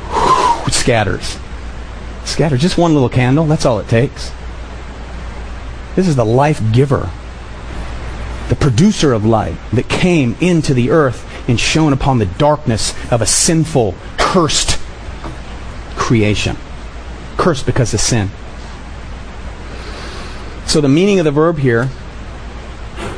it 0.67 0.73
scatters. 0.73 1.37
Scatters. 2.25 2.61
Just 2.61 2.77
one 2.77 2.93
little 2.93 3.09
candle, 3.09 3.45
that's 3.45 3.65
all 3.65 3.79
it 3.79 3.87
takes. 3.87 4.31
This 5.95 6.07
is 6.07 6.15
the 6.15 6.25
life 6.25 6.61
giver, 6.71 7.09
the 8.49 8.55
producer 8.55 9.13
of 9.13 9.25
light 9.25 9.55
that 9.73 9.89
came 9.89 10.35
into 10.39 10.73
the 10.73 10.89
earth 10.91 11.27
and 11.47 11.59
shone 11.59 11.93
upon 11.93 12.17
the 12.17 12.25
darkness 12.25 12.93
of 13.11 13.21
a 13.21 13.25
sinful, 13.25 13.95
cursed 14.17 14.79
creation. 15.95 16.57
Cursed 17.37 17.65
because 17.65 17.93
of 17.93 17.99
sin. 17.99 18.29
So 20.65 20.79
the 20.79 20.89
meaning 20.89 21.19
of 21.19 21.25
the 21.25 21.31
verb 21.31 21.57
here 21.57 21.89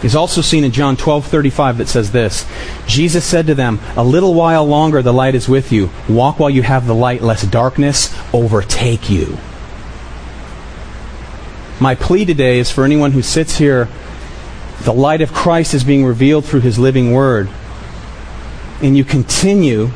is 0.03 0.15
also 0.15 0.41
seen 0.41 0.63
in 0.63 0.71
John 0.71 0.97
12:35 0.97 1.77
that 1.77 1.87
says 1.87 2.11
this. 2.11 2.45
Jesus 2.85 3.23
said 3.23 3.47
to 3.47 3.55
them, 3.55 3.79
"A 3.95 4.03
little 4.03 4.33
while 4.33 4.67
longer 4.67 5.01
the 5.01 5.13
light 5.13 5.35
is 5.35 5.49
with 5.49 5.71
you. 5.71 5.89
Walk 6.07 6.39
while 6.39 6.49
you 6.49 6.61
have 6.61 6.85
the 6.85 6.95
light 6.95 7.23
lest 7.23 7.49
darkness 7.49 8.09
overtake 8.33 9.09
you." 9.09 9.37
My 11.79 11.95
plea 11.95 12.25
today 12.25 12.59
is 12.59 12.69
for 12.69 12.85
anyone 12.85 13.11
who 13.11 13.21
sits 13.21 13.57
here 13.57 13.87
the 14.83 14.93
light 14.93 15.21
of 15.21 15.33
Christ 15.33 15.73
is 15.73 15.83
being 15.83 16.05
revealed 16.05 16.45
through 16.45 16.61
his 16.61 16.77
living 16.77 17.13
word. 17.13 17.47
And 18.81 18.97
you 18.97 19.05
continue 19.05 19.91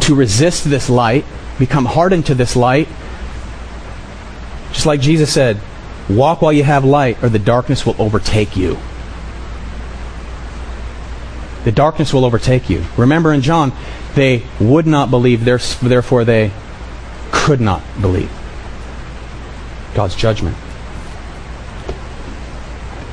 to 0.00 0.14
resist 0.14 0.68
this 0.68 0.88
light, 0.88 1.26
become 1.58 1.84
hardened 1.84 2.26
to 2.26 2.34
this 2.34 2.56
light. 2.56 2.88
Just 4.72 4.86
like 4.86 5.00
Jesus 5.00 5.30
said, 5.30 5.58
Walk 6.16 6.42
while 6.42 6.52
you 6.52 6.64
have 6.64 6.84
light, 6.84 7.22
or 7.22 7.28
the 7.28 7.38
darkness 7.38 7.86
will 7.86 7.96
overtake 7.98 8.56
you. 8.56 8.78
The 11.64 11.72
darkness 11.72 12.12
will 12.12 12.24
overtake 12.24 12.70
you. 12.70 12.84
Remember 12.96 13.32
in 13.32 13.42
John, 13.42 13.72
they 14.14 14.42
would 14.58 14.86
not 14.86 15.10
believe, 15.10 15.44
therefore 15.44 16.24
they 16.24 16.50
could 17.30 17.60
not 17.60 17.82
believe. 18.00 18.30
God's 19.94 20.16
judgment. 20.16 20.56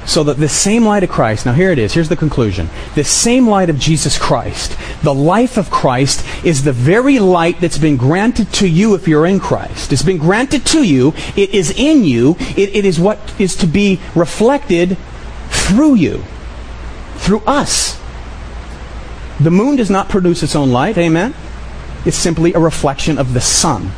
So 0.07 0.23
that 0.23 0.37
the 0.37 0.47
same 0.47 0.85
light 0.85 1.03
of 1.03 1.09
Christ, 1.09 1.45
now 1.45 1.51
here 1.51 1.69
it 1.69 1.77
is, 1.77 1.93
here's 1.93 2.07
the 2.07 2.15
conclusion. 2.15 2.69
The 2.95 3.03
same 3.03 3.45
light 3.47 3.69
of 3.69 3.77
Jesus 3.77 4.17
Christ, 4.17 4.77
the 5.03 5.13
life 5.13 5.57
of 5.57 5.69
Christ, 5.69 6.25
is 6.45 6.63
the 6.63 6.71
very 6.71 7.19
light 7.19 7.59
that's 7.59 7.77
been 7.77 7.97
granted 7.97 8.51
to 8.53 8.67
you 8.67 8.95
if 8.95 9.05
you're 9.05 9.25
in 9.25 9.41
Christ. 9.41 9.91
It's 9.91 10.03
been 10.03 10.17
granted 10.17 10.65
to 10.67 10.81
you, 10.81 11.13
it 11.35 11.49
is 11.49 11.77
in 11.77 12.05
you, 12.05 12.37
it, 12.55 12.73
it 12.73 12.85
is 12.85 13.01
what 13.01 13.19
is 13.37 13.55
to 13.57 13.67
be 13.67 13.99
reflected 14.15 14.97
through 15.49 15.95
you, 15.95 16.23
through 17.17 17.41
us. 17.41 18.01
The 19.41 19.51
moon 19.51 19.75
does 19.75 19.89
not 19.89 20.07
produce 20.07 20.41
its 20.41 20.55
own 20.55 20.71
light, 20.71 20.97
amen? 20.97 21.35
It's 22.05 22.17
simply 22.17 22.53
a 22.53 22.59
reflection 22.59 23.17
of 23.17 23.33
the 23.33 23.41
sun, 23.41 23.91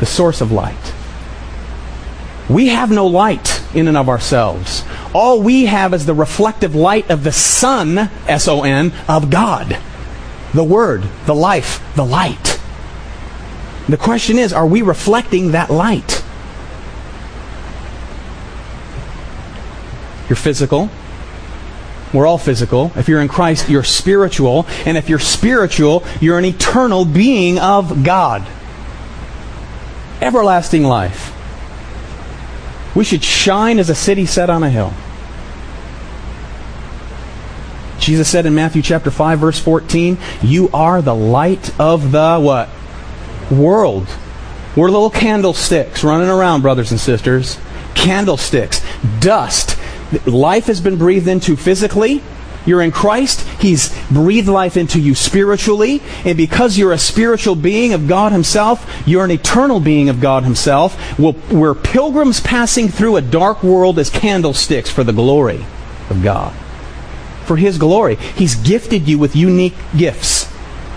the 0.00 0.06
source 0.06 0.40
of 0.40 0.50
light. 0.50 0.92
We 2.52 2.68
have 2.68 2.90
no 2.90 3.06
light 3.06 3.62
in 3.74 3.88
and 3.88 3.96
of 3.96 4.10
ourselves. 4.10 4.84
All 5.14 5.40
we 5.40 5.64
have 5.64 5.94
is 5.94 6.04
the 6.04 6.12
reflective 6.12 6.74
light 6.74 7.08
of 7.10 7.24
the 7.24 7.32
Son, 7.32 8.10
S 8.28 8.46
O 8.46 8.62
N, 8.62 8.92
of 9.08 9.30
God. 9.30 9.78
The 10.52 10.64
Word, 10.64 11.02
the 11.24 11.34
life, 11.34 11.82
the 11.96 12.04
light. 12.04 12.60
The 13.88 13.96
question 13.96 14.38
is 14.38 14.52
are 14.52 14.66
we 14.66 14.82
reflecting 14.82 15.52
that 15.52 15.70
light? 15.70 16.22
You're 20.28 20.36
physical. 20.36 20.90
We're 22.12 22.26
all 22.26 22.38
physical. 22.38 22.92
If 22.96 23.08
you're 23.08 23.22
in 23.22 23.28
Christ, 23.28 23.70
you're 23.70 23.82
spiritual. 23.82 24.66
And 24.84 24.98
if 24.98 25.08
you're 25.08 25.18
spiritual, 25.18 26.04
you're 26.20 26.38
an 26.38 26.44
eternal 26.44 27.06
being 27.06 27.58
of 27.58 28.04
God. 28.04 28.46
Everlasting 30.20 30.82
life. 30.82 31.32
We 32.94 33.04
should 33.04 33.24
shine 33.24 33.78
as 33.78 33.88
a 33.88 33.94
city 33.94 34.26
set 34.26 34.50
on 34.50 34.62
a 34.62 34.70
hill. 34.70 34.92
Jesus 37.98 38.28
said 38.28 38.46
in 38.46 38.54
Matthew 38.54 38.82
chapter 38.82 39.10
5 39.10 39.38
verse 39.38 39.58
14, 39.58 40.18
"You 40.42 40.68
are 40.74 41.00
the 41.00 41.14
light 41.14 41.70
of 41.78 42.10
the 42.12 42.38
what? 42.38 42.68
World." 43.50 44.08
We're 44.74 44.90
little 44.90 45.10
candlesticks 45.10 46.02
running 46.02 46.28
around, 46.28 46.62
brothers 46.62 46.90
and 46.90 46.98
sisters. 46.98 47.58
Candlesticks, 47.94 48.80
dust. 49.20 49.76
Life 50.26 50.66
has 50.66 50.80
been 50.80 50.96
breathed 50.96 51.28
into 51.28 51.56
physically, 51.56 52.22
you're 52.66 52.82
in 52.82 52.92
Christ. 52.92 53.40
He's 53.60 53.96
breathed 54.10 54.48
life 54.48 54.76
into 54.76 55.00
you 55.00 55.14
spiritually. 55.14 56.02
And 56.24 56.36
because 56.36 56.78
you're 56.78 56.92
a 56.92 56.98
spiritual 56.98 57.54
being 57.54 57.92
of 57.92 58.08
God 58.08 58.32
Himself, 58.32 58.88
you're 59.06 59.24
an 59.24 59.30
eternal 59.30 59.80
being 59.80 60.08
of 60.08 60.20
God 60.20 60.44
Himself. 60.44 61.18
We're 61.18 61.74
pilgrims 61.74 62.40
passing 62.40 62.88
through 62.88 63.16
a 63.16 63.22
dark 63.22 63.62
world 63.62 63.98
as 63.98 64.10
candlesticks 64.10 64.90
for 64.90 65.04
the 65.04 65.12
glory 65.12 65.64
of 66.10 66.22
God. 66.22 66.54
For 67.46 67.56
His 67.56 67.78
glory. 67.78 68.16
He's 68.16 68.54
gifted 68.54 69.08
you 69.08 69.18
with 69.18 69.34
unique 69.34 69.74
gifts 69.96 70.52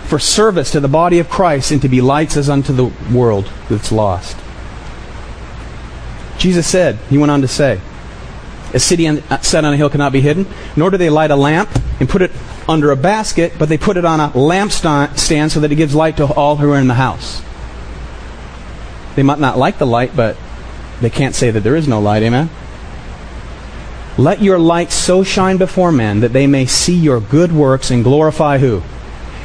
for 0.05 0.20
service 0.20 0.72
to 0.72 0.80
the 0.80 0.88
body 0.88 1.20
of 1.20 1.30
Christ 1.30 1.72
and 1.72 1.82
to 1.82 1.89
be 1.89 1.99
lights 1.99 2.38
as 2.38 2.49
unto 2.49 2.72
the 2.72 2.91
world 3.11 3.49
that's 3.70 3.91
lost. 3.91 4.38
Jesus 6.38 6.68
said, 6.68 6.97
He 7.09 7.18
went 7.18 7.32
on 7.32 7.41
to 7.41 7.47
say, 7.47 7.80
a 8.76 8.80
city 8.80 9.07
uh, 9.07 9.39
set 9.39 9.63
on 9.63 9.73
a 9.73 9.78
hill 9.78 9.89
cannot 9.89 10.11
be 10.11 10.19
hidden, 10.19 10.45
nor 10.76 10.91
do 10.91 10.97
they 10.97 11.09
light 11.09 11.32
a 11.32 11.36
lamp 11.36 11.69
and 11.99 12.09
put 12.09 12.21
it 12.21 12.32
under 12.67 12.91
a 12.91 12.95
basket, 12.95 13.53
but 13.57 13.69
they 13.69 13.78
put 13.78 13.95
it 13.95 14.03
on 14.03 14.19
a 14.19 14.30
lampstand 14.32 15.49
so 15.49 15.61
that 15.61 15.71
it 15.71 15.76
gives 15.76 15.95
light 15.95 16.17
to 16.17 16.26
all 16.26 16.57
who 16.57 16.69
are 16.71 16.80
in 16.80 16.88
the 16.88 16.95
house. 16.95 17.41
They 19.15 19.23
might 19.23 19.39
not 19.39 19.57
like 19.57 19.78
the 19.78 19.88
light, 19.88 20.13
but 20.13 20.36
they 20.99 21.09
can't 21.09 21.34
say 21.34 21.51
that 21.51 21.61
there 21.61 21.78
is 21.78 21.88
no 21.88 22.01
light. 22.01 22.21
Amen? 22.21 22.49
Let 24.17 24.41
your 24.41 24.59
light 24.59 24.91
so 24.91 25.23
shine 25.23 25.57
before 25.57 25.91
men 25.91 26.19
that 26.19 26.34
they 26.34 26.45
may 26.45 26.65
see 26.65 26.95
your 26.95 27.21
good 27.21 27.53
works 27.53 27.91
and 27.91 28.03
glorify 28.03 28.57
who? 28.57 28.84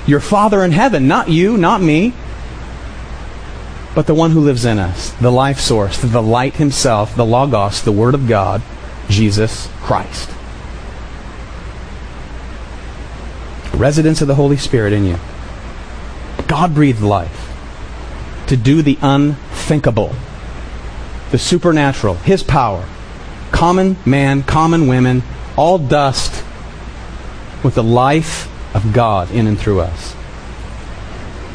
Your 0.07 0.21
Father 0.21 0.65
in 0.65 0.73
heaven, 0.73 1.07
not 1.07 1.29
you, 1.29 1.57
not 1.57 1.81
me, 1.81 2.15
but 3.95 4.09
the 4.09 4.15
one 4.15 4.33
who 4.33 4.41
lives 4.41 4.65
in 4.65 4.81
us, 4.81 5.11
the 5.15 5.31
life 5.31 5.61
source, 5.61 5.99
the 5.99 6.23
light 6.23 6.55
himself, 6.55 7.15
the 7.15 7.25
Logos, 7.25 7.83
the 7.83 7.93
Word 7.93 8.15
of 8.15 8.27
God 8.27 8.61
Jesus 9.11 9.69
Christ. 9.81 10.31
Residence 13.75 14.23
of 14.23 14.29
the 14.29 14.35
Holy 14.35 14.57
Spirit 14.57 14.93
in 14.93 15.05
you. 15.05 15.19
God 16.47 16.75
breathed 16.75 17.03
life 17.03 17.49
to 18.47 18.57
do 18.57 18.83
the 18.83 18.99
unthinkable, 19.03 20.15
the 21.31 21.39
supernatural, 21.39 22.15
His 22.15 22.43
power. 22.43 22.89
Common 23.53 23.97
man, 24.07 24.43
common 24.43 24.87
women, 24.87 25.23
all 25.57 25.79
dust 25.79 26.45
with 27.63 27.75
the 27.75 27.83
life 27.83 28.49
of 28.75 28.93
God 28.93 29.31
in 29.31 29.47
and 29.47 29.59
through 29.59 29.81
us. 29.81 30.15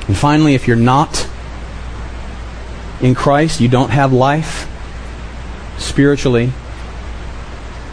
And 0.08 0.16
finally, 0.16 0.54
if 0.54 0.68
you're 0.68 0.78
not 0.78 1.28
in 3.02 3.16
Christ, 3.16 3.60
you 3.60 3.68
don't 3.68 3.90
have 3.90 4.14
life, 4.14 4.70
spiritually. 5.78 6.52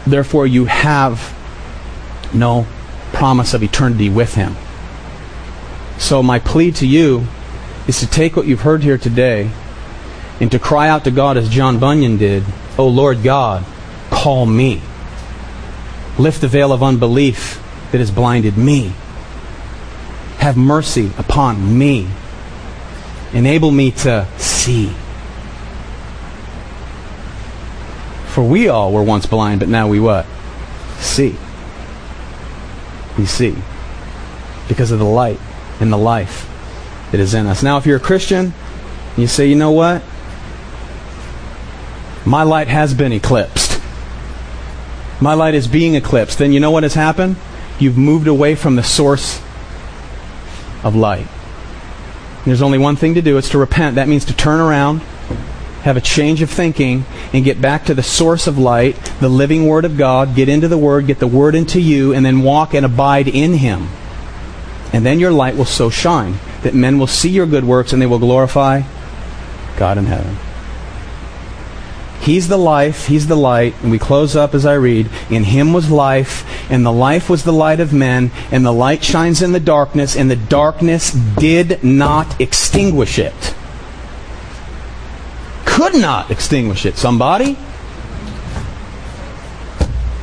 Therefore, 0.05 0.45
you 0.45 0.65
have 0.65 1.33
no 2.33 2.67
promise 3.13 3.53
of 3.53 3.63
eternity 3.63 4.09
with 4.09 4.35
Him. 4.35 4.55
So, 5.97 6.21
my 6.21 6.39
plea 6.39 6.71
to 6.73 6.87
you 6.87 7.27
is 7.87 7.99
to 7.99 8.07
take 8.07 8.35
what 8.35 8.47
you've 8.47 8.61
heard 8.61 8.83
here 8.83 8.97
today 8.97 9.51
and 10.39 10.51
to 10.51 10.59
cry 10.59 10.89
out 10.89 11.03
to 11.03 11.11
God 11.11 11.37
as 11.37 11.47
John 11.49 11.79
Bunyan 11.79 12.17
did, 12.17 12.43
O 12.77 12.87
Lord 12.87 13.23
God, 13.23 13.65
call 14.09 14.45
me. 14.45 14.81
Lift 16.17 16.41
the 16.41 16.47
veil 16.47 16.71
of 16.71 16.83
unbelief 16.83 17.61
that 17.91 17.99
has 17.99 18.11
blinded 18.11 18.57
me. 18.57 18.93
Have 20.37 20.57
mercy 20.57 21.11
upon 21.17 21.77
me. 21.77 22.07
Enable 23.31 23.71
me 23.71 23.91
to 23.91 24.27
see. 24.37 24.93
For 28.33 28.43
we 28.43 28.67
all 28.67 28.91
were 28.91 29.03
once 29.03 29.27
blind, 29.27 29.59
but 29.59 29.69
now 29.69 29.87
we 29.87 29.99
what? 29.99 30.25
See. 30.97 31.35
We 33.15 33.27
see. 33.27 33.55
Because 34.67 34.89
of 34.89 34.97
the 34.97 35.05
light 35.05 35.39
and 35.79 35.93
the 35.93 35.97
life 35.97 36.49
that 37.11 37.19
is 37.19 37.35
in 37.35 37.45
us. 37.45 37.61
Now, 37.61 37.77
if 37.77 37.85
you're 37.85 37.97
a 37.97 37.99
Christian, 37.99 38.55
you 39.15 39.27
say, 39.27 39.47
you 39.47 39.55
know 39.55 39.71
what? 39.71 40.01
My 42.25 42.41
light 42.41 42.69
has 42.69 42.95
been 42.95 43.13
eclipsed. 43.13 43.79
My 45.21 45.35
light 45.35 45.53
is 45.53 45.67
being 45.67 45.93
eclipsed. 45.93 46.39
Then 46.39 46.51
you 46.51 46.59
know 46.59 46.71
what 46.71 46.81
has 46.81 46.95
happened? 46.95 47.35
You've 47.77 47.99
moved 47.99 48.27
away 48.27 48.55
from 48.55 48.77
the 48.77 48.83
source 48.83 49.39
of 50.83 50.95
light. 50.95 51.27
There's 52.45 52.63
only 52.63 52.79
one 52.79 52.95
thing 52.95 53.13
to 53.13 53.21
do 53.21 53.37
it's 53.37 53.49
to 53.49 53.59
repent. 53.59 53.95
That 53.95 54.07
means 54.07 54.25
to 54.25 54.33
turn 54.33 54.59
around, 54.59 55.01
have 55.83 55.97
a 55.97 56.01
change 56.01 56.41
of 56.41 56.49
thinking, 56.49 57.05
and 57.33 57.45
get 57.45 57.61
back 57.61 57.85
to 57.85 57.93
the 57.93 58.03
source 58.03 58.47
of 58.47 58.57
light, 58.57 58.95
the 59.19 59.29
living 59.29 59.67
Word 59.67 59.85
of 59.85 59.97
God. 59.97 60.35
Get 60.35 60.49
into 60.49 60.67
the 60.67 60.77
Word, 60.77 61.07
get 61.07 61.19
the 61.19 61.27
Word 61.27 61.55
into 61.55 61.79
you, 61.79 62.13
and 62.13 62.25
then 62.25 62.41
walk 62.41 62.73
and 62.73 62.85
abide 62.85 63.27
in 63.27 63.53
Him. 63.53 63.89
And 64.93 65.05
then 65.05 65.19
your 65.19 65.31
light 65.31 65.55
will 65.55 65.65
so 65.65 65.89
shine 65.89 66.39
that 66.61 66.73
men 66.73 66.99
will 66.99 67.07
see 67.07 67.29
your 67.29 67.45
good 67.45 67.65
works 67.65 67.93
and 67.93 68.01
they 68.01 68.05
will 68.05 68.19
glorify 68.19 68.83
God 69.77 69.97
in 69.97 70.05
heaven. 70.05 70.37
He's 72.21 72.47
the 72.47 72.57
life, 72.57 73.07
He's 73.07 73.27
the 73.27 73.35
light. 73.35 73.75
And 73.81 73.91
we 73.91 73.99
close 73.99 74.35
up 74.35 74.53
as 74.53 74.65
I 74.65 74.75
read 74.75 75.09
In 75.29 75.43
Him 75.43 75.73
was 75.73 75.91
life, 75.91 76.71
and 76.71 76.85
the 76.85 76.91
life 76.91 77.29
was 77.29 77.43
the 77.43 77.51
light 77.51 77.81
of 77.81 77.91
men, 77.91 78.31
and 78.49 78.65
the 78.65 78.71
light 78.71 79.03
shines 79.03 79.41
in 79.41 79.51
the 79.51 79.59
darkness, 79.59 80.15
and 80.15 80.31
the 80.31 80.37
darkness 80.37 81.11
did 81.11 81.83
not 81.83 82.39
extinguish 82.39 83.19
it. 83.19 83.52
Could 85.83 85.99
not 85.99 86.31
extinguish 86.31 86.85
it. 86.85 86.95
Somebody? 86.95 87.57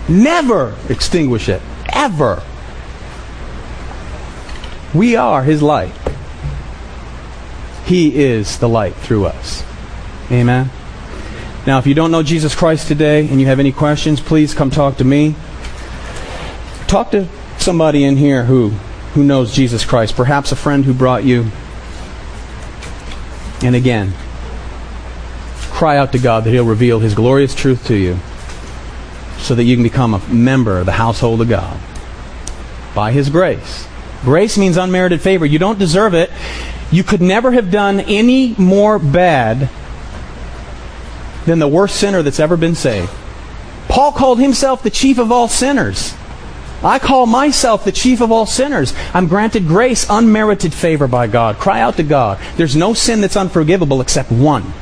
Never 0.08 0.74
extinguish 0.88 1.50
it. 1.50 1.60
Ever. 1.92 2.42
We 4.94 5.16
are 5.16 5.42
His 5.42 5.60
light. 5.60 5.92
He 7.84 8.24
is 8.24 8.58
the 8.58 8.70
light 8.70 8.94
through 8.94 9.26
us. 9.26 9.62
Amen. 10.32 10.70
Now, 11.66 11.78
if 11.78 11.86
you 11.86 11.92
don't 11.92 12.10
know 12.10 12.22
Jesus 12.22 12.54
Christ 12.54 12.88
today 12.88 13.28
and 13.28 13.38
you 13.38 13.46
have 13.46 13.60
any 13.60 13.70
questions, 13.70 14.18
please 14.18 14.54
come 14.54 14.70
talk 14.70 14.96
to 14.96 15.04
me. 15.04 15.34
Talk 16.86 17.10
to 17.10 17.28
somebody 17.58 18.04
in 18.04 18.16
here 18.16 18.44
who, 18.44 18.70
who 19.12 19.22
knows 19.22 19.54
Jesus 19.54 19.84
Christ, 19.84 20.16
perhaps 20.16 20.52
a 20.52 20.56
friend 20.56 20.86
who 20.86 20.94
brought 20.94 21.24
you. 21.24 21.50
And 23.62 23.76
again, 23.76 24.14
cry 25.80 25.96
out 25.96 26.12
to 26.12 26.18
God 26.18 26.44
that 26.44 26.50
He'll 26.50 26.66
reveal 26.66 26.98
His 26.98 27.14
glorious 27.14 27.54
truth 27.54 27.86
to 27.86 27.96
you 27.96 28.18
so 29.38 29.54
that 29.54 29.64
you 29.64 29.76
can 29.76 29.82
become 29.82 30.12
a 30.12 30.18
member 30.28 30.78
of 30.78 30.84
the 30.84 30.92
household 30.92 31.40
of 31.40 31.48
God 31.48 31.80
by 32.94 33.12
His 33.12 33.30
grace. 33.30 33.88
Grace 34.22 34.58
means 34.58 34.76
unmerited 34.76 35.22
favor. 35.22 35.46
You 35.46 35.58
don't 35.58 35.78
deserve 35.78 36.12
it. 36.12 36.30
You 36.90 37.02
could 37.02 37.22
never 37.22 37.52
have 37.52 37.70
done 37.70 37.98
any 38.00 38.54
more 38.58 38.98
bad 38.98 39.70
than 41.46 41.60
the 41.60 41.68
worst 41.68 41.96
sinner 41.96 42.22
that's 42.22 42.40
ever 42.40 42.58
been 42.58 42.74
saved. 42.74 43.10
Paul 43.88 44.12
called 44.12 44.38
himself 44.38 44.82
the 44.82 44.90
chief 44.90 45.16
of 45.16 45.32
all 45.32 45.48
sinners. 45.48 46.12
I 46.84 46.98
call 46.98 47.24
myself 47.24 47.86
the 47.86 47.92
chief 47.92 48.20
of 48.20 48.30
all 48.30 48.44
sinners. 48.44 48.92
I'm 49.14 49.28
granted 49.28 49.66
grace, 49.66 50.04
unmerited 50.10 50.74
favor 50.74 51.08
by 51.08 51.26
God. 51.26 51.56
Cry 51.56 51.80
out 51.80 51.96
to 51.96 52.02
God. 52.02 52.38
There's 52.56 52.76
no 52.76 52.92
sin 52.92 53.22
that's 53.22 53.34
unforgivable 53.34 54.02
except 54.02 54.30
one. 54.30 54.74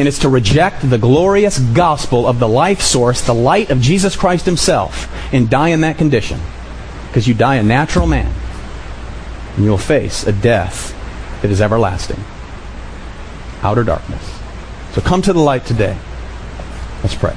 And 0.00 0.08
it's 0.08 0.20
to 0.20 0.30
reject 0.30 0.88
the 0.88 0.96
glorious 0.96 1.58
gospel 1.58 2.26
of 2.26 2.38
the 2.38 2.48
life 2.48 2.80
source, 2.80 3.20
the 3.20 3.34
light 3.34 3.68
of 3.68 3.82
Jesus 3.82 4.16
Christ 4.16 4.46
Himself, 4.46 5.12
and 5.30 5.50
die 5.50 5.68
in 5.68 5.82
that 5.82 5.98
condition. 5.98 6.40
Because 7.08 7.28
you 7.28 7.34
die 7.34 7.56
a 7.56 7.62
natural 7.62 8.06
man 8.06 8.32
and 9.56 9.64
you'll 9.66 9.76
face 9.76 10.26
a 10.26 10.32
death 10.32 10.96
that 11.42 11.50
is 11.50 11.60
everlasting. 11.60 12.24
Outer 13.60 13.84
darkness. 13.84 14.40
So 14.92 15.02
come 15.02 15.20
to 15.20 15.34
the 15.34 15.38
light 15.38 15.66
today. 15.66 15.98
Let's 17.02 17.14
pray. 17.14 17.36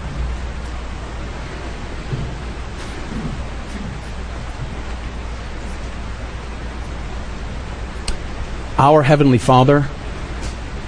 Our 8.78 9.04
Heavenly 9.04 9.38
Father, 9.38 9.90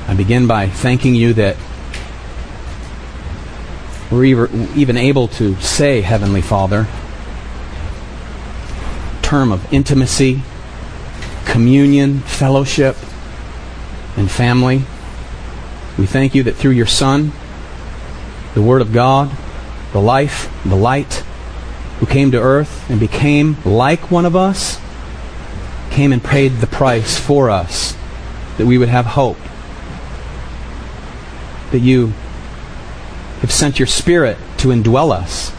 I 0.07 0.13
begin 0.13 0.47
by 0.47 0.69
thanking 0.69 1.15
you 1.15 1.33
that 1.33 1.57
we're 4.11 4.47
even 4.75 4.97
able 4.97 5.27
to 5.29 5.55
say 5.55 6.01
Heavenly 6.01 6.41
Father, 6.41 6.87
term 9.21 9.51
of 9.51 9.73
intimacy, 9.73 10.43
communion, 11.45 12.19
fellowship, 12.19 12.95
and 14.15 14.29
family. 14.29 14.83
We 15.97 16.05
thank 16.05 16.35
you 16.35 16.43
that 16.43 16.53
through 16.53 16.71
your 16.71 16.85
Son, 16.85 17.31
the 18.53 18.61
Word 18.61 18.81
of 18.81 18.93
God, 18.93 19.35
the 19.91 20.01
life, 20.01 20.51
the 20.63 20.75
light, 20.75 21.23
who 21.99 22.05
came 22.05 22.31
to 22.31 22.39
earth 22.39 22.89
and 22.89 22.99
became 22.99 23.57
like 23.65 24.11
one 24.11 24.25
of 24.25 24.35
us, 24.35 24.79
came 25.89 26.11
and 26.11 26.23
paid 26.23 26.49
the 26.57 26.67
price 26.67 27.17
for 27.17 27.49
us 27.49 27.95
that 28.57 28.65
we 28.65 28.77
would 28.77 28.89
have 28.89 29.05
hope. 29.05 29.37
That 31.71 31.79
you 31.79 32.13
have 33.45 33.53
sent 33.53 33.77
your 33.77 33.85
Spirit 33.85 34.37
to 34.57 34.69
indwell 34.69 35.11
us, 35.11 35.53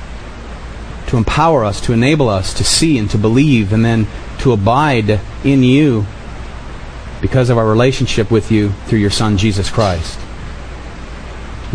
to 1.09 1.17
empower 1.17 1.65
us, 1.65 1.81
to 1.83 1.93
enable 1.93 2.29
us 2.29 2.53
to 2.55 2.65
see 2.65 2.99
and 2.99 3.09
to 3.11 3.17
believe, 3.17 3.73
and 3.73 3.85
then 3.85 4.09
to 4.41 4.51
abide 4.51 5.21
in 5.45 5.63
you 5.63 6.05
because 7.21 7.49
of 7.49 7.57
our 7.57 7.67
relationship 7.67 8.29
with 8.29 8.51
you 8.51 8.71
through 8.87 8.99
your 8.99 9.11
Son, 9.11 9.37
Jesus 9.37 9.71
Christ. 9.71 10.19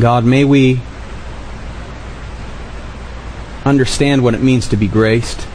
God, 0.02 0.26
may 0.26 0.44
we 0.44 0.82
understand 3.64 4.22
what 4.22 4.34
it 4.34 4.42
means 4.42 4.68
to 4.68 4.76
be 4.76 4.90
graced, 4.90 5.48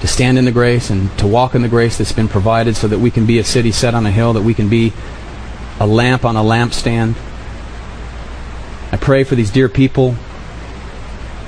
to 0.00 0.08
stand 0.08 0.36
in 0.36 0.46
the 0.46 0.52
grace 0.52 0.90
and 0.90 1.16
to 1.20 1.28
walk 1.28 1.54
in 1.54 1.62
the 1.62 1.68
grace 1.68 1.98
that's 1.98 2.12
been 2.12 2.28
provided 2.28 2.76
so 2.76 2.88
that 2.88 2.98
we 2.98 3.12
can 3.12 3.24
be 3.24 3.38
a 3.38 3.44
city 3.44 3.70
set 3.70 3.94
on 3.94 4.04
a 4.04 4.10
hill, 4.10 4.32
that 4.32 4.42
we 4.42 4.52
can 4.52 4.68
be 4.68 4.92
a 5.78 5.86
lamp 5.86 6.24
on 6.24 6.34
a 6.34 6.42
lampstand. 6.42 7.14
I 8.96 8.98
pray 8.98 9.24
for 9.24 9.34
these 9.34 9.50
dear 9.50 9.68
people 9.68 10.14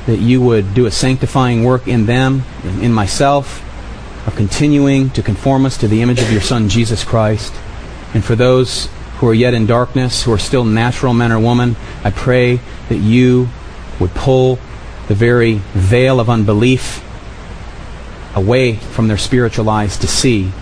that 0.04 0.18
you 0.18 0.38
would 0.42 0.74
do 0.74 0.84
a 0.84 0.90
sanctifying 0.90 1.64
work 1.64 1.88
in 1.88 2.04
them, 2.04 2.42
and 2.62 2.82
in 2.82 2.92
myself, 2.92 3.64
of 4.26 4.36
continuing 4.36 5.08
to 5.10 5.22
conform 5.22 5.64
us 5.64 5.78
to 5.78 5.88
the 5.88 6.02
image 6.02 6.20
of 6.20 6.30
your 6.30 6.42
Son, 6.42 6.68
Jesus 6.68 7.04
Christ. 7.04 7.54
And 8.12 8.22
for 8.22 8.36
those 8.36 8.90
who 9.16 9.28
are 9.28 9.34
yet 9.34 9.54
in 9.54 9.64
darkness, 9.64 10.24
who 10.24 10.32
are 10.34 10.38
still 10.38 10.62
natural 10.62 11.14
men 11.14 11.32
or 11.32 11.40
women, 11.40 11.76
I 12.04 12.10
pray 12.10 12.60
that 12.90 12.98
you 12.98 13.48
would 13.98 14.10
pull 14.10 14.58
the 15.06 15.14
very 15.14 15.54
veil 15.72 16.20
of 16.20 16.28
unbelief 16.28 17.02
away 18.36 18.74
from 18.74 19.08
their 19.08 19.16
spiritual 19.16 19.70
eyes 19.70 19.96
to 20.00 20.06
see 20.06 20.52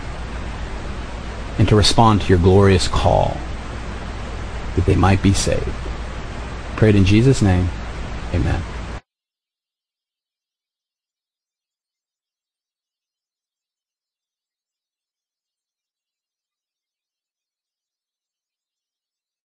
and 1.59 1.69
to 1.69 1.75
respond 1.75 2.21
to 2.21 2.29
your 2.29 2.39
glorious 2.39 2.87
call 2.87 3.37
that 4.77 4.87
they 4.87 4.95
might 4.95 5.21
be 5.21 5.33
saved. 5.33 5.86
Prayed 6.77 6.95
in 6.95 7.07
Jesus' 7.07 7.41
name. 7.41 7.69
Amen. 8.35 8.76